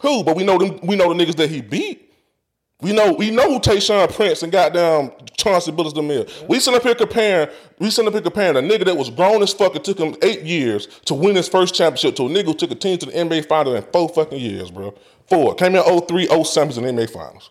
[0.00, 0.24] Who?
[0.24, 0.78] But we know them.
[0.82, 2.06] We know the niggas that he beat.
[2.80, 6.44] We know we know who Tayshaun Prince and goddamn Chauncey Billups them is.
[6.48, 7.54] We sitting up here comparing.
[7.78, 9.74] We sitting up here comparing a nigga that was grown as fuck.
[9.76, 12.70] It took him eight years to win his first championship to a nigga who took
[12.70, 14.94] a team to the NBA Finals in four fucking years, bro.
[15.26, 15.54] Four.
[15.56, 17.50] Came in 03, 07 in the NBA Finals.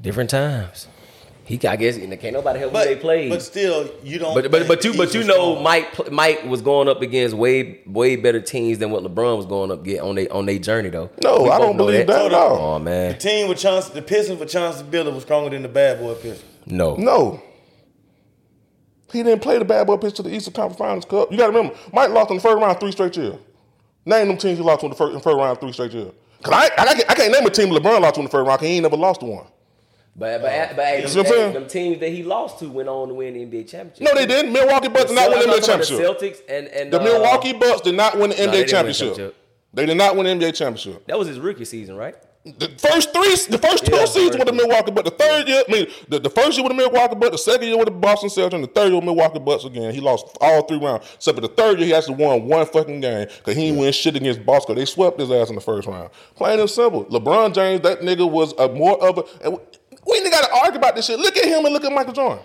[0.00, 0.86] Different times.
[1.44, 3.30] He, I guess, and can't nobody help But who they played.
[3.30, 4.34] but still, you don't.
[4.34, 5.62] But but but you but you know strong.
[5.62, 9.70] Mike Mike was going up against way way better teams than what LeBron was going
[9.70, 11.08] up get on they on their journey though.
[11.24, 12.74] No, We I don't believe that at all.
[12.76, 16.00] Oh the team with Chauncey, the Pistons with Chauncey Billups was stronger than the Bad
[16.00, 16.44] Boy Pistons.
[16.66, 16.96] no.
[16.96, 17.42] No.
[19.10, 21.32] He didn't play the bad boy pitch to the Eastern Conference Finals Cup.
[21.32, 23.36] You got to remember, Mike lost in the first round three straight years.
[24.04, 26.12] Name them teams he lost in the first, in the first round three straight years.
[26.42, 28.46] Cause I, I, can't- I can't name a team LeBron lost to in the first
[28.46, 28.58] round.
[28.60, 29.46] 'cause he ain't never lost one.
[30.18, 31.52] But but but hey, You them, see what I'm saying?
[31.54, 34.00] them teams that he lost to went on to win the NBA championship.
[34.02, 34.52] No, they didn't.
[34.52, 35.96] Milwaukee Bucks did not win the NBA championship.
[35.98, 38.52] The Celtics and and The uh, Milwaukee Bucks did not win the they NBA didn't
[38.52, 39.08] win the championship.
[39.08, 39.36] championship.
[39.74, 41.06] They did not win the NBA championship.
[41.06, 42.16] That was his rookie season, right?
[42.44, 44.52] The first three, the first two Yeah, seasons with the.
[44.54, 45.10] Milwaukee Bucks.
[45.10, 47.68] The third year, I mean, the, the first year with the Milwaukee Bucks, the second
[47.68, 49.92] year with the Boston Celtics, and the third year with Milwaukee Bucks again.
[49.92, 51.04] He lost all three rounds.
[51.16, 53.92] Except for the third year, he actually won one fucking game because he didn't win
[53.92, 54.76] shit against Boston.
[54.76, 56.08] They swept his ass in the first round.
[56.36, 57.04] Plain and simple.
[57.06, 59.58] LeBron James, that nigga was a more of a.
[60.08, 61.18] We ain't got to argue about this shit.
[61.18, 62.44] Look at him and look at Michael Jordan.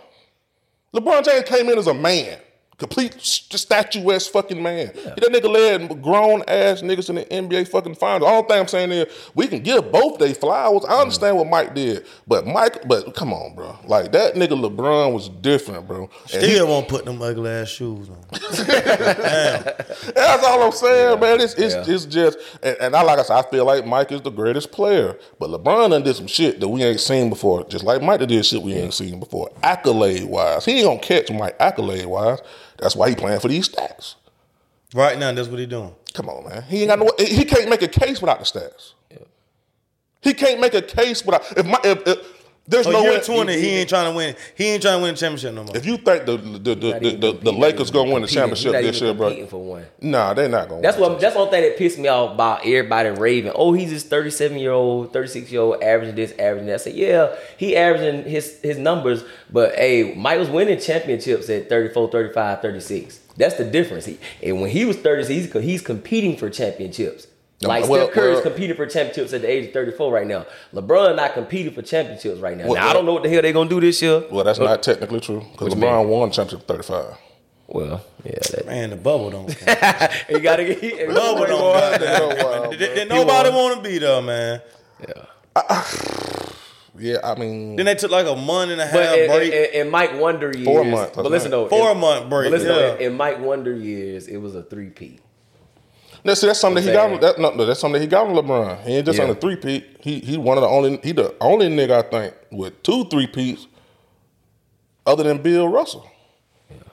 [0.94, 2.38] LeBron James came in as a man.
[2.84, 4.88] Complete st- statuesque fucking man.
[4.88, 8.30] That nigga led grown ass niggas in the NBA fucking finals.
[8.30, 10.84] All thing I'm saying is we can give both they flowers.
[10.84, 13.78] I understand what Mike did, but Mike, but come on, bro.
[13.88, 16.10] Like that nigga LeBron was different, bro.
[16.34, 18.18] And he- Still won't put them ugly ass shoes on.
[20.16, 21.42] that's all I'm saying, man.
[21.42, 21.84] It's it's, Yeah.
[21.96, 24.72] it's just and, and I like I said, I feel like Mike is the greatest
[24.74, 25.18] player.
[25.40, 27.64] But LeBron done did some shit that we ain't seen before.
[27.66, 29.52] Just like Mike did shit we ain't seen before.
[29.64, 30.66] Accolade wise.
[30.66, 32.40] He ain't gonna catch Mike accolade wise.
[32.78, 34.16] That's why he playing for these stats.
[34.94, 35.94] Right now, that's what he doing.
[36.14, 36.64] Come on, man.
[36.64, 37.12] He ain't got no.
[37.18, 38.94] He can't make a case without the stats.
[39.10, 39.18] Yeah.
[40.22, 41.42] He can't make a case without.
[41.58, 43.20] If my if, if there's Oh, no way.
[43.20, 44.36] twenty, he ain't trying to win.
[44.56, 45.76] He ain't trying to win a championship no more.
[45.76, 49.02] If you think the the the, the, the, the, Lakers gonna win the championship this
[49.02, 49.86] year, bro, for one.
[50.02, 50.82] nah, they're not gonna.
[50.82, 51.12] That's win.
[51.12, 53.52] what that's one thing that pissed me off about everybody raving.
[53.54, 56.74] Oh, he's this 37 year old, 36 year old averaging this, averaging that.
[56.76, 61.68] I said, yeah, he averaging his his numbers, but hey, Mike was winning championships at
[61.68, 63.20] 34, 35, 36.
[63.36, 64.06] That's the difference.
[64.06, 67.28] He, and when he was 30, he's he's competing for championships.
[67.64, 70.12] No, Like well, Steph Curry is well- competing for championships at the age of 34
[70.14, 70.46] right now.
[70.74, 72.66] LeBron not competing for championships right now.
[72.66, 74.24] Well, now I don't know what the hell they're gonna do this year.
[74.32, 76.10] Well, that's not technically true because LeBron mean?
[76.10, 77.18] won championship thirty five.
[77.68, 80.12] Well, yeah, that, Man, the bubble don't count.
[80.30, 82.72] you gotta get he, bubble don't count.
[82.72, 84.62] Did, did nobody want to be there, man.
[85.08, 85.54] Yeah,
[87.00, 89.52] Yeah, I mean, Then they took like a month and a half But break.
[89.54, 91.58] in, in Mike Wonder years, Four months, but listen right.
[91.58, 92.76] though, Four in- month break, But listen yeah.
[92.76, 95.20] though, in, in Mike Wonder years, it was a three peat.
[96.26, 97.20] No, see, that's something that he got.
[97.22, 98.84] That, no, no, that's something that he got on LeBron.
[98.84, 99.24] He ain't just Yeah.
[99.26, 99.98] on the three peat.
[100.00, 103.28] He he one of the only he the only nigga I think with two three
[103.28, 103.68] peats,
[105.06, 106.10] other than Bill Russell.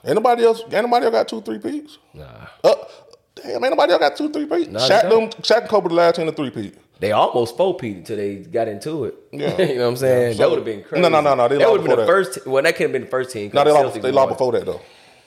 [0.03, 0.63] Anybody else?
[0.71, 1.97] Anybody else got two three peats?
[2.13, 2.25] Nah,
[2.63, 2.73] Uh,
[3.35, 4.69] damn, anybody else got two three peats?
[4.69, 6.75] Nah, Shaq them, Shaq and Kobe the last team to three peat.
[6.99, 9.15] they almost four peat until they got into it.
[9.31, 9.59] Yeah.
[9.61, 10.33] you know what I'm saying?
[10.33, 11.01] So- that would have been crazy.
[11.01, 12.45] No, no, no, no, they that would have been the before first.
[12.47, 13.49] Well, that could have been the first team.
[13.53, 14.01] No, they the lost.
[14.01, 14.81] They lost before that though.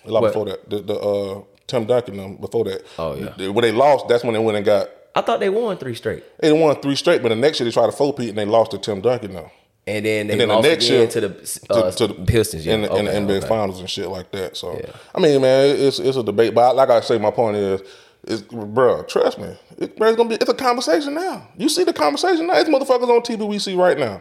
[0.05, 0.69] They lost before that.
[0.71, 2.85] The, the uh, Tim Duncan them before that.
[2.99, 3.49] Oh, yeah.
[3.49, 4.89] When they lost, that's when they went and got.
[5.15, 7.73] I thought they won three straight, They won three straight, but the next year they
[7.73, 9.51] tried to four peat and they lost to Tim Duncan now.
[9.87, 12.67] and then they and then the next again year to the uh, to, to Pistons.
[12.67, 13.49] Yeah, in, the- in the NBA okay.
[13.49, 14.57] Finals and shit like that.
[14.57, 14.91] So Yeah.
[15.15, 16.55] I mean, man, it's it's a debate.
[16.55, 17.83] But like I say, my point is,
[18.25, 21.47] is bro, trust me, it, bro, it's gonna be it's a conversation now.
[21.57, 22.55] You see the conversation now.
[22.59, 24.21] It's motherfuckers on TV we see right now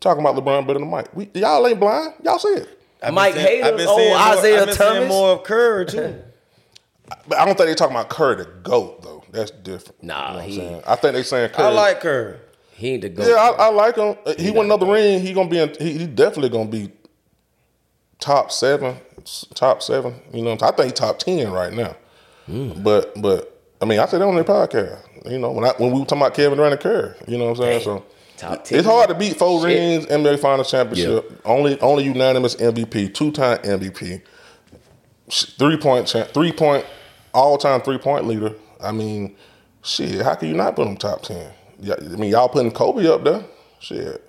[0.00, 1.14] talking about LeBron better than Mike.
[1.14, 2.14] We, y'all ain't blind.
[2.24, 2.78] Y'all see it.
[3.00, 5.08] I've Mike seeing- I've Hayden, old more- Isiah I've been seeing Thomas.
[5.08, 6.14] more of Curry too.
[7.28, 9.24] But I don't think they're talking about Curry the goat though.
[9.30, 10.02] That's different.
[10.02, 10.82] Nah, You know what I'm he- saying?
[10.86, 11.66] I think they saying Curry.
[11.66, 12.36] I like Curry.
[12.72, 13.26] He ain't the goat.
[13.28, 14.16] Yeah, I, I like him.
[14.26, 15.20] Uh, He won another ring.
[15.20, 15.58] He gonna be.
[15.58, 16.90] In, he, he definitely gonna be
[18.20, 18.96] top seven.
[19.54, 20.14] Top seven.
[20.32, 21.96] You know, I think he top ten right now.
[22.46, 22.82] Hmm.
[22.82, 25.30] But but I mean, I said that on their podcast.
[25.30, 27.14] You know, when I when we were talking about Kevin Durant and Curry.
[27.28, 27.82] You know what I'm saying?
[27.82, 28.04] So
[28.36, 28.78] Top 10.
[28.78, 29.78] it's hard to beat four Shit.
[29.78, 31.40] rings, NBA Finals championship.
[31.44, 34.22] Only only unanimous MVP, two time MVP,
[35.30, 36.84] three point champ, three point
[37.32, 38.54] all time three point leader.
[38.80, 39.36] I mean,
[39.82, 41.52] shit, how can you not put him top ten?
[41.80, 43.44] Yeah, I mean, y'all putting Kobe up there.
[43.80, 44.22] Shit,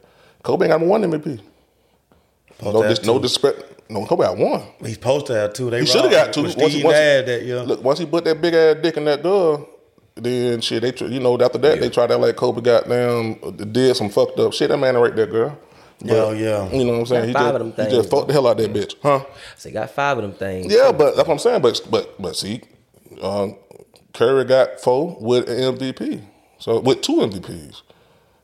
[0.44, 1.40] Kobe ain't got one MVP.
[2.58, 3.90] Supposed No, dis, no disrespect.
[3.90, 4.64] No, Kobe got one.
[4.80, 5.70] He's supposed to have two.
[5.70, 6.44] They He should have got two.
[6.44, 7.64] Once he, Steve once he- Nash that year.
[7.64, 9.68] Look, once he put that big ass dick in that door,
[10.16, 13.40] then shit, they tr- you know after that they tried to like Kobe got down,
[13.44, 14.70] uh, did some fucked up shit.
[14.70, 15.58] That man right that girl.
[16.02, 16.70] Yeah, yeah.
[16.72, 17.22] You know what I'm saying?
[17.22, 19.24] Got He five just, of them he just fucked the hell out that bitch, huh?
[19.58, 20.74] So he got five of them things.
[20.74, 21.62] Yeah, but that's what I'm saying.
[21.62, 22.62] But but but see,
[23.22, 23.56] um,
[24.14, 26.22] Curry got four with an MVP,
[26.60, 27.82] so with two MVPs.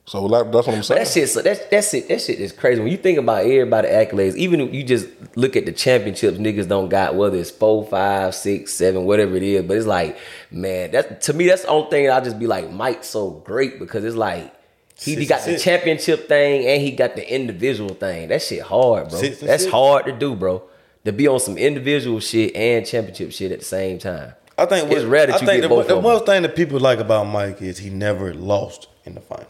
[0.05, 0.99] So like, that's what I'm But saying.
[1.03, 2.07] that shit, so that's that's it.
[2.07, 2.81] That shit is crazy.
[2.81, 6.67] When you think about everybody accolades, even if you just look at the championships, niggas
[6.67, 9.63] don't got whether it's four, five, six, seven, whatever it is.
[9.67, 10.17] But it's like,
[10.49, 13.77] man, that to me, that's the only thing I just be like, Mike's so great
[13.77, 14.51] because it's like
[14.97, 18.29] he, he got the championship thing and he got the individual thing.
[18.29, 19.19] That shit hard, bro.
[19.19, 19.71] Six That's six.
[19.71, 20.63] hard to do, bro.
[21.05, 24.33] To be on some individual shit and championship shit at the same time.
[24.60, 26.11] I think it's rare that I you think get the, both the of them.
[26.11, 29.48] most thing that people like about Mike is he never lost in the final.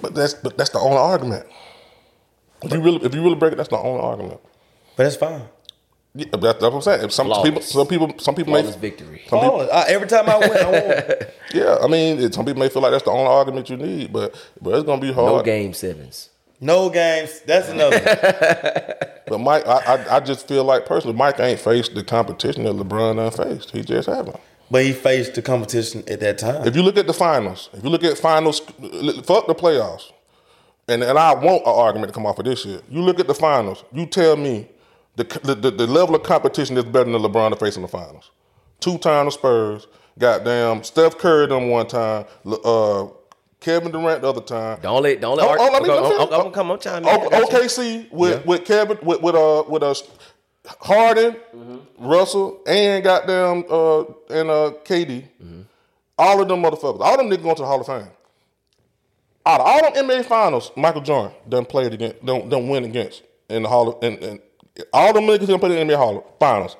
[0.00, 1.46] but that's but that's the only argument.
[2.62, 4.40] If you really if you really break it, that's the only argument.
[4.96, 5.42] But that's fine.
[6.16, 7.04] Yeah, that's, that's what I'm saying.
[7.04, 7.44] If some Flawless.
[7.50, 9.22] people, some people, some people may, Flawless victory.
[9.28, 11.28] some people, Oh, I, every time I win, I won.
[11.54, 11.76] yeah.
[11.82, 14.32] I mean, some people may feel like that's the only argument you need, but
[14.62, 15.32] but it's gonna be hard.
[15.32, 16.30] No game sevens.
[16.60, 17.40] No games.
[17.46, 18.96] That's another.
[19.26, 22.74] But Mike, I, I I just feel like personally, Mike ain't faced the competition that
[22.74, 23.70] LeBron done faced.
[23.70, 24.38] He just haven't.
[24.70, 26.66] but he faced the competition at that time.
[26.66, 30.12] If you look at the finals, if you look at finals, fuck the playoffs,
[30.88, 32.84] and and I want an argument to come off of this shit.
[32.90, 33.82] You look at the finals.
[33.92, 34.68] You tell me
[35.16, 37.88] the the, the, the level of competition that's better than LeBron to face in the
[37.88, 38.30] finals.
[38.80, 39.86] Two time the Spurs,
[40.18, 43.06] goddamn Steph Curry them one time, uh,
[43.64, 44.78] Kevin Durant the other time.
[44.82, 46.20] Don't let don't let Oh, Art- let me- go- let me I'm.
[46.22, 46.70] I'm gonna come.
[46.70, 47.20] I'm chiming in.
[47.30, 48.42] OKC with Yeah.
[48.44, 49.94] with Kevin with with uh with uh
[50.82, 52.06] Harden, Mm-hmm.
[52.06, 54.00] Russell, and goddamn uh
[54.30, 55.24] and uh KD.
[55.42, 55.60] Mm-hmm.
[56.18, 58.08] All of them motherfuckers, all them niggas going to the Hall of Fame.
[59.46, 63.22] Out of all them NBA finals, Michael Jordan done played against, don't don't win against
[63.48, 64.40] in the Hall of and, and
[64.92, 66.76] all them niggas done played in the NBA Hall of Finals.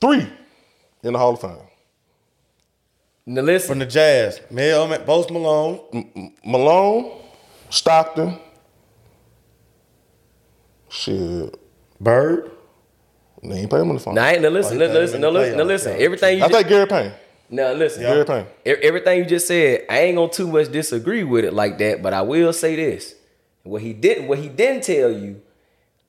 [0.00, 0.26] Three
[1.02, 1.58] in the Hall of Fame.
[3.26, 5.80] Now listen, From the Jazz, Mel, Post Malone,
[6.44, 7.12] Malone,
[7.70, 8.38] Stockton,
[10.90, 11.58] shit.
[12.00, 12.50] Bird.
[13.42, 14.16] They ain't play him in the finals.
[14.16, 15.96] now, ain't- now listen, Oh, now listen, now the listen, now listen.
[16.00, 17.12] Everything you I just, think Gary Payne.
[17.50, 18.46] now listen, Gary Payne.
[18.64, 22.12] Everything you just said, I ain't gonna too much disagree with it like that, but
[22.14, 23.14] I will say this:
[23.62, 25.40] what he didn't, what he didn't tell you,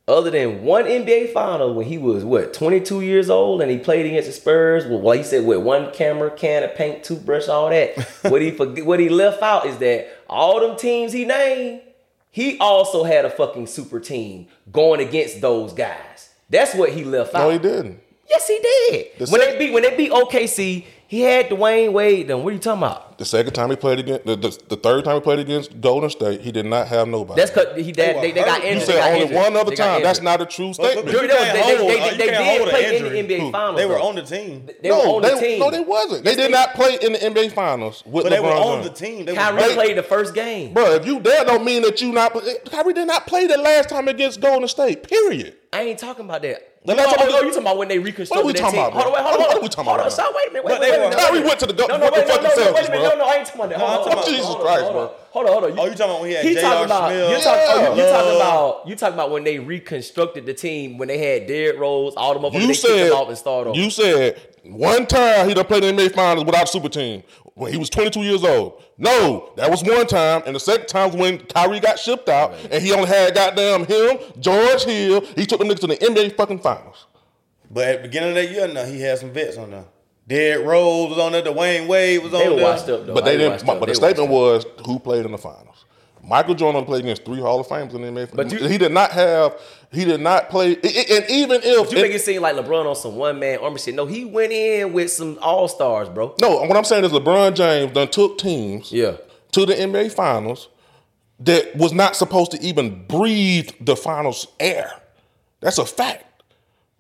[0.08, 4.06] other than one NBA final when he was what 22 years old and he played
[4.06, 4.86] against the Spurs.
[4.86, 7.98] Well, well, he said with one camera, can of paint, toothbrush, all that.
[8.24, 11.82] what he forget, what he left out is that all them teams he named,
[12.30, 16.30] he also had a fucking super team going against those guys.
[16.50, 17.48] That's what he left out.
[17.48, 18.02] No, he didn't.
[18.30, 19.08] Yes, he did.
[19.18, 22.28] The when sec- they beat when they beat OKC, He had Dwyane Wade.
[22.28, 23.18] Then what are you talking about?
[23.20, 26.10] The second time he played against the, the, the third time he played against Golden
[26.10, 27.40] State, he did not have nobody.
[27.40, 28.88] That's because he oh, they, they, they got you injured.
[28.88, 29.36] said They only injured.
[29.38, 30.04] one other They got time.
[30.04, 31.12] That's not a true But- but statement.
[31.16, 33.38] you They- they- they- they- they did play an in the injury.
[33.40, 34.70] NBA Finals, They were on the team.
[34.82, 35.60] They were no, on they, the team.
[35.60, 36.26] no, they wasn't.
[36.26, 39.00] They did not play in the NBA Finals with But they were on James.
[39.00, 39.26] the team.
[39.26, 39.76] They Kyrie great.
[39.76, 40.74] played the first game.
[40.74, 42.34] Bro, if you there, don't mean that you not.
[42.70, 45.08] Kyrie did not play the last time against Golden State.
[45.08, 45.56] Period.
[45.72, 46.72] I ain't talking about that.
[46.86, 48.54] The You last talking, time oh, we- you talking about when they reconstructed What are
[48.54, 48.86] we talking team?
[48.86, 49.16] about, Hold on, bro?
[49.16, 49.70] wait, hold on, What hold are we on.
[49.74, 50.66] talking Hold on, right stop, wait a minute.
[50.66, 52.44] Wait, But wait, wait, wait, Kyrie went to the go- No, no, wait, no, fucking
[52.46, 53.04] no, Celtics, wait a minute.
[53.10, 53.80] No, no, I ain't talking about that.
[53.80, 54.92] Hold on, hold on, Jesus hold Christ, on.
[54.94, 55.12] bro.
[55.34, 55.70] Hold on, hold on.
[55.74, 56.62] You- Oh, you talking about when he had He J.R.
[56.62, 57.30] talking about Smith?
[57.32, 60.98] you talking, oh, you, you talking about you talking about when they reconstructed the team
[61.00, 63.38] when they had Derrick Rose, all the motherfuckers You they kicked said them off and
[63.38, 63.80] started over.
[63.80, 67.24] you said one time he done played in the NBA Finals without a super team
[67.56, 68.82] when he was 22 years old.
[68.98, 72.54] No, that was one time, and the second time was when Kyrie got shipped out,
[72.72, 75.22] and he only had goddamn him, George Hill.
[75.36, 77.06] He took them niggas to the NBA fucking Finals.
[77.70, 79.86] But at the beginning of that year, no, he had some vets on there.
[80.28, 81.42] Derrick Rose was on there.
[81.42, 82.64] Dwyane Wade was on they were there.
[82.64, 83.14] washed up though.
[83.14, 83.52] But they I didn't.
[83.54, 83.80] washed But, up.
[83.82, 84.34] the They statement up.
[84.34, 85.86] was who played in the finals.
[86.24, 88.30] Michael Jordan played against three Hall of Famers in the NBA.
[88.36, 89.56] But you- he did not have.
[89.96, 90.74] He did not play.
[90.76, 93.96] And even if You make it seem like LeBron on some one man army shit.
[93.96, 96.36] No, he went in with some all stars, bro.
[96.42, 99.18] no, what I'm saying is LeBron James done took teams Yeah.
[99.54, 100.68] to the NBA Finals
[101.40, 104.92] that was not supposed to even breathe the finals air.
[105.62, 106.24] That's a fact.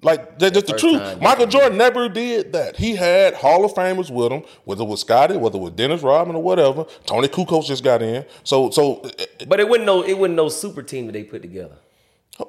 [0.02, 1.00] Like that's just the truth.
[1.02, 2.76] time, Michael Jordan never did that.
[2.76, 6.02] He had Hall of Famers with him, whether it was Scottie, whether it was Dennis
[6.04, 6.86] Rodman or whatever.
[7.06, 8.26] Toni Kukoc just got in.
[8.44, 9.10] So so
[9.48, 11.78] But it wasn't no it wasn't no super team that they put together.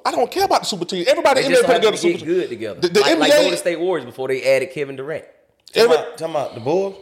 [0.05, 1.05] I don't care about the super team.
[1.07, 2.35] Everybody They in just there put happened together to super get team.
[2.35, 2.79] good together.
[2.81, 5.23] The, the like, NBA, like Golden State Warriors before they added Kevin Durant.
[5.67, 6.95] Talking every- about, talking about the Bulls.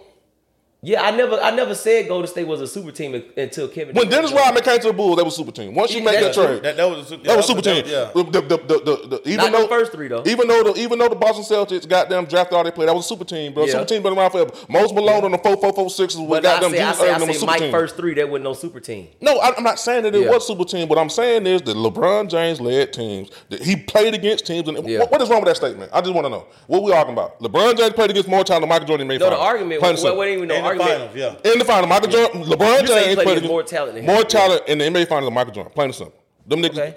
[0.86, 4.08] Yeah, I never I never said Golden State was a super team until Kevin when
[4.08, 5.74] Dennis Rodman came to the Bulls, they was super team.
[5.74, 7.84] Once you Yeah, make that that's trade, That, that was a, That was super team.
[7.88, 8.12] Yeah.
[8.14, 10.22] The, the, the, the, the, even Not the though first three, though.
[10.28, 12.94] Even though the even though the Boston Celtics got them drafted all they played, that
[12.96, 13.66] was a super team, bro.
[13.66, 13.72] Yeah.
[13.72, 14.52] Super team been around forever.
[14.70, 17.00] Moses Malone on the four four four sixes with But I goddamn say, I Juice
[17.00, 17.72] say, I say super Mike team.
[17.72, 19.08] first three, that wasn't no super team.
[19.22, 20.30] No, I, I'm not saying that it Yeah.
[20.30, 20.88] was super team.
[20.88, 23.32] What I'm saying is that LeBron James led teams.
[23.50, 24.68] That he played against teams.
[24.68, 25.00] And Yeah.
[25.00, 25.90] what, what is wrong with that statement?
[25.94, 27.40] I just want to know what we talking about.
[27.40, 29.10] LeBron James played against more time than Michael Jordan.
[29.10, 31.12] in No, the argument Plain what, what even no In the argument.
[31.12, 31.52] finals, yeah.
[31.52, 33.94] In the final, Michael Jordan, LeBron You say he James played played against more talent
[33.96, 34.08] than him.
[34.08, 34.24] more Yeah.
[34.24, 35.74] talent in the NBA finals than Michael Jordan.
[35.74, 36.20] Plain and simple.
[36.48, 36.96] Them niggas.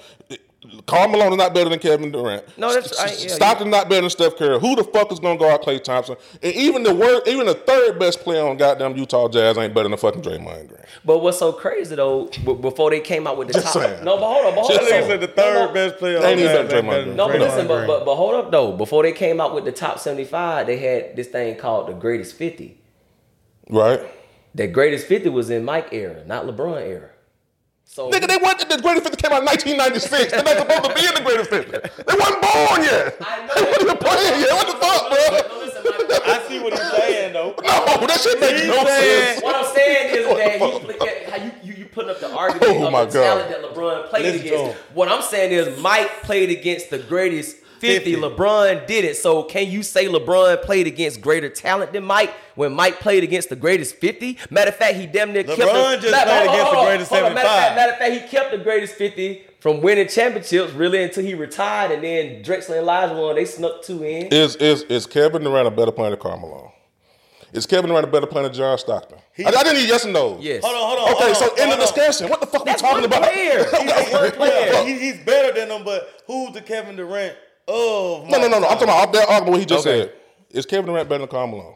[0.87, 2.45] Karl Malone is not better than Kevin Durant.
[2.59, 4.59] No, that's- I- S- yeah, Stockton not better than Steph Curry.
[4.59, 6.17] Who the fuck is gonna go out Klay Thompson?
[6.43, 9.89] And even the word, even the third best player on goddamn Utah Jazz ain't better
[9.89, 10.81] than fucking Draymond Green.
[11.05, 14.05] But what's so crazy though, b- before they came out with the Just top, saying.
[14.05, 15.03] no, but hold on, but hold Just on.
[15.09, 15.73] said the third no.
[15.73, 16.21] best player.
[16.21, 17.17] They ain't on even better than Draymond Green.
[17.17, 18.73] No, but listen, but, but but hold up though.
[18.73, 21.93] Before they came out with the top seventy five, they had this thing called the
[21.93, 22.78] greatest fifty.
[23.70, 24.01] Right?
[24.55, 27.11] That greatest fifty was in Mike era, not LeBron era.
[27.85, 28.59] So Nigga, they went.
[28.69, 30.32] The greatest fifty came out in 1996.
[30.32, 31.73] They're not supposed to be in the greatest fifty.
[31.73, 33.16] They wasn't born yet.
[33.20, 33.55] I know.
[33.59, 34.53] They wasn't even playing yet.
[34.53, 35.19] What the fuck, bro?
[35.31, 35.82] But listen,
[36.24, 37.55] I see what he's saying though.
[37.57, 39.43] No, that shit makes He's no saying- sense.
[39.43, 42.86] What I'm saying is that he, how you, you you putting up the argument Oh
[42.86, 43.23] of my the God.
[43.23, 44.78] talent that LeBron played Listen against.
[44.95, 48.15] What I'm saying is Mike played against the greatest 50.
[48.15, 48.17] 50.
[48.17, 49.17] LeBron did it.
[49.17, 53.49] So can you say LeBron played against greater talent than Mike when Mike played against
[53.49, 54.39] the greatest 50?
[54.51, 57.25] Matter of fact, he damn near kept LeBron the, just played against the greatest hold
[57.25, 57.35] on.
[57.35, 57.43] Matter of, 75.
[57.45, 61.35] fact, matter of fact, he kept the greatest 50 from winning championships really until he
[61.35, 63.35] retired, and then Drexler and Elijah won.
[63.35, 64.27] They snuck two in.
[64.29, 66.71] Is is is Kevin Durant a better player than Karl Malone?
[67.53, 69.19] Is Kevin Durant a better player than John Stockton?
[69.39, 70.39] I, I didn't need yes or no.
[70.39, 70.63] Yes.
[70.63, 71.15] Hold on, hold on.
[71.17, 71.81] Okay, hold so on, in the hold on.
[71.81, 73.23] discussion, what the fuck That's we talking one about?
[73.33, 73.65] player.
[73.65, 74.73] That's one player.
[74.73, 77.35] Yeah, he, he's better than them, but who's the Kevin Durant
[77.69, 78.28] of?
[78.28, 78.66] No, no, no, no.
[78.66, 80.01] I'm talking about that argument what he just Okay.
[80.07, 80.12] said.
[80.51, 81.74] Is Kevin Durant better than Karl Malone?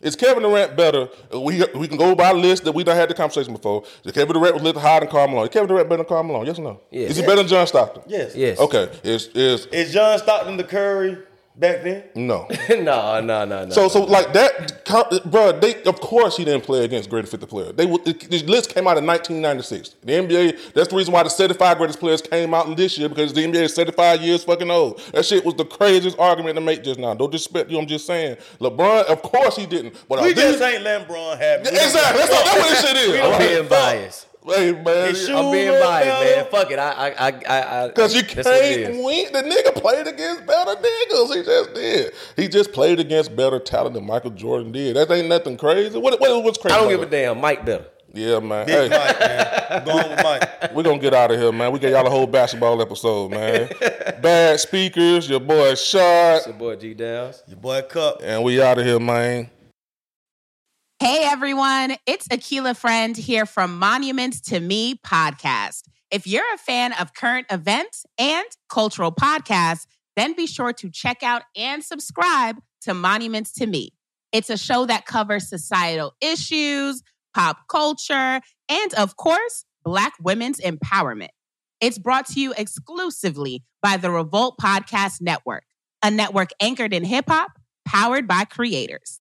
[0.00, 1.08] Is Kevin Durant better?
[1.32, 3.84] We we can go by a list that we done had the conversation before.
[4.04, 5.44] Is Kevin Durant was listed higher than Karl Malone?
[5.44, 6.44] Is Kevin Durant better than Karl Malone?
[6.46, 6.80] Yes or no?
[6.90, 7.10] Yes.
[7.12, 8.02] Is he better than John Stockton?
[8.08, 8.34] Yes.
[8.34, 8.58] Yes.
[8.58, 8.88] Okay.
[9.04, 11.18] Is is Is John Stockton the Curry
[11.56, 12.04] back then?
[12.14, 12.48] no.
[12.70, 13.70] no, no, no, no.
[13.70, 14.84] So, so like that,
[15.30, 15.52] bro.
[15.58, 17.72] They of course he didn't play against greatest fifty player.
[17.72, 19.96] They would- the list came out in 1996.
[20.02, 20.72] The NBA.
[20.74, 23.42] That's the reason why the 75 greatest players came out in this year because the
[23.44, 25.00] NBA is 75 years fucking old.
[25.12, 27.14] That shit was the craziest argument to make just now.
[27.14, 27.78] Don't disrespect you.
[27.78, 28.36] I'm just saying.
[28.60, 29.94] LeBron, of course he didn't.
[30.08, 31.68] But We are these- just ain't letting Bron have it.
[31.68, 32.18] exactly.
[32.20, 33.20] That's, all, that's what this shit is.
[33.20, 34.26] I'm being biased.
[34.44, 36.46] Hey man, His shoe- I'm being biased, man.
[36.50, 36.78] Fuck it.
[36.78, 37.84] I, I, I, I.
[37.84, 39.32] I Because you that's what it can't win.
[39.32, 41.36] The nigga played against better niggas.
[41.36, 42.12] He just did.
[42.36, 44.96] He just played against better talent than Michael Jordan did.
[44.96, 45.96] That ain't nothing crazy.
[45.96, 46.74] What, what what's crazy?
[46.74, 47.40] I don't about give a damn.
[47.40, 47.86] Mike better.
[48.14, 48.66] Yeah, man.
[48.66, 49.64] Big Hey, Mike, man.
[49.70, 50.72] I'm going with Mike.
[50.74, 51.72] we're gonna get out of here, man.
[51.72, 53.70] We gave y'all a whole basketball episode, man.
[54.20, 57.42] Bad speakers, your boy Shad, It's your boy G Downs.
[57.46, 58.20] Your boy Cup.
[58.22, 59.48] and we out of here, man.
[61.02, 65.88] Hey everyone, it's Akila Friend here from Monuments to Me podcast.
[66.12, 71.24] If you're a fan of current events and cultural podcasts, then be sure to check
[71.24, 73.90] out and subscribe to Monuments to Me.
[74.30, 77.02] It's a show that covers societal issues,
[77.34, 81.30] pop culture, and of course, Black women's empowerment.
[81.80, 85.64] It's brought to you exclusively by the Revolt Podcast Network,
[86.00, 87.50] a network anchored in hip hop,
[87.84, 89.10] powered by creators.